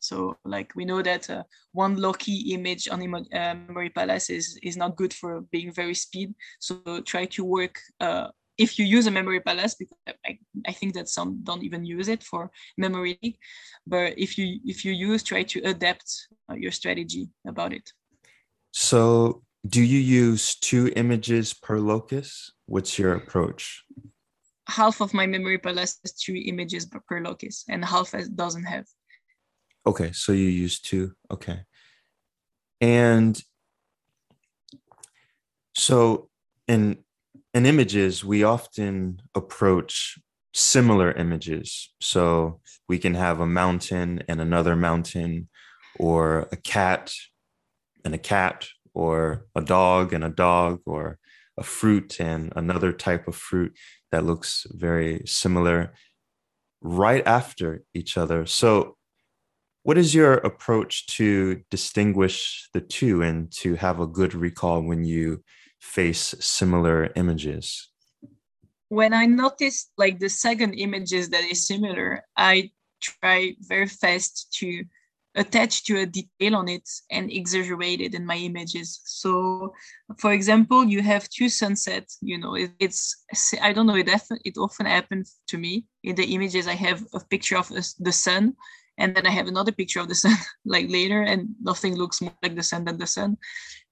So 0.00 0.36
like 0.44 0.72
we 0.76 0.84
know 0.84 1.02
that 1.02 1.28
uh, 1.28 1.42
one 1.72 1.96
loci 1.96 2.52
image 2.54 2.88
on 2.88 3.02
uh, 3.02 3.54
memory 3.68 3.90
palace 3.90 4.30
is, 4.30 4.58
is 4.62 4.76
not 4.76 4.96
good 4.96 5.12
for 5.12 5.42
being 5.50 5.72
very 5.72 5.94
speed. 5.94 6.34
So 6.60 7.00
try 7.04 7.26
to 7.26 7.44
work 7.44 7.78
uh, 8.00 8.28
if 8.56 8.78
you 8.78 8.84
use 8.84 9.06
a 9.06 9.10
memory 9.10 9.40
palace 9.40 9.74
because 9.74 9.98
I, 10.24 10.38
I 10.66 10.72
think 10.72 10.94
that 10.94 11.08
some 11.08 11.40
don't 11.42 11.62
even 11.62 11.84
use 11.84 12.08
it 12.08 12.22
for 12.22 12.50
memory 12.78 13.38
but 13.86 14.14
if 14.16 14.38
you 14.38 14.58
if 14.64 14.84
you 14.84 14.92
use 14.92 15.22
try 15.22 15.42
to 15.42 15.60
adapt 15.60 16.28
uh, 16.50 16.54
your 16.54 16.72
strategy 16.72 17.28
about 17.46 17.72
it. 17.72 17.92
So 18.72 19.42
do 19.66 19.82
you 19.82 19.98
use 19.98 20.56
two 20.56 20.92
images 20.96 21.52
per 21.54 21.78
locus? 21.78 22.52
What's 22.66 22.98
your 22.98 23.14
approach 23.14 23.84
half 24.68 25.00
of 25.00 25.14
my 25.14 25.26
memory 25.26 25.58
palace 25.58 25.98
has 26.02 26.12
two 26.12 26.34
images 26.34 26.86
per 26.86 27.20
locus 27.20 27.64
and 27.68 27.84
half 27.84 28.12
doesn't 28.34 28.64
have 28.64 28.84
okay 29.86 30.10
so 30.12 30.32
you 30.32 30.48
use 30.48 30.80
two 30.80 31.12
okay 31.30 31.60
and 32.80 33.42
so 35.74 36.28
in 36.66 36.98
in 37.56 37.64
images, 37.64 38.22
we 38.22 38.44
often 38.44 39.22
approach 39.34 40.18
similar 40.52 41.10
images. 41.12 41.90
So 42.02 42.60
we 42.86 42.98
can 42.98 43.14
have 43.14 43.40
a 43.40 43.46
mountain 43.46 44.22
and 44.28 44.42
another 44.42 44.76
mountain, 44.76 45.48
or 45.98 46.48
a 46.52 46.56
cat 46.56 47.14
and 48.04 48.14
a 48.14 48.18
cat, 48.18 48.66
or 48.92 49.46
a 49.54 49.62
dog 49.62 50.12
and 50.12 50.22
a 50.22 50.28
dog, 50.28 50.82
or 50.84 51.18
a 51.58 51.62
fruit 51.62 52.20
and 52.20 52.52
another 52.56 52.92
type 52.92 53.28
of 53.28 53.36
fruit 53.36 53.76
that 54.12 54.24
looks 54.24 54.66
very 54.70 55.22
similar 55.26 55.94
right 56.80 57.26
after 57.26 57.82
each 57.94 58.16
other. 58.16 58.46
So, 58.46 58.96
what 59.82 59.98
is 59.98 60.14
your 60.14 60.34
approach 60.34 61.06
to 61.18 61.62
distinguish 61.70 62.68
the 62.74 62.80
two 62.80 63.22
and 63.22 63.50
to 63.52 63.76
have 63.76 64.00
a 64.00 64.06
good 64.06 64.34
recall 64.34 64.82
when 64.82 65.04
you 65.04 65.44
face 65.80 66.34
similar 66.40 67.12
images? 67.14 67.88
When 68.88 69.14
I 69.14 69.26
notice 69.26 69.90
like 69.96 70.18
the 70.18 70.28
second 70.28 70.74
images 70.74 71.28
that 71.30 71.44
is 71.44 71.66
similar, 71.66 72.22
I 72.36 72.70
try 73.00 73.54
very 73.60 73.86
fast 73.86 74.52
to 74.54 74.84
attach 75.36 75.84
to 75.84 76.00
a 76.00 76.06
detail 76.06 76.56
on 76.56 76.68
it 76.68 76.88
and 77.10 77.30
exaggerate 77.30 78.00
it 78.00 78.14
in 78.14 78.24
my 78.24 78.36
images. 78.36 79.00
So, 79.04 79.72
for 80.18 80.32
example, 80.32 80.84
you 80.84 81.02
have 81.02 81.28
two 81.28 81.48
sunsets. 81.48 82.18
You 82.22 82.38
know, 82.38 82.54
it, 82.54 82.72
it's 82.80 83.24
I 83.62 83.72
don't 83.72 83.86
know. 83.86 83.96
It 83.96 84.08
often 84.08 84.38
it 84.44 84.56
often 84.56 84.86
happens 84.86 85.36
to 85.48 85.58
me 85.58 85.84
in 86.02 86.16
the 86.16 86.24
images. 86.34 86.66
I 86.66 86.74
have 86.74 87.04
a 87.14 87.20
picture 87.20 87.58
of 87.58 87.68
the 87.68 88.12
sun, 88.12 88.54
and 88.98 89.14
then 89.14 89.26
I 89.26 89.30
have 89.30 89.48
another 89.48 89.72
picture 89.72 90.00
of 90.00 90.08
the 90.08 90.14
sun 90.14 90.36
like 90.64 90.90
later, 90.90 91.22
and 91.22 91.54
nothing 91.60 91.96
looks 91.96 92.20
more 92.20 92.34
like 92.42 92.56
the 92.56 92.62
sun 92.62 92.84
than 92.84 92.98
the 92.98 93.06
sun. 93.06 93.36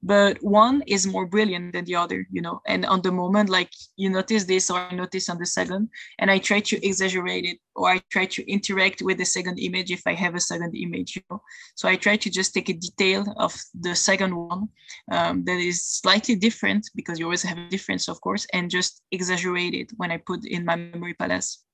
But 0.03 0.37
one 0.43 0.83
is 0.87 1.07
more 1.07 1.25
brilliant 1.25 1.73
than 1.73 1.87
the 1.87 1.97
other, 1.97 2.27
you 2.31 2.43
know. 2.43 2.61
And 2.67 2.85
on 2.85 3.01
the 3.01 3.11
moment, 3.11 3.49
like 3.49 3.71
you 3.97 4.11
notice 4.11 4.45
this 4.45 4.69
or 4.69 4.79
I 4.79 4.95
notice 4.95 5.31
on 5.31 5.39
the 5.39 5.47
second, 5.47 5.89
and 6.19 6.31
I 6.31 6.39
try 6.39 6.61
to 6.61 6.87
exaggerate 6.87 7.45
it 7.45 7.59
or 7.75 7.89
I 7.89 8.01
try 8.11 8.27
to 8.27 8.51
interact 8.51 9.03
with 9.03 9.19
the 9.19 9.25
second 9.25 9.59
image 9.59 9.91
if 9.91 10.03
I 10.07 10.13
have 10.15 10.35
a 10.35 10.41
second 10.41 10.75
image, 10.77 11.17
you 11.17 11.23
know. 11.31 11.41
So 11.75 11.89
I 11.89 11.97
try 11.97 12.17
to 12.17 12.31
just 12.31 12.53
take 12.53 12.69
a 12.69 12.75
detail 12.75 13.25
of 13.39 13.55
the 13.79 13.95
second 13.95 14.37
one 14.37 14.69
um, 15.11 15.45
that 15.45 15.59
is 15.59 15.85
slightly 15.85 16.37
different 16.37 16.91
because 16.95 17.19
you 17.19 17.25
always 17.25 17.43
have 17.43 17.59
a 17.59 17.69
difference, 17.69 18.09
of 18.09 18.21
course, 18.21 18.47
and 18.53 18.71
just 18.71 19.03
exaggerate 19.11 19.75
it 19.75 19.91
when 19.97 20.11
I 20.11 20.19
put 20.19 20.45
in 20.45 20.65
my 20.65 20.77
memory 20.77 21.15
palace. 21.15 21.65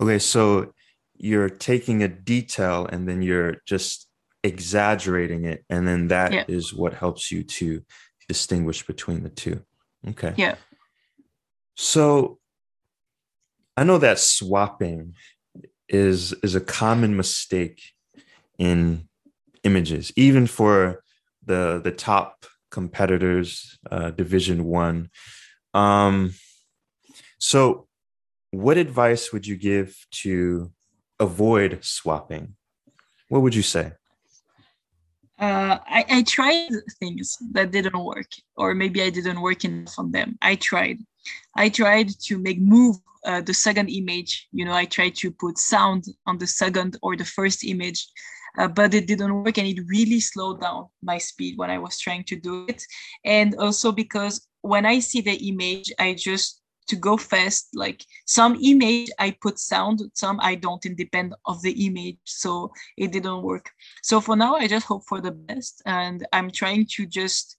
Okay, 0.00 0.18
so 0.18 0.72
you're 1.18 1.50
taking 1.50 2.02
a 2.02 2.08
detail 2.08 2.86
and 2.90 3.08
then 3.08 3.22
you're 3.22 3.56
just 3.66 4.08
exaggerating 4.44 5.44
it 5.44 5.64
and 5.68 5.86
then 5.86 6.08
that 6.08 6.32
yeah. 6.32 6.44
is 6.48 6.72
what 6.72 6.94
helps 6.94 7.30
you 7.30 7.42
to 7.42 7.82
distinguish 8.28 8.86
between 8.86 9.22
the 9.22 9.28
two. 9.28 9.62
Okay. 10.08 10.34
Yeah. 10.36 10.54
So 11.74 12.38
i 13.76 13.84
know 13.84 13.98
that 13.98 14.18
swapping 14.18 15.14
is 15.88 16.32
is 16.42 16.56
a 16.56 16.60
common 16.60 17.16
mistake 17.16 17.80
in 18.58 19.08
images 19.62 20.12
even 20.16 20.48
for 20.48 21.00
the 21.46 21.80
the 21.84 21.92
top 21.92 22.44
competitors 22.70 23.78
uh, 23.90 24.10
division 24.10 24.64
one. 24.64 25.10
Um 25.74 26.34
so 27.38 27.86
what 28.50 28.76
advice 28.76 29.32
would 29.32 29.46
you 29.46 29.56
give 29.56 29.96
to 30.10 30.72
avoid 31.20 31.84
swapping, 31.84 32.54
what 33.28 33.42
would 33.42 33.54
you 33.54 33.62
say? 33.62 33.92
Uh, 35.38 35.78
I, 35.86 36.04
I 36.10 36.22
tried 36.22 36.70
things 36.98 37.36
that 37.52 37.70
didn't 37.70 38.04
work, 38.04 38.26
or 38.56 38.74
maybe 38.74 39.02
I 39.02 39.10
didn't 39.10 39.40
work 39.40 39.64
enough 39.64 39.98
on 39.98 40.10
them. 40.10 40.36
I 40.42 40.56
tried. 40.56 40.98
I 41.56 41.68
tried 41.68 42.08
to 42.24 42.38
make 42.38 42.60
move 42.60 42.96
uh, 43.24 43.40
the 43.42 43.54
second 43.54 43.88
image. 43.88 44.48
You 44.52 44.64
know, 44.64 44.72
I 44.72 44.84
tried 44.84 45.14
to 45.16 45.30
put 45.30 45.58
sound 45.58 46.06
on 46.26 46.38
the 46.38 46.46
second 46.46 46.96
or 47.02 47.16
the 47.16 47.24
first 47.24 47.64
image, 47.64 48.04
uh, 48.58 48.66
but 48.66 48.94
it 48.94 49.06
didn't 49.06 49.44
work, 49.44 49.58
and 49.58 49.68
it 49.68 49.80
really 49.86 50.18
slowed 50.18 50.60
down 50.60 50.88
my 51.02 51.18
speed 51.18 51.56
when 51.56 51.70
I 51.70 51.78
was 51.78 52.00
trying 52.00 52.24
to 52.24 52.36
do 52.36 52.66
it. 52.68 52.82
And 53.24 53.54
also 53.56 53.92
because 53.92 54.48
when 54.62 54.86
I 54.86 54.98
see 54.98 55.20
the 55.20 55.36
image, 55.48 55.92
I 56.00 56.14
just 56.14 56.62
to 56.88 56.96
go 56.96 57.16
fast. 57.16 57.68
Like 57.74 58.04
some 58.26 58.58
image 58.62 59.10
i 59.18 59.30
put 59.40 59.58
sound 59.58 60.00
some 60.14 60.38
i 60.42 60.54
don't 60.54 60.84
it 60.84 60.96
depend 60.96 61.34
of 61.46 61.62
the 61.62 61.86
image. 61.86 62.18
So 62.24 62.72
it 62.96 63.12
didn't 63.12 63.42
work. 63.42 63.70
So 64.02 64.20
for 64.20 64.36
now 64.36 64.54
i 64.54 64.66
just 64.66 64.86
hope 64.86 65.04
for 65.06 65.20
the 65.20 65.32
best 65.32 65.82
and 65.86 66.26
i'm 66.32 66.50
trying 66.50 66.86
to 66.96 67.06
just 67.06 67.57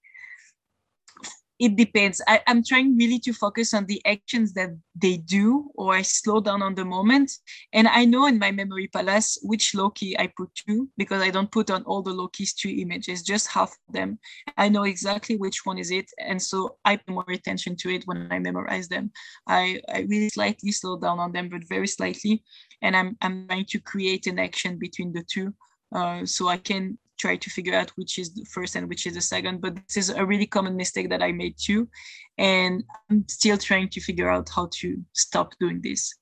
it 1.59 1.75
depends. 1.75 2.21
I, 2.25 2.41
am 2.47 2.63
trying 2.63 2.95
really 2.95 3.19
to 3.19 3.33
focus 3.33 3.73
on 3.73 3.85
the 3.85 4.01
actions 4.05 4.53
that 4.53 4.69
they 4.95 5.17
do, 5.17 5.69
or 5.75 5.93
I 5.93 6.01
slow 6.03 6.39
down 6.39 6.61
on 6.61 6.73
the 6.73 6.85
moment. 6.85 7.31
And 7.73 7.87
I 7.89 8.05
know 8.05 8.27
in 8.27 8.39
my 8.39 8.49
memory 8.51 8.87
palace 8.87 9.37
which 9.43 9.75
loci 9.75 10.17
I 10.17 10.31
put 10.37 10.55
to 10.67 10.87
because 10.97 11.21
I 11.21 11.31
don't 11.31 11.51
put 11.51 11.69
on 11.69 11.83
all 11.83 12.01
the 12.01 12.13
Loki's 12.13 12.53
two 12.53 12.69
images, 12.69 13.23
just 13.23 13.47
half 13.47 13.71
of 13.71 13.93
them. 13.93 14.19
I 14.57 14.69
know 14.69 14.83
exactly 14.83 15.35
which 15.35 15.65
one 15.65 15.77
is 15.77 15.91
it. 15.91 16.09
And 16.17 16.41
so 16.41 16.77
I 16.85 16.95
pay 16.95 17.13
more 17.13 17.25
attention 17.29 17.75
to 17.77 17.89
it 17.89 18.03
when 18.05 18.29
I 18.31 18.39
memorize 18.39 18.87
them. 18.87 19.11
I, 19.45 19.81
I 19.93 20.05
really 20.09 20.29
slightly 20.29 20.71
slow 20.71 20.97
down 20.97 21.19
on 21.19 21.33
them, 21.33 21.49
but 21.49 21.67
very 21.67 21.87
slightly. 21.87 22.41
And 22.81 22.95
I'm, 22.95 23.17
I'm 23.21 23.47
trying 23.47 23.65
to 23.65 23.79
create 23.79 24.27
an 24.27 24.39
action 24.39 24.79
between 24.79 25.11
the 25.11 25.23
two 25.23 25.53
uh, 25.93 26.25
so 26.25 26.47
I 26.47 26.57
can 26.57 26.97
try 27.19 27.35
to 27.35 27.49
figure 27.49 27.75
out 27.75 27.91
which 27.91 28.17
is 28.17 28.33
the 28.33 28.45
first 28.45 28.75
and 28.75 28.87
which 28.87 29.05
is 29.05 29.13
the 29.13 29.21
second. 29.21 29.61
But 29.61 29.75
this 29.75 29.97
is 29.97 30.09
a 30.09 30.25
really 30.25 30.47
common 30.47 30.75
mistake 30.75 31.09
that 31.09 31.21
I 31.21 31.31
made 31.31 31.55
too. 31.57 31.89
And 32.37 32.83
I'm 33.09 33.25
still 33.27 33.57
trying 33.57 33.89
to 33.89 34.01
figure 34.01 34.29
out 34.29 34.49
how 34.49 34.69
to 34.79 34.97
stop 35.13 35.53
doing 35.59 35.81
this. 35.81 36.13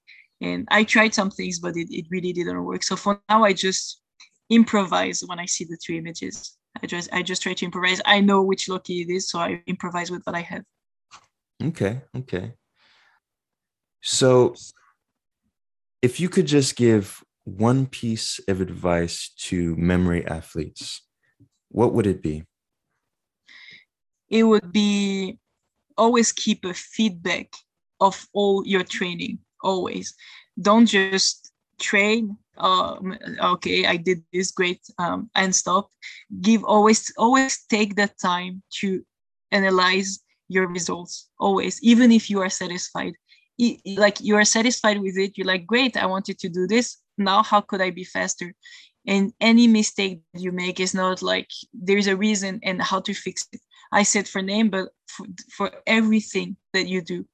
And 0.41 0.67
I 0.69 0.83
tried 0.83 1.13
some 1.13 1.31
things, 1.31 1.59
but 1.59 1.75
it, 1.75 1.87
it 1.89 2.05
really 2.09 2.33
didn't 2.33 2.63
work. 2.63 2.83
So 2.83 2.95
for 2.95 3.21
now, 3.29 3.43
I 3.43 3.53
just 3.53 4.01
improvise 4.49 5.23
when 5.25 5.39
I 5.39 5.45
see 5.45 5.65
the 5.65 5.77
two 5.83 5.95
images. 5.95 6.57
I 6.81 6.85
just 6.85 7.09
I 7.11 7.23
just 7.23 7.41
try 7.41 7.53
to 7.53 7.65
improvise. 7.65 8.01
I 8.05 8.19
know 8.21 8.43
which 8.43 8.69
loci 8.69 9.01
it 9.01 9.09
is, 9.09 9.29
so 9.29 9.39
I 9.39 9.63
improvise 9.65 10.11
with 10.11 10.21
what 10.25 10.35
I 10.35 10.41
have. 10.41 10.63
Okay, 11.63 12.01
okay. 12.15 12.53
So 14.03 14.53
if 16.01 16.19
you 16.19 16.29
could 16.29 16.45
just 16.45 16.75
give 16.75 17.23
one 17.47 17.85
piece 17.85 18.41
of 18.49 18.59
advice 18.59 19.29
to 19.37 19.73
memory 19.77 20.27
athletes, 20.27 21.01
what 21.69 21.93
would 21.93 22.05
it 22.05 22.21
be? 22.21 22.43
It 24.29 24.43
would 24.43 24.73
be 24.73 25.39
always 25.97 26.33
keep 26.33 26.65
a 26.65 26.73
feedback 26.73 27.53
of 28.01 28.27
all 28.33 28.67
your 28.67 28.83
training, 28.83 29.39
always. 29.63 30.13
Don't 30.59 30.87
just 30.87 31.51
train 31.79 32.35
um, 32.57 33.15
okay 33.39 33.85
i 33.85 33.95
did 33.95 34.23
this 34.33 34.49
great 34.49 34.81
um, 34.97 35.29
and 35.35 35.55
stop 35.55 35.91
give 36.41 36.63
always 36.63 37.13
always 37.15 37.65
take 37.69 37.95
that 37.95 38.17
time 38.17 38.63
to 38.71 39.05
analyze 39.51 40.19
your 40.47 40.67
results 40.67 41.29
always 41.39 41.79
even 41.83 42.11
if 42.11 42.31
you 42.31 42.41
are 42.41 42.49
satisfied 42.49 43.13
like 43.95 44.19
you 44.21 44.35
are 44.35 44.43
satisfied 44.43 44.99
with 44.99 45.17
it 45.17 45.37
you're 45.37 45.45
like 45.45 45.67
great 45.67 45.95
i 45.97 46.05
wanted 46.05 46.39
to 46.39 46.49
do 46.49 46.65
this 46.65 46.97
now 47.17 47.43
how 47.43 47.61
could 47.61 47.81
i 47.81 47.89
be 47.89 48.03
faster? 48.03 48.53
And 49.05 49.31
any 49.39 49.67
mistake 49.67 50.21
you 50.33 50.51
make 50.51 50.79
is 50.79 50.93
not 50.93 51.21
like 51.21 51.49
there's 51.73 52.07
a 52.07 52.15
reason 52.15 52.59
and 52.63 52.81
how 52.81 52.99
to 53.01 53.13
fix 53.13 53.47
it. 53.53 53.61
I 53.91 54.03
said 54.03 54.27
for 54.27 54.41
name 54.41 54.69
but 54.69 54.89
for, 55.07 55.25
for 55.55 55.71
everything 55.85 56.57
that 56.73 56.87
you 56.87 57.01
do. 57.01 57.25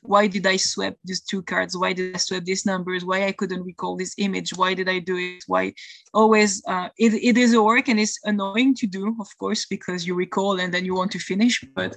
Why 0.00 0.26
did 0.28 0.46
i 0.46 0.56
swap 0.56 0.94
these 1.04 1.20
two 1.20 1.42
cards? 1.42 1.76
Why 1.76 1.92
did 1.92 2.14
i 2.14 2.18
swap 2.18 2.44
these 2.44 2.64
numbers? 2.64 3.04
Why 3.04 3.24
i 3.26 3.32
couldn't 3.32 3.64
recall 3.64 3.96
this 3.96 4.14
image? 4.18 4.50
Why 4.56 4.72
did 4.74 4.88
i 4.88 5.00
do 5.00 5.16
it? 5.16 5.44
Why? 5.46 5.74
Always 6.14 6.62
uh, 6.66 6.88
it, 6.98 7.12
it 7.14 7.36
is 7.36 7.52
a 7.52 7.62
work 7.62 7.88
and 7.88 8.00
it's 8.00 8.18
annoying 8.24 8.74
to 8.76 8.86
do 8.86 9.14
of 9.20 9.28
course 9.38 9.66
because 9.66 10.06
you 10.06 10.14
recall 10.14 10.60
and 10.60 10.72
then 10.72 10.84
you 10.84 10.94
want 10.94 11.12
to 11.12 11.18
finish 11.18 11.62
but 11.74 11.96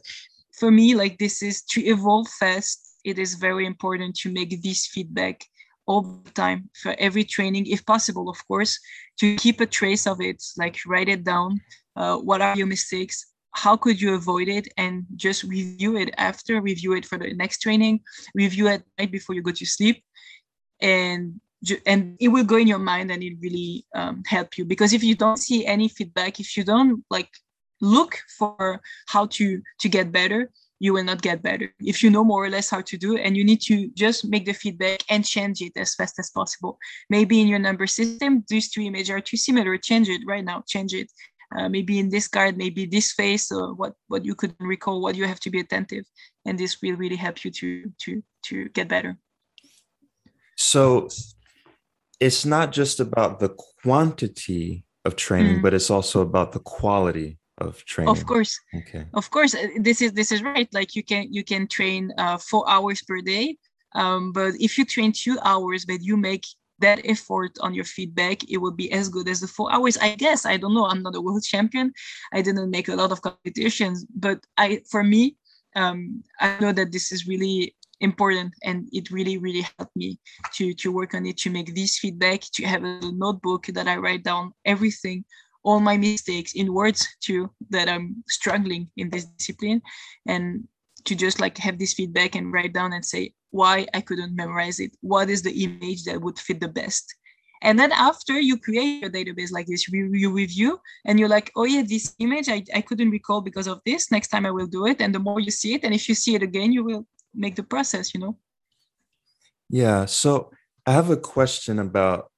for 0.60 0.72
me 0.72 0.96
like 0.96 1.18
this 1.18 1.42
is 1.42 1.62
to 1.64 1.82
evolve 1.86 2.28
fast 2.28 2.92
it 3.04 3.18
is 3.18 3.36
very 3.36 3.66
important 3.66 4.16
to 4.16 4.32
make 4.32 4.62
this 4.62 4.88
feedback 4.88 5.44
all 5.92 6.02
the 6.26 6.32
time 6.32 6.70
for 6.82 6.96
every 6.98 7.26
training, 7.36 7.66
if 7.68 7.86
possible, 7.86 8.30
of 8.30 8.40
course, 8.48 8.80
to 9.20 9.36
keep 9.36 9.60
a 9.60 9.66
trace 9.66 10.08
of 10.08 10.22
it, 10.30 10.42
like 10.58 10.78
write 10.88 11.10
it 11.10 11.24
down. 11.24 11.60
Uh, 11.98 12.16
what 12.18 12.40
are 12.42 12.56
your 12.56 12.68
mistakes? 12.68 13.16
How 13.64 13.76
could 13.76 14.00
you 14.00 14.16
avoid 14.16 14.48
it? 14.48 14.66
And 14.78 15.06
just 15.18 15.44
review 15.44 15.98
it 15.98 16.10
after, 16.18 16.62
review 16.62 16.94
it 16.94 17.06
for 17.06 17.18
the 17.18 17.34
next 17.34 17.60
training, 17.60 18.00
review 18.34 18.68
it 18.68 18.84
night 18.98 19.12
before 19.12 19.36
you 19.36 19.42
go 19.42 19.52
to 19.52 19.66
sleep. 19.66 19.98
And 20.80 21.42
and 21.86 22.18
it 22.20 22.30
will 22.30 22.48
go 22.54 22.58
in 22.58 22.68
your 22.74 22.86
mind 22.94 23.12
and 23.12 23.22
it 23.22 23.36
really 23.40 23.86
um, 23.94 24.24
help 24.26 24.58
you 24.58 24.66
because 24.66 24.94
if 24.94 25.04
you 25.04 25.14
don't 25.14 25.38
see 25.38 25.64
any 25.64 25.88
feedback 25.88 26.40
if 26.40 26.58
you 26.58 26.64
don't 26.64 27.04
like 27.12 27.30
look 27.82 28.18
for 28.40 28.82
how 29.14 29.28
to 29.28 29.62
to 29.80 29.88
get 29.88 30.12
better 30.12 30.50
you 30.82 30.94
will 30.94 31.04
not 31.04 31.22
get 31.22 31.44
better. 31.44 31.72
If 31.80 32.02
you 32.02 32.10
know 32.10 32.24
more 32.24 32.44
or 32.44 32.50
less 32.50 32.72
how 32.72 32.82
to 32.82 32.98
do 32.98 33.16
and 33.16 33.38
you 33.38 33.44
need 33.44 33.62
to 33.70 33.88
just 33.90 34.26
make 34.26 34.46
the 34.46 34.54
feedback 34.54 35.04
and 35.10 35.24
change 35.24 35.62
it 35.62 35.74
as 35.76 35.94
fast 35.94 36.18
as 36.18 36.32
possible. 36.32 36.80
Maybe 37.08 37.40
in 37.40 37.48
your 37.48 37.60
number 37.60 37.86
system 37.86 38.44
these 38.50 38.72
two 38.72 38.82
images 38.82 39.12
are 39.12 39.22
too 39.22 39.38
similar. 39.38 39.78
Change 39.78 40.10
it 40.10 40.22
right 40.26 40.44
now. 40.44 40.64
Change 40.68 40.96
it. 40.96 41.12
Uh, 41.56 41.70
maybe 41.70 42.00
in 42.00 42.10
this 42.10 42.28
card 42.28 42.58
maybe 42.58 42.86
this 42.88 43.12
face 43.12 43.52
or 43.52 43.76
what 43.76 43.94
what 44.08 44.26
you 44.26 44.34
could 44.34 44.56
recall 44.60 45.02
what 45.02 45.16
you 45.16 45.28
have 45.28 45.40
to 45.42 45.52
be 45.52 45.60
attentive. 45.60 46.06
And 46.46 46.58
this 46.58 46.82
will 46.82 46.96
really 46.96 47.20
help 47.26 47.46
you 47.46 47.52
to 47.52 47.92
to 48.04 48.24
to 48.48 48.70
get 48.70 48.88
better. 48.88 49.20
So 50.58 51.10
it's 52.20 52.44
not 52.44 52.72
just 52.72 53.00
about 53.00 53.40
the 53.40 53.50
quantity 53.84 54.84
of 55.06 55.16
training 55.16 55.60
mm. 55.60 55.62
but 55.62 55.76
it's 55.76 55.92
also 55.92 56.22
about 56.22 56.54
the 56.54 56.60
quality 56.78 57.38
of 57.62 57.84
training. 57.86 58.12
of 58.12 58.26
course. 58.26 58.60
Okay. 58.76 59.06
Of 59.14 59.30
course 59.30 59.54
uh, 59.56 59.68
this 59.80 60.02
is 60.02 60.14
this 60.14 60.32
is 60.32 60.42
right 60.42 60.70
like 60.74 60.96
you 60.96 61.04
can 61.04 61.32
you 61.32 61.44
can 61.44 61.68
train 61.68 62.12
uh, 62.18 62.38
four 62.38 62.70
hours 62.70 63.02
per 63.02 63.22
day 63.22 63.58
um, 63.94 64.32
but 64.32 64.54
if 64.60 64.78
you 64.78 64.86
train 64.86 65.12
two 65.12 65.38
hours 65.44 65.86
but 65.86 66.02
you 66.02 66.18
make 66.18 66.46
that 66.80 67.02
effort 67.06 67.52
on 67.62 67.74
your 67.74 67.86
feedback 67.86 68.50
it 68.50 68.58
will 68.58 68.72
be 68.72 68.92
as 68.92 69.08
good 69.10 69.28
as 69.30 69.40
the 69.42 69.48
four 69.48 69.72
hours. 69.72 69.98
I 69.98 70.16
guess 70.16 70.46
i 70.46 70.58
don't 70.58 70.74
know 70.74 70.88
i'm 70.88 71.04
not 71.04 71.16
a 71.16 71.22
world 71.22 71.44
champion. 71.44 71.94
I 72.34 72.42
didn't 72.42 72.72
make 72.72 72.90
a 72.90 72.96
lot 72.96 73.12
of 73.12 73.22
competitions 73.22 74.06
but 74.16 74.40
i 74.58 74.82
for 74.90 75.04
me 75.04 75.36
um, 75.76 76.24
i 76.40 76.58
know 76.60 76.74
that 76.74 76.92
this 76.92 77.12
is 77.12 77.28
really 77.28 77.76
important 78.02 78.52
and 78.64 78.90
it 78.92 79.12
really 79.12 79.38
really 79.38 79.66
helped 79.78 79.96
me 79.96 80.20
to 80.54 80.74
to 80.74 80.92
work 80.92 81.14
on 81.14 81.26
it 81.26 81.38
to 81.38 81.50
make 81.50 81.74
this 81.76 82.00
feedback 82.00 82.42
to 82.56 82.66
have 82.66 82.84
a 82.84 83.12
notebook 83.12 83.68
that 83.68 83.88
i 83.88 83.96
write 83.96 84.24
down 84.24 84.52
everything 84.66 85.24
all 85.64 85.80
my 85.80 85.98
mistakes 85.98 86.54
in 86.54 86.74
words 86.74 87.08
too 87.20 87.50
that 87.70 87.88
i'm 87.90 88.24
struggling 88.28 88.90
in 88.98 89.10
this 89.10 89.26
discipline. 89.26 89.82
And 90.26 90.68
to 91.06 91.16
just 91.16 91.40
like 91.40 91.58
have 91.58 91.80
this 91.80 91.94
feedback 91.94 92.36
and 92.36 92.54
write 92.54 92.74
down 92.74 92.94
and 92.94 93.04
say 93.04 93.34
why 93.50 93.88
i 93.94 94.02
couldn't 94.02 94.36
memorize 94.36 94.80
it. 94.80 94.96
What 95.02 95.30
is 95.30 95.42
the 95.42 95.64
image 95.64 96.04
that 96.06 96.22
would 96.22 96.40
fit 96.40 96.60
the 96.60 96.68
best? 96.68 97.16
And 97.64 97.78
then 97.78 97.92
after 97.92 98.40
you 98.40 98.58
create 98.58 99.02
your 99.02 99.12
database 99.12 99.52
like 99.52 99.68
this 99.68 99.88
you, 99.88 100.10
you 100.14 100.32
review 100.32 100.80
and 101.06 101.20
you're 101.20 101.30
like 101.30 101.52
oh 101.56 101.66
yeah 101.66 101.84
this 101.88 102.16
image 102.20 102.50
I, 102.50 102.64
I 102.74 102.82
couldn't 102.82 103.10
recall 103.12 103.42
because 103.42 103.68
of 103.68 103.82
this. 103.86 104.12
Next 104.12 104.30
time 104.30 104.46
i 104.46 104.52
will 104.52 104.68
do 104.68 104.88
it. 104.88 105.02
And 105.02 105.14
the 105.14 105.20
more 105.20 105.40
you 105.40 105.52
see 105.52 105.74
it 105.74 105.84
and 105.84 105.94
if 105.94 106.10
you 106.10 106.16
see 106.16 106.36
it 106.36 106.44
again 106.44 106.72
you 106.72 106.84
will 106.84 107.06
make 107.34 107.56
the 107.56 107.64
process 107.64 108.14
you 108.14 108.20
know? 108.20 108.38
Yeah. 109.70 110.06
So 110.06 110.52
i 110.86 110.92
have 110.92 111.10
a 111.10 111.18
question 111.18 111.80
about 111.80 112.32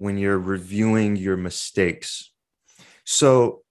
when 0.00 0.16
you're 0.16 0.38
reviewing 0.38 1.14
your 1.16 1.36
mistakes. 1.36 2.29
So, 3.12 3.62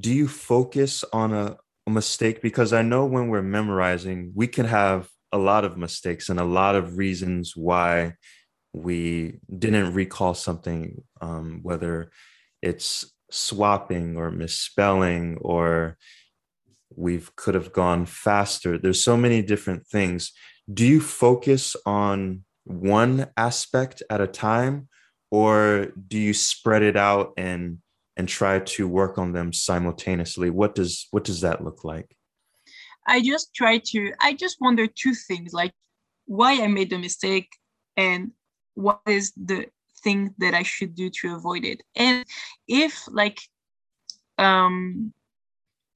do 0.00 0.10
you 0.10 0.26
focus 0.26 1.04
on 1.12 1.34
a, 1.34 1.58
a, 1.86 1.90
mistake? 1.90 2.40
Because 2.40 2.72
I 2.72 2.80
know 2.80 3.04
when 3.04 3.28
we're 3.28 3.42
memorizing, 3.42 4.32
we 4.34 4.46
can 4.46 4.64
have 4.64 5.10
a 5.30 5.36
lot 5.36 5.66
of 5.66 5.76
mistakes 5.76 6.30
and 6.30 6.40
a 6.40 6.44
lot 6.44 6.74
of 6.74 6.96
reasons 6.96 7.54
why 7.54 8.14
we 8.72 9.40
didn't 9.54 9.92
recall 9.92 10.32
something, 10.32 11.04
um, 11.20 11.60
whether 11.62 12.10
it's 12.62 13.12
swapping 13.30 14.16
or 14.16 14.30
misspelling 14.30 15.36
or 15.42 15.98
we 16.96 17.20
could 17.36 17.54
have 17.54 17.74
gone 17.74 18.06
faster. 18.06 18.78
There's 18.78 19.04
so 19.04 19.18
many 19.18 19.42
different 19.42 19.86
things. 19.86 20.32
Do 20.72 20.86
you 20.86 21.02
focus 21.02 21.76
on 21.84 22.44
one 22.64 23.26
aspect 23.36 24.02
at 24.08 24.22
a 24.22 24.26
time 24.26 24.88
or 25.30 25.92
do 26.08 26.18
you 26.18 26.32
spread 26.32 26.82
it 26.82 26.96
out 26.96 27.34
and 27.36 27.76
and 28.16 28.28
try 28.28 28.58
to 28.58 28.86
work 28.86 29.18
on 29.18 29.32
them 29.32 29.52
simultaneously. 29.52 30.50
What 30.50 30.74
does 30.74 31.08
what 31.10 31.24
does 31.24 31.40
that 31.40 31.64
look 31.64 31.84
like? 31.84 32.16
I 33.06 33.20
just 33.20 33.54
try 33.54 33.78
to 33.86 34.12
i 34.20 34.32
just 34.32 34.60
wonder 34.60 34.86
two 34.86 35.14
things 35.14 35.52
like 35.52 35.72
why 36.26 36.62
i 36.62 36.66
made 36.68 36.90
the 36.90 36.98
mistake 36.98 37.48
and 37.96 38.30
what 38.74 39.00
is 39.06 39.32
the 39.36 39.66
thing 40.04 40.34
that 40.38 40.54
i 40.54 40.62
should 40.62 40.94
do 40.94 41.10
to 41.10 41.34
avoid 41.34 41.64
it? 41.64 41.82
And 41.96 42.24
if 42.68 43.06
like 43.08 43.40
um 44.38 45.12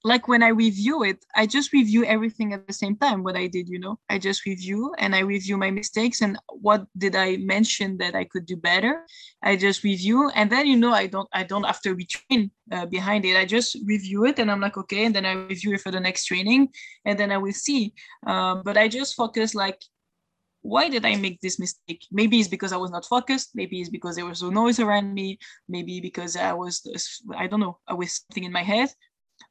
like 0.07 0.29
when 0.29 0.41
I 0.41 0.49
review 0.49 1.03
it, 1.03 1.25
I 1.35 1.47
just 1.47 1.73
review 1.73 2.05
everything 2.05 2.53
at 2.53 2.65
the 2.69 2.73
same 2.73 2.97
time. 2.97 3.25
What 3.25 3.37
I 3.37 3.49
did, 3.49 3.69
you 3.69 3.81
know, 3.81 3.99
I 4.09 4.19
just 4.19 4.47
review 4.47 4.95
and 4.99 5.17
I 5.17 5.19
review 5.19 5.57
my 5.57 5.73
mistakes 5.73 6.23
and 6.23 6.39
what 6.49 6.87
did 6.97 7.17
I 7.17 7.39
mention 7.39 7.99
that 7.99 8.15
I 8.15 8.23
could 8.23 8.47
do 8.47 8.57
better. 8.57 9.05
I 9.43 9.57
just 9.57 9.83
review 9.83 10.31
and 10.37 10.49
then 10.49 10.69
you 10.69 10.77
know 10.77 10.93
I 10.93 11.09
don't 11.09 11.29
I 11.33 11.43
don't 11.43 11.65
have 11.65 11.83
to 11.83 11.97
retrain 11.97 12.51
uh, 12.71 12.87
behind 12.87 13.25
it. 13.25 13.37
I 13.37 13.45
just 13.45 13.77
review 13.85 14.27
it 14.27 14.39
and 14.39 14.49
I'm 14.49 14.61
like 14.61 14.77
okay, 14.77 15.07
and 15.07 15.15
then 15.15 15.27
I 15.27 15.33
review 15.33 15.75
it 15.75 15.81
for 15.81 15.91
the 15.91 15.99
next 15.99 16.27
training 16.27 16.69
and 17.05 17.19
then 17.19 17.33
I 17.33 17.39
will 17.39 17.59
see. 17.67 17.93
Um, 18.29 18.63
but 18.65 18.77
I 18.77 18.87
just 18.87 19.17
focus 19.17 19.57
like 19.57 19.81
why 20.63 20.89
did 20.89 21.05
I 21.05 21.17
make 21.17 21.41
this 21.41 21.59
mistake? 21.59 22.03
Maybe 22.13 22.39
it's 22.39 22.49
because 22.49 22.73
I 22.73 22.77
was 22.77 22.91
not 22.91 23.07
focused. 23.07 23.51
Maybe 23.55 23.81
it's 23.81 23.91
because 23.91 24.17
there 24.17 24.27
was 24.27 24.43
no 24.43 24.51
noise 24.51 24.81
around 24.81 25.15
me. 25.15 25.39
Maybe 25.69 26.01
because 26.01 26.37
I 26.37 26.53
was, 26.55 26.83
I 27.37 27.47
don't 27.47 27.61
know, 27.61 27.79
I 27.87 27.95
was 27.95 28.21
something 28.27 28.43
in 28.43 28.51
my 28.51 28.65
head 28.65 28.91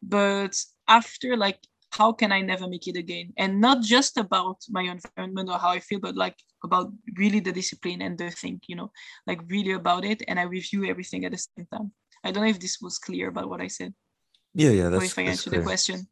but 0.01 0.55
after 0.88 1.36
like 1.38 1.59
how 1.91 2.11
can 2.11 2.31
i 2.31 2.41
never 2.41 2.67
make 2.67 2.88
it 2.88 2.97
again? 2.97 3.31
And 3.38 3.61
not 3.61 3.81
just 3.81 4.17
about 4.17 4.57
my 4.69 4.81
environment 4.81 5.49
or 5.49 5.57
how 5.57 5.69
i 5.69 5.79
feel 5.79 5.99
but 5.99 6.15
like 6.15 6.36
about 6.63 6.91
really 7.17 7.39
the 7.39 7.51
discipline 7.51 8.01
and 8.01 8.17
the 8.17 8.31
thing 8.31 8.59
you 8.67 8.75
know 8.75 8.91
like 9.27 9.39
really 9.47 9.73
about 9.73 10.03
it 10.03 10.21
and 10.27 10.39
i 10.39 10.43
review 10.43 10.86
everything 10.86 11.25
at 11.25 11.31
the 11.31 11.38
same 11.38 11.67
time. 11.71 11.91
I 12.23 12.31
don't 12.31 12.43
know 12.43 12.49
if 12.49 12.59
this 12.59 12.79
was 12.81 12.97
clear 12.97 13.29
about 13.29 13.49
what 13.49 13.61
i 13.61 13.67
said. 13.67 13.93
Yeah 14.53 14.71
yeah 14.71 14.89
that's 14.89 15.03
or 15.03 15.05
if 15.05 15.19
i 15.19 15.23
answered 15.23 15.53
the 15.53 15.61
question. 15.61 16.07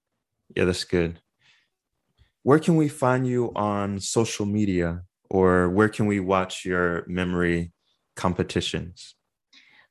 Yeah 0.56 0.66
that's 0.66 0.84
good. 0.84 1.20
Where 2.44 2.60
can 2.60 2.76
we 2.76 2.90
find 2.90 3.26
you 3.26 3.52
on 3.56 4.00
social 4.00 4.46
media 4.46 5.04
or 5.30 5.70
where 5.70 5.90
can 5.90 6.06
we 6.06 6.20
watch 6.20 6.66
your 6.66 7.06
memory 7.08 7.72
competitions? 8.16 9.16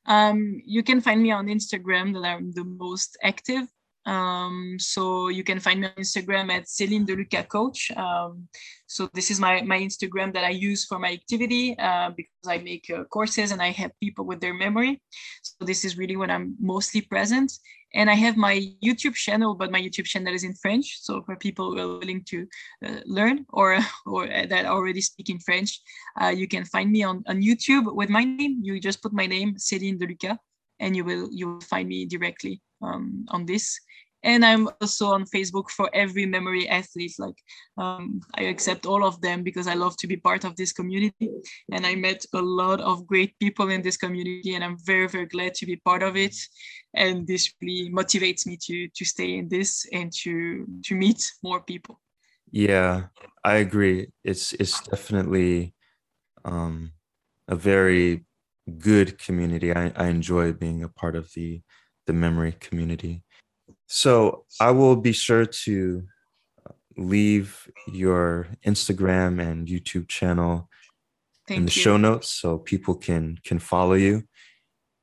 Um, 0.05 0.61
you 0.65 0.83
can 0.83 1.01
find 1.01 1.21
me 1.21 1.31
on 1.31 1.47
Instagram 1.47 2.13
that 2.13 2.25
I'm 2.25 2.51
the 2.51 2.63
most 2.63 3.17
active. 3.23 3.65
Um, 4.05 4.77
so 4.79 5.29
you 5.29 5.43
can 5.43 5.59
find 5.59 5.81
me 5.81 5.87
on 5.87 5.93
Instagram 5.93 6.51
at 6.51 6.67
Celine 6.67 7.05
De 7.05 7.15
Luca 7.15 7.43
Coach. 7.43 7.91
Um, 7.95 8.47
so 8.87 9.09
this 9.13 9.31
is 9.31 9.39
my, 9.39 9.61
my 9.61 9.79
Instagram 9.79 10.33
that 10.33 10.43
I 10.43 10.49
use 10.49 10.85
for 10.85 10.99
my 10.99 11.11
activity 11.11 11.77
uh, 11.79 12.11
because 12.15 12.47
I 12.47 12.57
make 12.57 12.89
uh, 12.89 13.05
courses 13.05 13.51
and 13.51 13.61
I 13.61 13.71
help 13.71 13.93
people 14.01 14.25
with 14.25 14.41
their 14.41 14.53
memory. 14.53 15.01
So 15.41 15.65
this 15.65 15.85
is 15.85 15.97
really 15.97 16.17
when 16.17 16.29
I'm 16.29 16.55
mostly 16.59 17.01
present. 17.01 17.51
And 17.95 18.09
I 18.09 18.15
have 18.15 18.37
my 18.37 18.59
YouTube 18.83 19.13
channel, 19.13 19.53
but 19.53 19.71
my 19.71 19.79
YouTube 19.79 20.05
channel 20.05 20.33
is 20.33 20.43
in 20.43 20.55
French. 20.55 20.99
So 21.01 21.21
for 21.21 21.35
people 21.35 21.71
who 21.71 21.79
are 21.79 21.99
willing 21.99 22.23
to 22.25 22.47
uh, 22.85 23.01
learn 23.05 23.45
or 23.49 23.77
or 24.05 24.27
that 24.27 24.65
already 24.65 25.01
speak 25.01 25.29
in 25.29 25.39
French, 25.39 25.79
uh, 26.19 26.29
you 26.29 26.47
can 26.47 26.65
find 26.65 26.91
me 26.91 27.03
on, 27.03 27.23
on 27.27 27.41
YouTube 27.41 27.93
with 27.93 28.09
my 28.09 28.23
name. 28.23 28.59
You 28.63 28.79
just 28.79 29.01
put 29.03 29.13
my 29.13 29.27
name, 29.27 29.55
Céline 29.55 29.99
De 29.99 30.07
Luca, 30.07 30.39
and 30.79 30.95
you 30.95 31.05
will 31.05 31.29
you 31.31 31.47
will 31.49 31.61
find 31.61 31.87
me 31.87 32.05
directly 32.05 32.61
um, 32.83 33.25
on 33.29 33.45
this. 33.45 33.79
And 34.25 34.45
i'm 34.45 34.69
also 34.79 35.07
on 35.07 35.25
facebook 35.25 35.69
for 35.69 35.89
every 35.93 36.25
memory 36.25 36.69
athlete. 36.69 37.15
Like 37.19 37.35
um, 37.77 38.21
i 38.35 38.43
accept 38.43 38.85
all 38.85 39.03
of 39.03 39.19
them 39.19 39.43
because 39.43 39.67
i 39.67 39.73
love 39.73 39.97
to 39.97 40.07
be 40.07 40.17
part 40.17 40.45
of 40.45 40.55
this 40.55 40.71
community. 40.71 41.29
And 41.71 41.85
i 41.85 41.95
met 41.95 42.25
a 42.33 42.41
lot 42.41 42.79
of 42.79 43.05
great 43.05 43.37
people 43.39 43.69
in 43.69 43.81
this 43.81 43.97
community 43.97 44.55
and 44.55 44.63
i'm 44.63 44.77
very 44.85 45.07
very 45.07 45.25
glad 45.25 45.53
to 45.55 45.65
be 45.65 45.75
part 45.77 46.03
of 46.03 46.15
it. 46.15 46.35
And 46.93 47.27
this 47.27 47.53
really 47.61 47.91
motivates 47.91 48.45
me 48.45 48.57
to 48.67 48.87
to 48.87 49.05
stay 49.05 49.37
in 49.37 49.49
this 49.49 49.85
and 49.91 50.11
to 50.23 50.67
to 50.85 50.95
meet 50.95 51.29
more 51.43 51.61
people. 51.61 51.99
Yeah 52.51 53.07
i 53.43 53.55
agree. 53.55 54.07
It's 54.23 54.53
it's 54.53 54.79
definitely 54.81 55.73
um 56.45 56.93
a 57.47 57.55
very 57.55 58.25
good 58.79 59.17
community. 59.19 59.73
I, 59.73 59.91
I 59.95 60.07
enjoy 60.07 60.53
being 60.53 60.83
a 60.83 60.89
part 60.89 61.15
of 61.15 61.31
the 61.35 61.61
the 62.05 62.13
memory 62.13 62.55
community 62.59 63.23
so 63.87 64.45
I 64.59 64.71
will 64.71 64.95
be 64.95 65.11
sure 65.11 65.45
to 65.45 66.03
leave 66.97 67.69
your 67.87 68.47
Instagram 68.65 69.39
and 69.39 69.67
YouTube 69.67 70.07
channel 70.07 70.67
Thank 71.47 71.57
in 71.59 71.65
the 71.65 71.71
you. 71.71 71.81
show 71.81 71.97
notes 71.97 72.29
so 72.29 72.57
people 72.57 72.95
can 72.95 73.37
can 73.43 73.59
follow 73.59 73.93
you. 73.93 74.23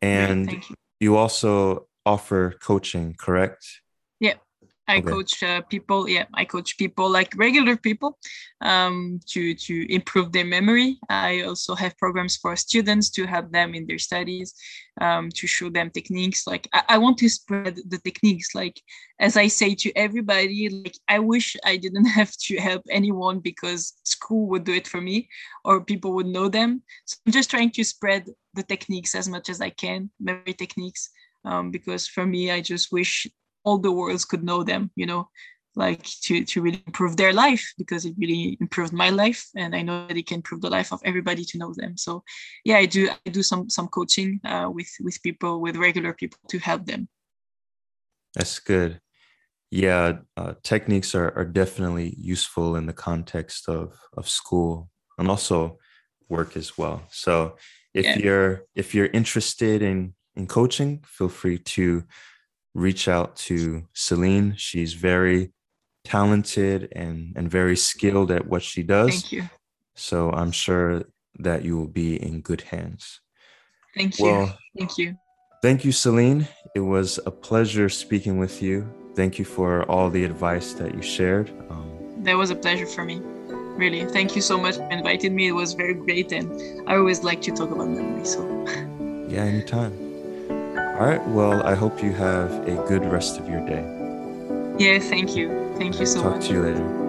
And 0.03 0.51
you. 0.51 0.61
you 0.99 1.17
also 1.17 1.87
offer 2.05 2.55
coaching, 2.61 3.15
correct? 3.17 3.65
I 4.91 4.99
okay. 4.99 5.09
coach 5.09 5.43
uh, 5.43 5.63
people. 5.63 6.09
Yeah, 6.09 6.27
I 6.35 6.45
coach 6.45 6.77
people 6.77 7.09
like 7.09 7.33
regular 7.37 7.77
people 7.77 8.19
um, 8.61 9.21
to 9.33 9.55
to 9.55 9.75
improve 9.95 10.33
their 10.33 10.45
memory. 10.45 10.99
I 11.09 11.43
also 11.43 11.77
have 11.77 11.97
programs 11.97 12.37
for 12.37 12.57
students 12.57 13.09
to 13.11 13.27
help 13.27 13.53
them 13.53 13.75
in 13.75 13.87
their 13.87 13.99
studies, 13.99 14.53
um, 15.01 15.31
to 15.39 15.47
show 15.47 15.71
them 15.71 15.91
techniques. 15.91 16.45
Like 16.47 16.69
I, 16.73 16.83
I, 16.95 16.99
want 16.99 17.19
to 17.19 17.29
spread 17.29 17.79
the 17.89 17.99
techniques. 17.99 18.49
Like 18.53 18.83
as 19.21 19.37
I 19.37 19.47
say 19.47 19.77
to 19.77 19.93
everybody, 19.97 20.69
like 20.69 20.97
I 21.07 21.21
wish 21.21 21.57
I 21.65 21.77
didn't 21.77 22.11
have 22.19 22.33
to 22.47 22.57
help 22.59 22.83
anyone 22.91 23.39
because 23.39 23.95
school 24.05 24.49
would 24.49 24.65
do 24.65 24.75
it 24.75 24.89
for 24.89 25.01
me 25.01 25.29
or 25.65 25.85
people 25.85 26.13
would 26.15 26.27
know 26.27 26.49
them. 26.49 26.83
So 27.05 27.17
I'm 27.27 27.33
just 27.33 27.51
trying 27.51 27.71
to 27.73 27.85
spread 27.85 28.27
the 28.55 28.65
techniques 28.65 29.15
as 29.15 29.29
much 29.29 29.49
as 29.49 29.61
I 29.61 29.71
can, 29.71 30.11
memory 30.19 30.55
techniques. 30.55 31.11
Um, 31.45 31.71
because 31.71 32.07
for 32.07 32.27
me, 32.27 32.51
I 32.51 32.61
just 32.61 32.93
wish 32.93 33.27
all 33.65 33.79
the 33.79 33.93
worlds 33.93 34.25
could 34.25 34.43
know 34.43 34.63
them 34.63 34.91
you 34.97 35.07
know 35.07 35.29
like 35.77 36.03
to 36.03 36.45
to 36.45 36.61
really 36.61 36.83
improve 36.87 37.17
their 37.17 37.33
life 37.33 37.73
because 37.79 38.05
it 38.05 38.15
really 38.19 38.57
improved 38.61 38.93
my 38.93 39.11
life 39.11 39.49
and 39.57 39.75
i 39.75 39.83
know 39.83 40.07
that 40.07 40.17
it 40.17 40.27
can 40.27 40.37
improve 40.37 40.61
the 40.61 40.71
life 40.71 40.93
of 40.93 41.01
everybody 41.05 41.45
to 41.45 41.59
know 41.59 41.73
them. 41.75 41.97
So 41.97 42.25
yeah 42.65 42.79
i 42.79 42.87
do 42.87 43.09
i 43.27 43.31
do 43.31 43.43
some 43.43 43.71
some 43.71 43.89
coaching 43.89 44.41
uh, 44.45 44.69
with 44.73 44.91
with 45.01 45.23
people 45.23 45.61
with 45.61 45.77
regular 45.77 46.13
people 46.13 46.39
to 46.49 46.59
help 46.59 46.87
them. 46.87 47.09
That's 48.35 48.59
good. 48.59 49.01
Yeah 49.71 50.19
uh, 50.37 50.55
techniques 50.63 51.15
are, 51.15 51.31
are 51.37 51.45
definitely 51.45 52.15
useful 52.19 52.77
in 52.77 52.87
the 52.87 52.93
context 52.93 53.69
of 53.69 53.99
of 54.17 54.29
school 54.29 54.91
and 55.19 55.29
also 55.29 55.79
work 56.29 56.57
as 56.57 56.77
well. 56.77 57.03
So 57.11 57.57
if 57.95 58.05
yeah. 58.05 58.19
you're 58.19 58.65
if 58.75 58.95
you're 58.95 59.11
interested 59.13 59.83
in 59.83 60.15
in 60.35 60.47
coaching 60.47 61.05
feel 61.07 61.29
free 61.29 61.59
to 61.59 62.05
reach 62.75 63.09
out 63.09 63.37
to 63.37 63.85
Celine. 63.93 64.55
She's 64.57 64.95
very 64.95 65.53
talented 66.05 66.89
and, 66.93 67.33
and 67.37 67.51
very 67.51 67.77
skilled 67.77 68.31
at 68.31 68.47
what 68.47 68.63
she 68.63 68.83
does. 68.83 69.11
Thank 69.11 69.33
you. 69.33 69.49
So 69.95 70.31
I'm 70.31 70.53
sure 70.53 71.03
that 71.39 71.65
you 71.65 71.77
will 71.77 71.89
be 71.89 72.21
in 72.21 72.41
good 72.41 72.63
hands. 72.63 73.21
Thank 73.95 74.19
you. 74.19 74.25
Well, 74.25 74.59
thank 74.79 74.99
you. 74.99 75.17
Thank 75.63 75.85
you, 75.85 75.93
Celine. 75.93 76.49
It 76.75 76.81
was 76.81 77.19
a 77.27 77.31
pleasure 77.31 77.89
speaking 77.89 78.39
with 78.39 78.63
you. 78.63 78.89
Thank 79.15 79.39
you 79.39 79.45
for 79.45 79.83
all 79.91 80.09
the 80.09 80.25
advice 80.25 80.73
that 80.75 80.95
you 80.95 81.03
shared. 81.03 81.51
Um, 81.69 82.23
that 82.25 82.35
was 82.35 82.51
a 82.51 82.55
pleasure 82.55 82.87
for 82.87 83.05
me. 83.05 83.21
Really. 83.77 84.05
Thank 84.07 84.37
you 84.37 84.43
so 84.43 84.59
much 84.59 84.77
for 84.77 84.89
inviting 84.91 85.35
me. 85.35 85.49
It 85.49 85.53
was 85.53 85.75
very 85.75 85.95
great. 85.95 86.33
And 86.33 86.89
I 86.89 86.97
always 86.97 87.23
like 87.25 87.43
to 87.43 87.51
talk 87.51 87.71
about 87.71 87.89
memory. 87.89 88.25
So, 88.25 88.43
yeah, 89.29 89.43
anytime. 89.43 90.10
All 91.01 91.07
right. 91.07 91.27
Well, 91.29 91.67
I 91.67 91.75
hope 91.75 92.03
you 92.03 92.13
have 92.13 92.53
a 92.69 92.75
good 92.87 93.07
rest 93.07 93.41
of 93.41 93.49
your 93.49 93.65
day. 93.67 93.83
Yeah, 94.79 94.99
thank 94.99 95.35
you. 95.35 95.75
Thank 95.79 95.99
you 95.99 96.05
so 96.05 96.23
Talk 96.23 96.33
much. 96.33 96.41
Talk 96.43 96.49
to 96.51 96.53
you 96.53 96.63
later. 96.63 97.00